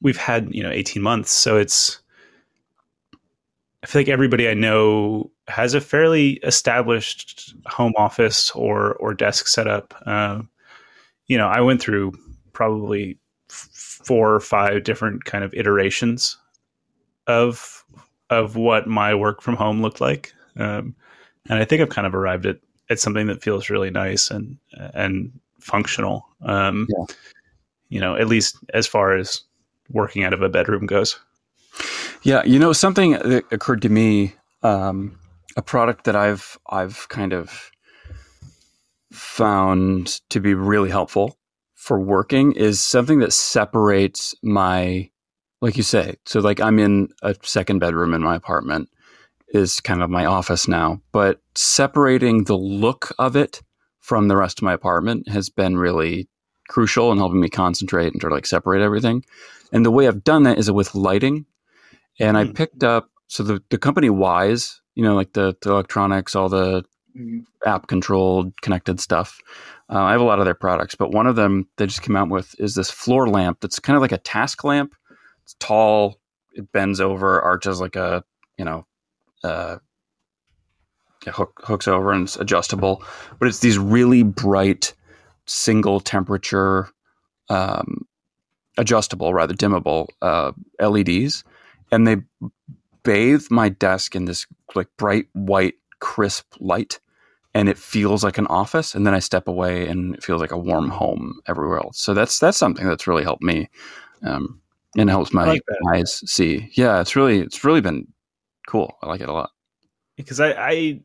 we've 0.00 0.16
had 0.16 0.52
you 0.54 0.62
know 0.62 0.70
18 0.70 1.02
months. 1.02 1.30
So 1.30 1.56
it's 1.56 2.00
i 3.82 3.86
feel 3.86 4.00
like 4.00 4.08
everybody 4.08 4.46
i 4.46 4.52
know 4.52 5.30
has 5.48 5.72
a 5.72 5.80
fairly 5.80 6.32
established 6.42 7.54
home 7.66 7.94
office 7.96 8.50
or 8.50 8.94
or 8.96 9.14
desk 9.14 9.46
setup 9.46 9.94
uh, 10.06 10.40
you 11.28 11.38
know 11.38 11.48
i 11.48 11.60
went 11.60 11.80
through 11.80 12.12
probably 12.52 13.18
four 13.48 14.34
or 14.34 14.40
five 14.40 14.84
different 14.84 15.24
kind 15.24 15.44
of 15.44 15.54
iterations 15.54 16.36
of 17.26 17.84
of 18.28 18.56
what 18.56 18.86
my 18.86 19.14
work 19.14 19.42
from 19.42 19.56
home 19.56 19.82
looked 19.82 20.00
like. 20.00 20.32
Um, 20.56 20.94
and 21.48 21.58
i 21.58 21.64
think 21.64 21.80
i've 21.80 21.88
kind 21.88 22.06
of 22.06 22.14
arrived 22.14 22.46
at 22.46 22.58
at 22.90 22.98
something 22.98 23.28
that 23.28 23.42
feels 23.42 23.70
really 23.70 23.90
nice 23.90 24.30
and 24.30 24.58
and 24.72 25.32
functional. 25.60 26.26
Um, 26.42 26.86
yeah. 26.90 27.14
you 27.88 28.00
know 28.00 28.16
at 28.16 28.28
least 28.28 28.56
as 28.74 28.86
far 28.86 29.16
as 29.16 29.42
working 29.90 30.24
out 30.24 30.32
of 30.32 30.42
a 30.42 30.48
bedroom 30.48 30.86
goes. 30.86 31.18
Yeah, 32.22 32.42
you 32.44 32.58
know 32.58 32.72
something 32.72 33.12
that 33.12 33.44
occurred 33.50 33.82
to 33.82 33.88
me, 33.88 34.34
um, 34.62 35.18
a 35.56 35.62
product 35.62 36.04
that 36.04 36.16
I've 36.16 36.58
I've 36.68 37.08
kind 37.08 37.32
of 37.32 37.70
found 39.12 40.20
to 40.30 40.40
be 40.40 40.54
really 40.54 40.90
helpful 40.90 41.36
for 41.74 41.98
working 41.98 42.52
is 42.52 42.80
something 42.80 43.20
that 43.20 43.32
separates 43.32 44.34
my, 44.42 45.10
like 45.60 45.76
you 45.76 45.82
say, 45.82 46.14
so 46.26 46.40
like 46.40 46.60
I'm 46.60 46.78
in 46.78 47.08
a 47.22 47.34
second 47.42 47.78
bedroom 47.78 48.14
in 48.14 48.22
my 48.22 48.36
apartment 48.36 48.88
is 49.48 49.80
kind 49.80 50.02
of 50.02 50.10
my 50.10 50.26
office 50.26 50.68
now, 50.68 51.00
but 51.10 51.40
separating 51.56 52.44
the 52.44 52.56
look 52.56 53.12
of 53.18 53.34
it 53.34 53.62
from 53.98 54.28
the 54.28 54.36
rest 54.36 54.60
of 54.60 54.62
my 54.62 54.72
apartment 54.72 55.28
has 55.28 55.48
been 55.48 55.76
really 55.76 56.28
crucial 56.70 57.12
in 57.12 57.18
helping 57.18 57.40
me 57.40 57.50
concentrate 57.50 58.12
and 58.12 58.20
sort 58.20 58.32
of 58.32 58.36
like 58.36 58.46
separate 58.46 58.80
everything. 58.80 59.24
And 59.72 59.84
the 59.84 59.90
way 59.90 60.08
I've 60.08 60.24
done 60.24 60.44
that 60.44 60.58
is 60.58 60.70
with 60.70 60.94
lighting. 60.94 61.44
And 62.18 62.36
mm 62.36 62.40
I 62.40 62.44
hmm. 62.46 62.52
picked 62.52 62.84
up 62.84 63.10
so 63.26 63.42
the, 63.42 63.62
the 63.70 63.78
company 63.78 64.08
Wyze, 64.08 64.80
you 64.94 65.02
know, 65.02 65.14
like 65.14 65.32
the, 65.34 65.56
the 65.62 65.70
electronics, 65.70 66.34
all 66.34 66.48
the 66.48 66.84
mm 67.16 67.44
app 67.66 67.88
controlled 67.88 68.58
connected 68.62 68.98
stuff. 69.00 69.38
Uh, 69.90 70.00
I 70.00 70.12
have 70.12 70.22
a 70.22 70.24
lot 70.24 70.38
of 70.38 70.46
their 70.46 70.54
products, 70.54 70.94
but 70.94 71.12
one 71.12 71.26
of 71.26 71.36
them 71.36 71.68
they 71.76 71.84
just 71.84 72.00
came 72.00 72.16
out 72.16 72.30
with 72.30 72.54
is 72.58 72.74
this 72.74 72.90
floor 72.90 73.28
lamp 73.28 73.58
that's 73.60 73.78
kind 73.78 73.96
of 73.96 74.00
like 74.00 74.12
a 74.12 74.18
task 74.18 74.64
lamp. 74.64 74.94
It's 75.42 75.56
tall, 75.60 76.20
it 76.54 76.72
bends 76.72 77.00
over, 77.00 77.42
arches 77.42 77.78
like 77.78 77.96
a 77.96 78.24
you 78.56 78.64
know, 78.64 78.86
uh, 79.42 79.78
hook, 81.26 81.60
hooks 81.64 81.88
over 81.88 82.12
and 82.12 82.24
it's 82.24 82.36
adjustable. 82.36 83.02
But 83.38 83.48
it's 83.48 83.60
these 83.60 83.78
really 83.78 84.22
bright 84.22 84.94
single 85.50 86.00
temperature 86.00 86.88
um, 87.48 88.06
adjustable, 88.78 89.34
rather 89.34 89.54
dimmable 89.54 90.08
uh, 90.22 90.52
LEDs, 90.80 91.44
and 91.90 92.06
they 92.06 92.16
bathe 93.02 93.46
my 93.50 93.68
desk 93.68 94.14
in 94.14 94.26
this 94.26 94.46
like 94.74 94.88
bright 94.96 95.26
white 95.32 95.74
crisp 95.98 96.54
light, 96.60 97.00
and 97.52 97.68
it 97.68 97.76
feels 97.76 98.22
like 98.22 98.38
an 98.38 98.46
office. 98.46 98.94
And 98.94 99.06
then 99.06 99.14
I 99.14 99.18
step 99.18 99.48
away, 99.48 99.88
and 99.88 100.14
it 100.14 100.22
feels 100.22 100.40
like 100.40 100.52
a 100.52 100.58
warm 100.58 100.88
home 100.88 101.40
everywhere 101.46 101.78
else. 101.78 101.98
So 101.98 102.14
that's 102.14 102.38
that's 102.38 102.58
something 102.58 102.86
that's 102.86 103.06
really 103.06 103.24
helped 103.24 103.42
me, 103.42 103.68
um, 104.22 104.60
and 104.96 105.10
helps 105.10 105.32
my 105.32 105.46
like 105.46 105.62
eyes 105.92 106.22
see. 106.30 106.70
Yeah, 106.74 107.00
it's 107.00 107.16
really 107.16 107.40
it's 107.40 107.64
really 107.64 107.80
been 107.80 108.06
cool. 108.68 108.96
I 109.02 109.08
like 109.08 109.20
it 109.20 109.28
a 109.28 109.32
lot 109.32 109.50
because 110.16 110.38
I, 110.38 110.52
I 110.52 111.00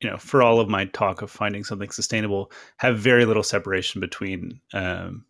you 0.00 0.10
know, 0.10 0.16
for 0.18 0.42
all 0.42 0.60
of 0.60 0.68
my 0.68 0.84
talk 0.86 1.22
of 1.22 1.30
finding 1.30 1.64
something 1.64 1.90
sustainable, 1.90 2.50
have 2.76 2.98
very 2.98 3.24
little 3.24 3.42
separation 3.42 4.00
between 4.00 4.60
um, 4.74 5.24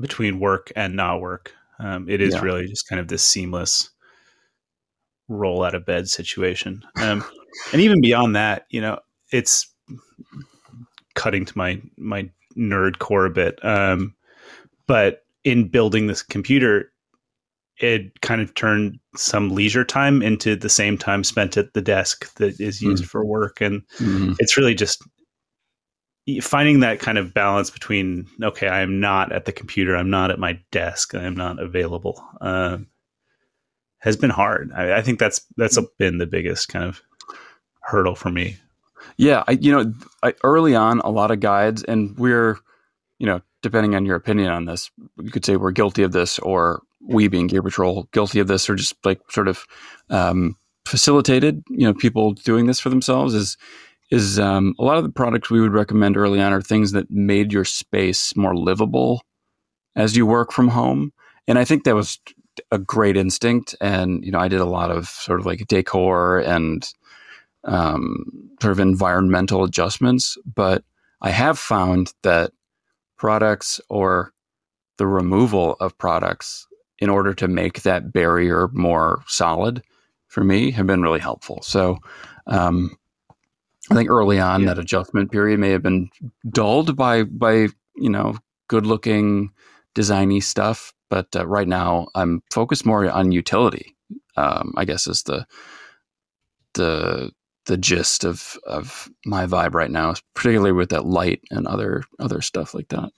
between 0.00 0.40
work 0.40 0.72
and 0.76 0.94
not 0.94 1.20
work. 1.20 1.52
Um, 1.78 2.08
it 2.08 2.20
is 2.20 2.34
yeah. 2.34 2.42
really 2.42 2.66
just 2.68 2.88
kind 2.88 3.00
of 3.00 3.08
this 3.08 3.24
seamless 3.24 3.90
roll 5.28 5.64
out 5.64 5.74
of 5.74 5.86
bed 5.86 6.08
situation. 6.08 6.82
Um, 6.96 7.24
and 7.72 7.80
even 7.80 8.00
beyond 8.00 8.36
that, 8.36 8.66
you 8.70 8.80
know, 8.80 8.98
it's 9.32 9.72
cutting 11.14 11.44
to 11.44 11.58
my 11.58 11.80
my 11.96 12.30
nerd 12.56 12.98
core 12.98 13.26
a 13.26 13.30
bit. 13.30 13.62
Um, 13.64 14.14
but 14.86 15.24
in 15.44 15.68
building 15.68 16.06
this 16.06 16.22
computer, 16.22 16.91
it 17.82 18.20
kind 18.20 18.40
of 18.40 18.54
turned 18.54 18.98
some 19.16 19.50
leisure 19.50 19.84
time 19.84 20.22
into 20.22 20.56
the 20.56 20.68
same 20.68 20.96
time 20.96 21.24
spent 21.24 21.56
at 21.56 21.74
the 21.74 21.82
desk 21.82 22.32
that 22.36 22.58
is 22.60 22.80
used 22.80 23.04
mm. 23.04 23.08
for 23.08 23.24
work, 23.24 23.60
and 23.60 23.82
mm. 23.98 24.34
it's 24.38 24.56
really 24.56 24.74
just 24.74 25.02
finding 26.40 26.80
that 26.80 27.00
kind 27.00 27.18
of 27.18 27.34
balance 27.34 27.70
between 27.70 28.26
okay 28.42 28.68
i 28.68 28.80
am 28.80 29.00
not 29.00 29.32
at 29.32 29.44
the 29.44 29.52
computer 29.52 29.96
i'm 29.96 30.10
not 30.10 30.30
at 30.30 30.38
my 30.38 30.58
desk 30.70 31.14
i 31.14 31.22
am 31.22 31.34
not 31.34 31.58
available 31.58 32.22
uh, 32.40 32.78
has 33.98 34.16
been 34.16 34.30
hard 34.30 34.70
I, 34.74 34.98
I, 34.98 35.02
think 35.02 35.18
that's 35.18 35.44
that's 35.56 35.78
been 35.98 36.18
the 36.18 36.26
biggest 36.26 36.68
kind 36.68 36.84
of 36.84 37.02
hurdle 37.80 38.14
for 38.14 38.30
me 38.30 38.56
yeah 39.16 39.42
I, 39.48 39.52
you 39.52 39.72
know 39.72 39.92
I, 40.22 40.34
early 40.44 40.76
on 40.76 41.00
a 41.00 41.10
lot 41.10 41.32
of 41.32 41.40
guides 41.40 41.82
and 41.82 42.16
we're 42.16 42.58
you 43.18 43.26
know 43.26 43.40
depending 43.62 43.96
on 43.96 44.06
your 44.06 44.16
opinion 44.16 44.50
on 44.50 44.66
this 44.66 44.90
you 45.20 45.30
could 45.30 45.44
say 45.44 45.56
we're 45.56 45.72
guilty 45.72 46.04
of 46.04 46.12
this 46.12 46.38
or 46.38 46.82
we 47.08 47.28
being 47.28 47.46
gear 47.46 47.62
patrol 47.62 48.08
guilty 48.12 48.38
of 48.38 48.46
this 48.46 48.68
or 48.70 48.74
just 48.74 48.94
like 49.04 49.20
sort 49.30 49.48
of 49.48 49.64
um, 50.10 50.56
facilitated 50.86 51.62
you 51.70 51.86
know 51.86 51.94
people 51.94 52.32
doing 52.32 52.66
this 52.66 52.80
for 52.80 52.90
themselves 52.90 53.34
is 53.34 53.56
is 54.12 54.38
um, 54.38 54.74
a 54.78 54.84
lot 54.84 54.98
of 54.98 55.04
the 55.04 55.10
products 55.10 55.50
we 55.50 55.60
would 55.60 55.72
recommend 55.72 56.18
early 56.18 56.38
on 56.38 56.52
are 56.52 56.60
things 56.60 56.92
that 56.92 57.10
made 57.10 57.50
your 57.50 57.64
space 57.64 58.36
more 58.36 58.54
livable 58.54 59.22
as 59.96 60.14
you 60.14 60.26
work 60.26 60.52
from 60.52 60.68
home. 60.68 61.14
And 61.48 61.58
I 61.58 61.64
think 61.64 61.84
that 61.84 61.94
was 61.94 62.20
a 62.70 62.78
great 62.78 63.16
instinct. 63.16 63.74
And, 63.80 64.22
you 64.22 64.30
know, 64.30 64.38
I 64.38 64.48
did 64.48 64.60
a 64.60 64.66
lot 64.66 64.90
of 64.90 65.08
sort 65.08 65.40
of 65.40 65.46
like 65.46 65.66
decor 65.66 66.40
and 66.40 66.86
um, 67.64 68.26
sort 68.60 68.72
of 68.72 68.80
environmental 68.80 69.64
adjustments. 69.64 70.36
But 70.44 70.84
I 71.22 71.30
have 71.30 71.58
found 71.58 72.12
that 72.22 72.52
products 73.16 73.80
or 73.88 74.34
the 74.98 75.06
removal 75.06 75.76
of 75.80 75.96
products 75.96 76.66
in 77.02 77.10
order 77.10 77.34
to 77.34 77.48
make 77.48 77.82
that 77.82 78.12
barrier 78.12 78.68
more 78.72 79.24
solid 79.26 79.82
for 80.28 80.44
me 80.44 80.70
have 80.70 80.86
been 80.86 81.02
really 81.02 81.18
helpful. 81.18 81.60
So, 81.62 81.98
um, 82.46 82.96
I 83.90 83.94
think 83.96 84.08
early 84.08 84.38
on 84.38 84.60
yeah. 84.60 84.68
that 84.68 84.78
adjustment 84.78 85.32
period 85.32 85.58
may 85.58 85.70
have 85.70 85.82
been 85.82 86.10
dulled 86.48 86.94
by 86.96 87.24
by 87.24 87.66
you 87.96 88.08
know 88.08 88.36
good 88.68 88.86
looking 88.86 89.50
designy 89.96 90.40
stuff. 90.40 90.94
But 91.10 91.26
uh, 91.34 91.44
right 91.44 91.66
now, 91.66 92.06
I'm 92.14 92.40
focused 92.52 92.86
more 92.86 93.10
on 93.10 93.32
utility. 93.32 93.96
Um, 94.36 94.72
I 94.76 94.84
guess 94.84 95.08
is 95.08 95.24
the 95.24 95.44
the 96.74 97.32
the 97.66 97.76
gist 97.76 98.22
of 98.22 98.56
of 98.64 99.10
my 99.26 99.46
vibe 99.46 99.74
right 99.74 99.90
now, 99.90 100.14
particularly 100.34 100.72
with 100.72 100.90
that 100.90 101.04
light 101.04 101.40
and 101.50 101.66
other 101.66 102.04
other 102.20 102.40
stuff 102.40 102.74
like 102.74 102.90
that. 102.90 103.10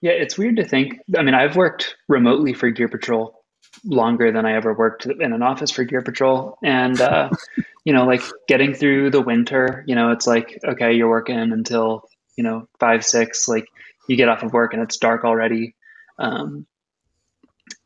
Yeah, 0.00 0.12
it's 0.12 0.38
weird 0.38 0.56
to 0.56 0.64
think. 0.64 1.00
I 1.16 1.22
mean, 1.22 1.34
I've 1.34 1.56
worked 1.56 1.96
remotely 2.08 2.54
for 2.54 2.70
Gear 2.70 2.88
Patrol 2.88 3.40
longer 3.84 4.32
than 4.32 4.46
I 4.46 4.54
ever 4.54 4.74
worked 4.74 5.06
in 5.06 5.32
an 5.32 5.42
office 5.42 5.70
for 5.70 5.84
Gear 5.84 6.02
Patrol, 6.02 6.58
and 6.62 7.00
uh, 7.00 7.30
you 7.84 7.92
know, 7.92 8.06
like 8.06 8.22
getting 8.48 8.74
through 8.74 9.10
the 9.10 9.20
winter. 9.20 9.84
You 9.86 9.94
know, 9.94 10.12
it's 10.12 10.26
like 10.26 10.58
okay, 10.64 10.94
you're 10.94 11.08
working 11.08 11.36
until 11.36 12.08
you 12.36 12.44
know 12.44 12.68
five 12.78 13.04
six. 13.04 13.46
Like 13.46 13.66
you 14.08 14.16
get 14.16 14.28
off 14.28 14.42
of 14.42 14.52
work 14.52 14.72
and 14.72 14.82
it's 14.82 14.96
dark 14.96 15.24
already. 15.24 15.74
Um, 16.18 16.66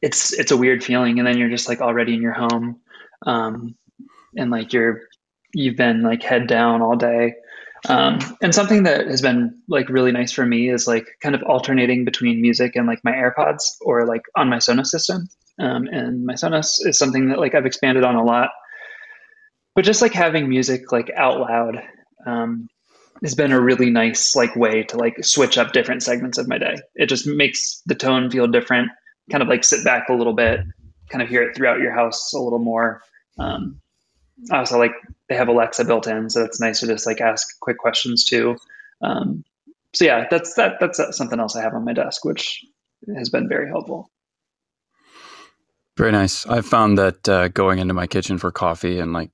it's 0.01 0.33
it's 0.33 0.53
a 0.53 0.57
weird 0.57 0.85
feeling, 0.85 1.19
and 1.19 1.27
then 1.27 1.39
you're 1.39 1.51
just 1.51 1.69
like 1.69 1.81
already 1.81 2.15
in 2.15 2.23
your 2.23 2.33
home, 2.33 2.81
um, 3.27 3.75
and 4.37 4.51
like 4.51 4.73
you're 4.73 5.03
you've 5.53 5.77
been 5.77 6.03
like 6.03 6.23
head 6.23 6.47
down 6.47 6.81
all 6.81 6.97
day. 6.97 7.35
Um, 7.89 8.19
and 8.41 8.55
something 8.55 8.85
that 8.85 9.07
has 9.07 9.21
been 9.21 9.61
like 9.69 9.89
really 9.89 10.13
nice 10.13 10.33
for 10.33 10.47
me 10.47 10.71
is 10.71 10.87
like 10.87 11.07
kind 11.23 11.35
of 11.35 11.43
alternating 11.43 12.05
between 12.05 12.41
music 12.41 12.77
and 12.77 12.87
like 12.87 13.01
my 13.05 13.13
AirPods 13.13 13.63
or 13.83 14.07
like 14.07 14.23
on 14.37 14.49
my 14.49 14.57
Sonos 14.57 14.87
system. 14.87 15.29
Um, 15.59 15.87
and 15.87 16.25
my 16.25 16.35
Sonos 16.35 16.77
is 16.81 16.99
something 16.99 17.29
that 17.29 17.39
like 17.39 17.55
I've 17.55 17.67
expanded 17.67 18.05
on 18.05 18.17
a 18.17 18.25
lot. 18.25 18.51
But 19.75 19.85
just 19.85 20.03
like 20.03 20.13
having 20.13 20.49
music 20.49 20.93
like 20.93 21.11
out 21.17 21.41
loud 21.41 21.83
um, 22.27 22.69
has 23.23 23.35
been 23.35 23.53
a 23.53 23.61
really 23.61 23.91
nice 23.91 24.35
like 24.35 24.57
way 24.57 24.85
to 24.85 24.97
like 24.97 25.23
switch 25.23 25.59
up 25.59 25.73
different 25.73 26.03
segments 26.03 26.39
of 26.39 26.49
my 26.49 26.59
day. 26.59 26.77
It 26.95 27.07
just 27.07 27.27
makes 27.27 27.83
the 27.87 27.95
tone 27.95 28.31
feel 28.31 28.47
different. 28.47 28.89
Kind 29.31 29.43
of 29.43 29.49
like 29.49 29.65
sit 29.65 29.85
back 29.85 30.09
a 30.09 30.15
little 30.15 30.35
bit, 30.35 30.61
kind 31.11 31.23
of 31.23 31.29
hear 31.29 31.43
it 31.43 31.57
throughout 31.57 31.81
your 31.81 31.95
house 31.95 32.33
a 32.35 32.39
little 32.39 32.59
more. 32.59 33.03
Um, 33.39 33.81
also 34.51 34.79
like 34.79 34.93
they 35.29 35.37
have 35.37 35.49
Alexa 35.49 35.85
built 35.85 36.07
in, 36.07 36.31
so 36.31 36.45
it's 36.45 36.61
nice 36.61 36.81
to 36.81 36.87
just 36.87 37.07
like 37.07 37.21
ask 37.21 37.59
quick 37.61 37.79
questions 37.79 38.25
too. 38.25 38.57
Um, 39.01 39.45
so 39.95 40.05
yeah, 40.05 40.27
that's 40.31 40.55
that 40.55 40.81
that's 40.81 41.17
something 41.17 41.41
else 41.41 41.57
I 41.57 41.63
have 41.63 41.75
on 41.75 41.85
my 41.85 41.93
desk, 41.93 42.25
which 42.25 42.65
has 43.17 43.31
been 43.31 43.49
very 43.49 43.69
helpful. 43.69 44.11
Very 45.97 46.13
nice. 46.13 46.45
I've 46.47 46.67
found 46.67 46.99
that 46.99 47.29
uh, 47.29 47.49
going 47.49 47.79
into 47.79 47.95
my 47.95 48.07
kitchen 48.07 48.39
for 48.39 48.51
coffee 48.51 48.99
and 48.99 49.13
like 49.13 49.31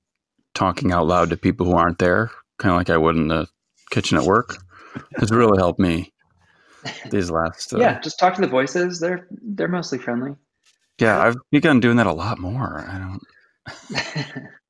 talking 0.53 0.91
out 0.91 1.07
loud 1.07 1.31
to 1.31 1.37
people 1.37 1.65
who 1.65 1.73
aren't 1.73 1.97
there, 1.97 2.29
kind 2.59 2.71
of 2.71 2.77
like 2.77 2.91
I 2.91 2.97
would 2.97 3.15
in 3.15 3.29
the 3.29 3.47
kitchen 3.89 4.17
at 4.17 4.23
work, 4.23 4.57
has 5.17 5.31
really 5.31 5.57
helped 5.57 5.79
me 5.79 6.13
these 7.09 7.31
last. 7.31 7.73
Uh, 7.73 7.79
yeah, 7.79 7.99
just 7.99 8.19
talk 8.19 8.35
to 8.35 8.41
the 8.41 8.47
voices. 8.47 8.99
They're 8.99 9.27
they're 9.31 9.67
mostly 9.67 9.97
friendly. 9.97 10.35
Yeah, 10.99 11.19
I've 11.19 11.37
begun 11.51 11.79
doing 11.79 11.97
that 11.97 12.07
a 12.07 12.13
lot 12.13 12.37
more. 12.37 12.85
I 12.87 12.99
don't. 12.99 14.47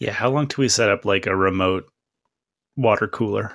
Yeah, 0.00 0.12
how 0.12 0.30
long 0.30 0.48
till 0.48 0.62
we 0.62 0.68
set 0.68 0.90
up 0.90 1.04
like 1.04 1.26
a 1.26 1.36
remote 1.36 1.88
water 2.76 3.06
cooler? 3.06 3.52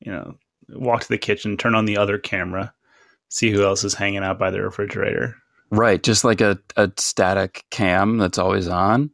You 0.00 0.12
know, 0.12 0.34
walk 0.70 1.02
to 1.02 1.08
the 1.08 1.18
kitchen, 1.18 1.56
turn 1.56 1.74
on 1.74 1.84
the 1.84 1.98
other 1.98 2.18
camera, 2.18 2.72
see 3.28 3.50
who 3.50 3.62
else 3.62 3.84
is 3.84 3.94
hanging 3.94 4.24
out 4.24 4.38
by 4.38 4.50
the 4.50 4.62
refrigerator. 4.62 5.36
Right, 5.70 6.02
just 6.02 6.24
like 6.24 6.40
a, 6.40 6.58
a 6.76 6.90
static 6.96 7.64
cam 7.70 8.18
that's 8.18 8.38
always 8.38 8.68
on. 8.68 9.10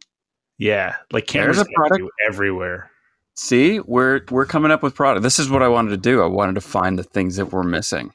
Yeah, 0.59 0.97
like 1.13 1.27
cameras 1.27 1.59
a 1.59 1.67
product 1.75 2.05
everywhere. 2.27 2.91
See, 3.37 3.79
we're 3.79 4.23
we're 4.31 4.47
coming 4.47 4.73
up 4.73 4.83
with 4.83 4.97
product. 4.97 5.23
This 5.23 5.39
is 5.39 5.49
what 5.49 5.63
I 5.63 5.69
wanted 5.69 5.91
to 5.91 5.97
do. 5.97 6.23
I 6.23 6.27
wanted 6.27 6.57
to 6.57 6.61
find 6.61 6.99
the 6.99 7.05
things 7.05 7.37
that 7.37 7.53
we're 7.53 7.63
missing. 7.63 8.13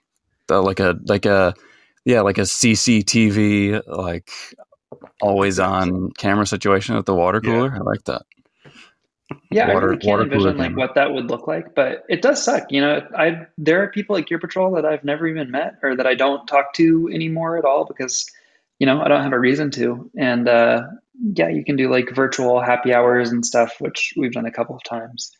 The, 0.48 0.62
like 0.62 0.82
a 0.82 1.00
like 1.06 1.26
a 1.26 1.54
yeah, 2.04 2.22
like 2.22 2.38
a 2.38 2.42
CCTV 2.42 3.82
like 3.88 4.30
always 5.22 5.60
on 5.60 6.12
camera 6.12 6.46
situation 6.46 6.98
at 6.98 7.06
the 7.06 7.16
water 7.16 7.40
cooler. 7.40 7.70
Yeah. 7.70 7.80
I 7.80 7.84
like 7.84 8.04
that. 8.06 8.24
Yeah, 9.52 9.74
water, 9.74 9.88
I 9.88 9.90
really 9.92 9.98
can't 10.00 10.22
envision 10.22 10.58
like 10.58 10.76
what 10.76 10.96
that 10.96 11.14
would 11.14 11.30
look 11.30 11.48
like, 11.48 11.76
but 11.76 12.04
it 12.10 12.22
does 12.22 12.44
suck. 12.44 12.72
You 12.72 12.82
know, 12.82 13.08
I 13.18 13.48
there 13.58 13.84
are 13.84 13.88
people 13.88 14.16
like 14.16 14.28
Gear 14.28 14.40
Patrol 14.40 14.74
that 14.76 14.86
I've 14.86 15.04
never 15.04 15.28
even 15.28 15.52
met 15.52 15.76
or 15.84 15.96
that 15.96 16.08
I 16.08 16.16
don't 16.16 16.46
talk 16.48 16.74
to 16.76 17.10
anymore 17.14 17.58
at 17.58 17.66
all 17.66 17.86
because 17.86 18.30
you 18.80 18.86
know 18.86 19.02
I 19.02 19.08
don't 19.08 19.24
have 19.24 19.34
a 19.34 19.40
reason 19.40 19.72
to. 19.72 20.10
And 20.18 20.48
uh, 20.48 20.84
yeah, 21.36 21.50
you 21.50 21.64
can 21.64 21.76
do 21.76 21.90
like 21.90 22.10
virtual 22.14 22.62
happy 22.62 22.94
hours 22.94 23.32
and 23.32 23.46
stuff, 23.46 23.76
which 23.80 24.14
we've 24.18 24.32
done 24.32 24.46
a 24.46 24.52
couple 24.52 24.76
of 24.76 24.84
times. 24.84 25.32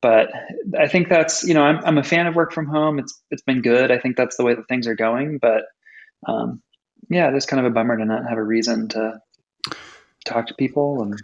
But 0.00 0.30
I 0.78 0.86
think 0.86 1.08
that's 1.08 1.44
you 1.44 1.54
know 1.54 1.62
I'm 1.62 1.84
I'm 1.84 1.98
a 1.98 2.04
fan 2.04 2.26
of 2.26 2.34
work 2.34 2.52
from 2.52 2.66
home. 2.66 2.98
It's 2.98 3.20
it's 3.30 3.42
been 3.42 3.62
good. 3.62 3.90
I 3.90 3.98
think 3.98 4.16
that's 4.16 4.36
the 4.36 4.44
way 4.44 4.54
that 4.54 4.68
things 4.68 4.86
are 4.86 4.94
going. 4.94 5.38
But 5.38 5.64
um, 6.26 6.62
yeah, 7.08 7.34
it's 7.34 7.46
kind 7.46 7.64
of 7.64 7.70
a 7.70 7.74
bummer 7.74 7.96
to 7.96 8.04
not 8.04 8.28
have 8.28 8.38
a 8.38 8.42
reason 8.42 8.88
to 8.90 9.20
talk 10.24 10.46
to 10.48 10.54
people 10.54 11.02
and 11.02 11.14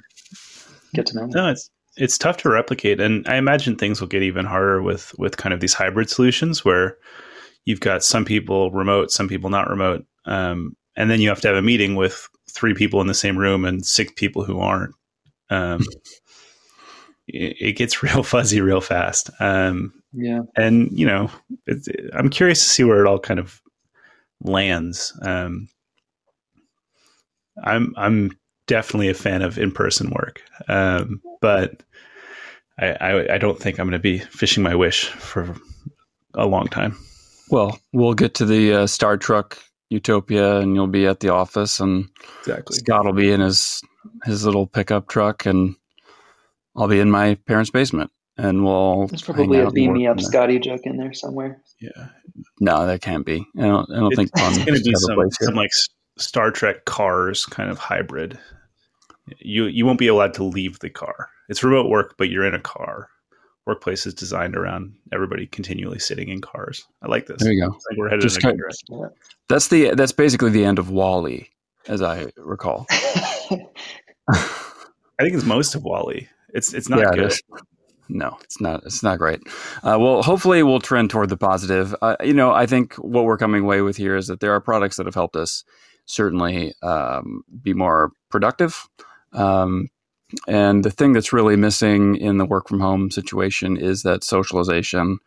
get 0.94 1.06
to 1.06 1.16
know 1.16 1.22
them. 1.22 1.30
No, 1.30 1.50
it's 1.50 1.70
it's 2.00 2.16
tough 2.16 2.38
to 2.38 2.48
replicate, 2.48 2.98
and 2.98 3.26
I 3.28 3.36
imagine 3.36 3.76
things 3.76 4.00
will 4.00 4.08
get 4.08 4.22
even 4.22 4.46
harder 4.46 4.82
with 4.82 5.14
with 5.18 5.36
kind 5.36 5.52
of 5.52 5.60
these 5.60 5.74
hybrid 5.74 6.08
solutions 6.08 6.64
where 6.64 6.96
you've 7.66 7.80
got 7.80 8.02
some 8.02 8.24
people 8.24 8.70
remote, 8.72 9.10
some 9.10 9.28
people 9.28 9.50
not 9.50 9.68
remote, 9.68 10.04
um, 10.24 10.74
and 10.96 11.10
then 11.10 11.20
you 11.20 11.28
have 11.28 11.42
to 11.42 11.48
have 11.48 11.58
a 11.58 11.62
meeting 11.62 11.96
with 11.96 12.26
three 12.50 12.74
people 12.74 13.00
in 13.00 13.06
the 13.06 13.14
same 13.14 13.36
room 13.36 13.64
and 13.64 13.84
six 13.84 14.12
people 14.16 14.44
who 14.44 14.58
aren't. 14.60 14.94
Um, 15.50 15.82
it, 17.28 17.56
it, 17.60 17.72
gets 17.72 18.02
real 18.02 18.22
fuzzy 18.22 18.62
real 18.62 18.80
fast. 18.80 19.30
Um, 19.38 19.92
yeah, 20.12 20.40
and 20.56 20.90
you 20.98 21.06
know, 21.06 21.30
I'm 22.14 22.30
curious 22.30 22.60
to 22.62 22.68
see 22.68 22.84
where 22.84 23.04
it 23.04 23.08
all 23.08 23.20
kind 23.20 23.38
of 23.38 23.60
lands. 24.42 25.12
Um, 25.22 25.68
I'm 27.62 27.92
I'm 27.98 28.30
definitely 28.70 29.08
a 29.08 29.14
fan 29.14 29.42
of 29.42 29.58
in 29.58 29.72
person 29.72 30.10
work, 30.10 30.42
um, 30.68 31.20
but 31.40 31.82
I, 32.78 32.92
I, 32.92 33.34
I 33.34 33.38
don't 33.38 33.58
think 33.58 33.80
I'm 33.80 33.86
going 33.86 33.98
to 33.98 33.98
be 33.98 34.20
fishing 34.20 34.62
my 34.62 34.76
wish 34.76 35.08
for 35.08 35.56
a 36.34 36.46
long 36.46 36.68
time. 36.68 36.96
Well, 37.50 37.80
we'll 37.92 38.14
get 38.14 38.34
to 38.34 38.46
the 38.46 38.72
uh, 38.72 38.86
Star 38.86 39.16
Trek 39.16 39.58
Utopia, 39.88 40.58
and 40.58 40.76
you'll 40.76 40.86
be 40.86 41.04
at 41.04 41.18
the 41.18 41.30
office, 41.30 41.80
and 41.80 42.08
exactly 42.38 42.76
Scott 42.76 43.04
will 43.04 43.12
be 43.12 43.32
in 43.32 43.40
his 43.40 43.82
his 44.24 44.46
little 44.46 44.68
pickup 44.68 45.08
truck, 45.08 45.46
and 45.46 45.74
I'll 46.76 46.86
be 46.86 47.00
in 47.00 47.10
my 47.10 47.34
parents' 47.46 47.70
basement, 47.70 48.12
and 48.38 48.64
we'll. 48.64 49.08
There's 49.08 49.22
probably 49.22 49.58
a 49.58 49.70
beam 49.72 49.94
me 49.94 50.06
up 50.06 50.20
Scotty 50.20 50.60
joke 50.60 50.82
in 50.84 50.96
there 50.96 51.12
somewhere. 51.12 51.60
Yeah. 51.80 52.06
No, 52.60 52.86
that 52.86 53.00
can't 53.00 53.26
be. 53.26 53.44
I 53.58 53.62
don't. 53.62 53.90
I 53.90 53.98
don't 53.98 54.14
think 54.14 54.30
it's 54.32 54.58
going 54.58 54.76
to 54.76 54.80
be 54.80 54.94
some, 54.94 55.30
some 55.32 55.54
like 55.54 55.72
Star 56.18 56.52
Trek 56.52 56.84
cars 56.84 57.44
kind 57.46 57.68
of 57.68 57.78
hybrid 57.78 58.38
you 59.38 59.66
you 59.66 59.86
won't 59.86 59.98
be 59.98 60.08
allowed 60.08 60.34
to 60.34 60.44
leave 60.44 60.78
the 60.80 60.90
car. 60.90 61.28
It's 61.48 61.62
remote 61.62 61.88
work, 61.88 62.14
but 62.18 62.30
you're 62.30 62.44
in 62.44 62.54
a 62.54 62.60
car. 62.60 63.08
Workplace 63.66 64.06
is 64.06 64.14
designed 64.14 64.56
around 64.56 64.94
everybody 65.12 65.46
continually 65.46 65.98
sitting 65.98 66.28
in 66.28 66.40
cars. 66.40 66.86
I 67.02 67.08
like 67.08 67.26
this. 67.26 67.42
There 67.42 67.52
you 67.52 67.66
go. 67.66 67.68
Like 67.68 67.98
we're 67.98 68.08
headed 68.08 68.22
Just 68.22 68.42
in 68.42 68.50
a 68.50 68.54
good. 68.54 69.10
That's 69.48 69.68
the 69.68 69.94
that's 69.94 70.12
basically 70.12 70.50
the 70.50 70.64
end 70.64 70.78
of 70.78 70.90
WALL-E, 70.90 71.48
as 71.86 72.02
I 72.02 72.32
recall. 72.36 72.86
I 72.90 73.64
think 75.20 75.34
it's 75.34 75.44
most 75.44 75.74
of 75.74 75.84
WALL-E. 75.84 76.28
It's 76.54 76.72
it's 76.72 76.88
not 76.88 77.00
yeah, 77.00 77.10
good. 77.10 77.32
It 77.32 77.40
no, 78.10 78.36
it's 78.42 78.60
not. 78.60 78.82
It's 78.84 79.02
not 79.02 79.18
great. 79.18 79.40
Uh, 79.82 79.96
well, 80.00 80.22
hopefully, 80.22 80.62
we'll 80.62 80.80
trend 80.80 81.10
toward 81.10 81.28
the 81.28 81.36
positive. 81.36 81.94
Uh, 82.02 82.16
you 82.22 82.34
know, 82.34 82.50
I 82.50 82.66
think 82.66 82.94
what 82.94 83.24
we're 83.24 83.38
coming 83.38 83.62
away 83.62 83.82
with 83.82 83.96
here 83.96 84.16
is 84.16 84.26
that 84.26 84.40
there 84.40 84.52
are 84.52 84.60
products 84.60 84.96
that 84.96 85.06
have 85.06 85.14
helped 85.14 85.36
us 85.36 85.64
certainly 86.06 86.74
um, 86.82 87.44
be 87.62 87.72
more 87.72 88.10
productive, 88.28 88.88
um, 89.32 89.88
and 90.46 90.84
the 90.84 90.90
thing 90.90 91.12
that's 91.12 91.32
really 91.32 91.56
missing 91.56 92.16
in 92.16 92.38
the 92.38 92.44
work 92.44 92.68
from 92.68 92.80
home 92.80 93.10
situation 93.10 93.76
is 93.76 94.02
that 94.02 94.24
socialization. 94.24 95.18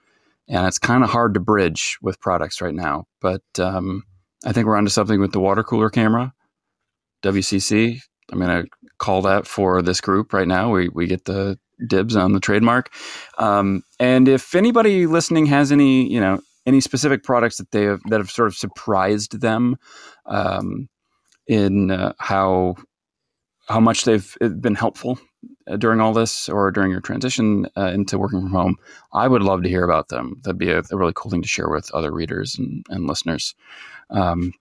And 0.47 0.67
it's 0.67 0.79
kind 0.79 1.03
of 1.03 1.09
hard 1.09 1.33
to 1.33 1.39
bridge 1.39 1.97
with 2.01 2.19
products 2.19 2.61
right 2.61 2.73
now. 2.73 3.05
But 3.21 3.43
um, 3.59 4.03
I 4.45 4.51
think 4.51 4.67
we're 4.67 4.77
onto 4.77 4.89
something 4.89 5.19
with 5.19 5.31
the 5.31 5.39
water 5.39 5.63
cooler 5.63 5.89
camera, 5.89 6.33
WCC. 7.23 7.99
I'm 8.31 8.39
going 8.39 8.63
to 8.63 8.69
call 8.97 9.21
that 9.23 9.47
for 9.47 9.81
this 9.81 10.01
group 10.01 10.33
right 10.33 10.47
now. 10.47 10.71
We, 10.71 10.89
we 10.89 11.07
get 11.07 11.25
the 11.25 11.59
dibs 11.87 12.15
on 12.15 12.33
the 12.33 12.39
trademark. 12.39 12.93
Um, 13.37 13.83
and 13.99 14.27
if 14.27 14.55
anybody 14.55 15.07
listening 15.07 15.45
has 15.47 15.71
any, 15.71 16.11
you 16.11 16.19
know, 16.19 16.39
any 16.65 16.79
specific 16.79 17.23
products 17.23 17.57
that 17.57 17.71
they 17.71 17.83
have 17.83 17.99
that 18.09 18.19
have 18.19 18.31
sort 18.31 18.47
of 18.47 18.55
surprised 18.55 19.41
them 19.41 19.75
um, 20.25 20.87
in 21.47 21.91
uh, 21.91 22.13
how 22.19 22.75
how 23.67 23.79
much 23.79 24.05
they've 24.05 24.35
been 24.59 24.75
helpful 24.75 25.19
uh, 25.67 25.77
during 25.77 26.01
all 26.01 26.13
this 26.13 26.49
or 26.49 26.71
during 26.71 26.91
your 26.91 27.01
transition 27.01 27.65
uh, 27.77 27.87
into 27.87 28.17
working 28.17 28.41
from 28.41 28.51
home, 28.51 28.75
I 29.13 29.27
would 29.27 29.43
love 29.43 29.63
to 29.63 29.69
hear 29.69 29.83
about 29.83 30.09
them. 30.09 30.41
That'd 30.43 30.57
be 30.57 30.71
a, 30.71 30.79
a 30.91 30.97
really 30.97 31.13
cool 31.15 31.31
thing 31.31 31.41
to 31.41 31.47
share 31.47 31.69
with 31.69 31.93
other 31.93 32.11
readers 32.11 32.57
and, 32.57 32.85
and 32.89 33.07
listeners. 33.07 33.55
Um, 34.09 34.53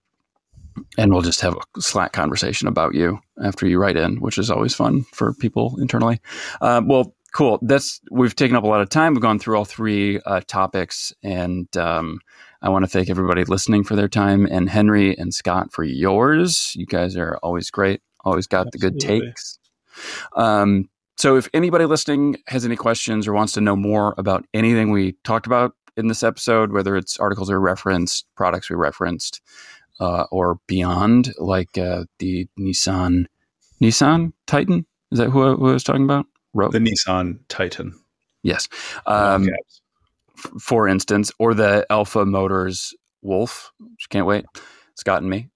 and 0.96 1.12
we'll 1.12 1.22
just 1.22 1.40
have 1.40 1.54
a 1.54 1.80
Slack 1.80 2.12
conversation 2.12 2.68
about 2.68 2.94
you 2.94 3.18
after 3.42 3.66
you 3.66 3.78
write 3.78 3.96
in, 3.96 4.20
which 4.20 4.38
is 4.38 4.50
always 4.50 4.74
fun 4.74 5.04
for 5.12 5.34
people 5.34 5.76
internally. 5.80 6.20
Uh, 6.60 6.80
well, 6.84 7.14
cool. 7.34 7.58
That's 7.62 8.00
we've 8.10 8.36
taken 8.36 8.56
up 8.56 8.64
a 8.64 8.68
lot 8.68 8.80
of 8.80 8.88
time. 8.88 9.14
We've 9.14 9.22
gone 9.22 9.38
through 9.38 9.56
all 9.56 9.64
three 9.64 10.20
uh, 10.20 10.40
topics, 10.46 11.12
and 11.22 11.74
um, 11.76 12.20
I 12.62 12.68
want 12.68 12.84
to 12.84 12.88
thank 12.90 13.10
everybody 13.10 13.44
listening 13.44 13.84
for 13.84 13.96
their 13.96 14.08
time 14.08 14.46
and 14.46 14.68
Henry 14.68 15.16
and 15.16 15.34
Scott 15.34 15.72
for 15.72 15.84
yours. 15.84 16.72
You 16.76 16.86
guys 16.86 17.16
are 17.16 17.38
always 17.42 17.70
great, 17.70 18.00
always 18.24 18.46
got 18.46 18.68
Absolutely. 18.68 18.98
the 18.98 19.06
good 19.06 19.22
takes. 19.24 19.58
Um, 20.36 20.88
so 21.16 21.36
if 21.36 21.48
anybody 21.54 21.84
listening 21.84 22.36
has 22.48 22.64
any 22.64 22.76
questions 22.76 23.28
or 23.28 23.32
wants 23.32 23.52
to 23.54 23.60
know 23.60 23.76
more 23.76 24.14
about 24.18 24.44
anything 24.54 24.90
we 24.90 25.12
talked 25.24 25.46
about 25.46 25.74
in 25.96 26.08
this 26.08 26.22
episode, 26.22 26.72
whether 26.72 26.96
it's 26.96 27.18
articles 27.18 27.50
we 27.50 27.56
referenced, 27.56 28.26
products 28.34 28.70
we 28.70 28.76
referenced, 28.76 29.40
uh, 30.00 30.24
or 30.30 30.58
beyond, 30.66 31.32
like 31.38 31.76
uh, 31.78 32.04
the 32.18 32.48
Nissan 32.58 33.26
Nissan 33.80 34.32
Titan, 34.46 34.86
is 35.10 35.18
that 35.18 35.30
who 35.30 35.52
I, 35.52 35.54
who 35.54 35.68
I 35.68 35.72
was 35.74 35.84
talking 35.84 36.04
about? 36.04 36.26
The 36.54 36.78
Nissan 36.78 37.38
Titan. 37.48 37.98
Yes. 38.42 38.68
Um, 39.06 39.48
f- 40.36 40.50
for 40.60 40.88
instance, 40.88 41.30
or 41.38 41.54
the 41.54 41.86
Alpha 41.90 42.24
Motors 42.24 42.94
Wolf. 43.22 43.72
Can't 44.10 44.26
wait. 44.26 44.44
It's 44.92 45.02
gotten 45.02 45.28
me. 45.28 45.48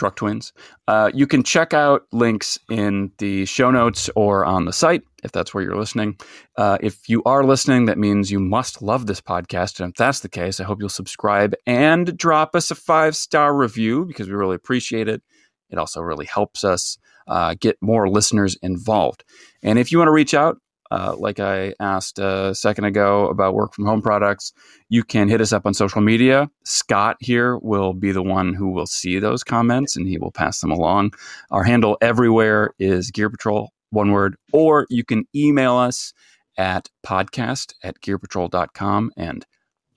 Truck 0.00 0.16
Twins. 0.16 0.54
Uh, 0.88 1.10
you 1.12 1.26
can 1.26 1.42
check 1.42 1.74
out 1.74 2.06
links 2.10 2.58
in 2.70 3.12
the 3.18 3.44
show 3.44 3.70
notes 3.70 4.08
or 4.16 4.46
on 4.46 4.64
the 4.64 4.72
site 4.72 5.02
if 5.22 5.30
that's 5.30 5.52
where 5.52 5.62
you're 5.62 5.76
listening. 5.76 6.16
Uh, 6.56 6.78
if 6.80 7.06
you 7.06 7.22
are 7.24 7.44
listening, 7.44 7.84
that 7.84 7.98
means 7.98 8.30
you 8.30 8.40
must 8.40 8.80
love 8.80 9.06
this 9.06 9.20
podcast. 9.20 9.78
And 9.78 9.90
if 9.90 9.96
that's 9.96 10.20
the 10.20 10.30
case, 10.30 10.58
I 10.58 10.64
hope 10.64 10.80
you'll 10.80 10.88
subscribe 10.88 11.54
and 11.66 12.16
drop 12.16 12.56
us 12.56 12.70
a 12.70 12.74
five 12.74 13.14
star 13.14 13.54
review 13.54 14.06
because 14.06 14.26
we 14.26 14.34
really 14.34 14.56
appreciate 14.56 15.06
it. 15.06 15.22
It 15.68 15.76
also 15.76 16.00
really 16.00 16.24
helps 16.24 16.64
us 16.64 16.96
uh, 17.28 17.54
get 17.60 17.76
more 17.82 18.08
listeners 18.08 18.56
involved. 18.62 19.22
And 19.62 19.78
if 19.78 19.92
you 19.92 19.98
want 19.98 20.08
to 20.08 20.12
reach 20.12 20.32
out, 20.32 20.56
uh, 20.90 21.14
like 21.16 21.38
I 21.38 21.74
asked 21.80 22.18
a 22.18 22.54
second 22.54 22.84
ago 22.84 23.26
about 23.28 23.54
work 23.54 23.74
from 23.74 23.86
home 23.86 24.02
products, 24.02 24.52
you 24.88 25.04
can 25.04 25.28
hit 25.28 25.40
us 25.40 25.52
up 25.52 25.66
on 25.66 25.74
social 25.74 26.00
media. 26.00 26.50
Scott 26.64 27.16
here 27.20 27.58
will 27.58 27.92
be 27.92 28.12
the 28.12 28.22
one 28.22 28.54
who 28.54 28.70
will 28.70 28.86
see 28.86 29.18
those 29.18 29.44
comments 29.44 29.96
and 29.96 30.08
he 30.08 30.18
will 30.18 30.32
pass 30.32 30.60
them 30.60 30.70
along. 30.70 31.12
Our 31.50 31.62
handle 31.62 31.96
everywhere 32.00 32.74
is 32.78 33.10
Gear 33.10 33.30
Patrol, 33.30 33.70
one 33.90 34.10
word, 34.10 34.36
or 34.52 34.86
you 34.90 35.04
can 35.04 35.24
email 35.34 35.76
us 35.76 36.12
at 36.58 36.88
podcast 37.06 37.74
at 37.84 38.00
gearpatrol.com 38.00 39.12
and 39.16 39.46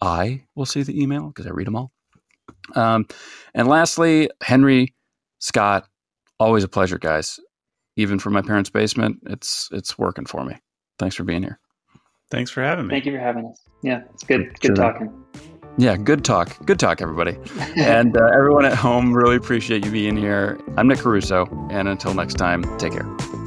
I 0.02 0.44
will 0.56 0.66
see 0.66 0.84
the 0.84 1.02
email 1.02 1.28
because 1.28 1.48
I 1.48 1.52
read 1.52 1.68
them 1.68 1.76
all. 1.76 1.92
Um, 2.76 3.08
and 3.54 3.68
lastly, 3.68 4.30
Henry, 4.42 4.94
Scott, 5.40 5.88
always 6.40 6.64
a 6.64 6.68
pleasure, 6.68 6.98
guys. 6.98 7.40
Even 7.96 8.20
from 8.20 8.34
my 8.34 8.42
parents' 8.42 8.70
basement, 8.70 9.20
it's 9.28 9.70
it's 9.72 9.98
working 9.98 10.26
for 10.26 10.44
me. 10.44 10.56
Thanks 11.00 11.16
for 11.16 11.24
being 11.24 11.44
here. 11.44 11.60
Thanks 12.32 12.52
for 12.52 12.62
having 12.62 12.88
me. 12.88 12.94
Thank 12.94 13.06
you 13.06 13.12
for 13.12 13.20
having 13.20 13.46
us. 13.46 13.62
Yeah, 13.84 14.02
it's 14.14 14.24
good. 14.24 14.60
Good 14.60 14.76
talking. 14.76 15.12
Yeah, 15.78 15.98
good 15.98 16.24
talk. 16.24 16.64
Good 16.66 16.80
talk, 16.80 17.02
everybody. 17.02 17.38
and 17.78 18.16
uh, 18.16 18.26
everyone 18.36 18.66
at 18.66 18.76
home, 18.76 19.14
really 19.14 19.36
appreciate 19.36 19.84
you 19.86 19.92
being 19.92 20.16
here. 20.16 20.60
I'm 20.78 20.88
Nick 20.88 21.00
Caruso, 21.00 21.48
and 21.72 21.88
until 21.88 22.14
next 22.14 22.36
time, 22.36 22.64
take 22.78 22.94
care. 22.94 23.43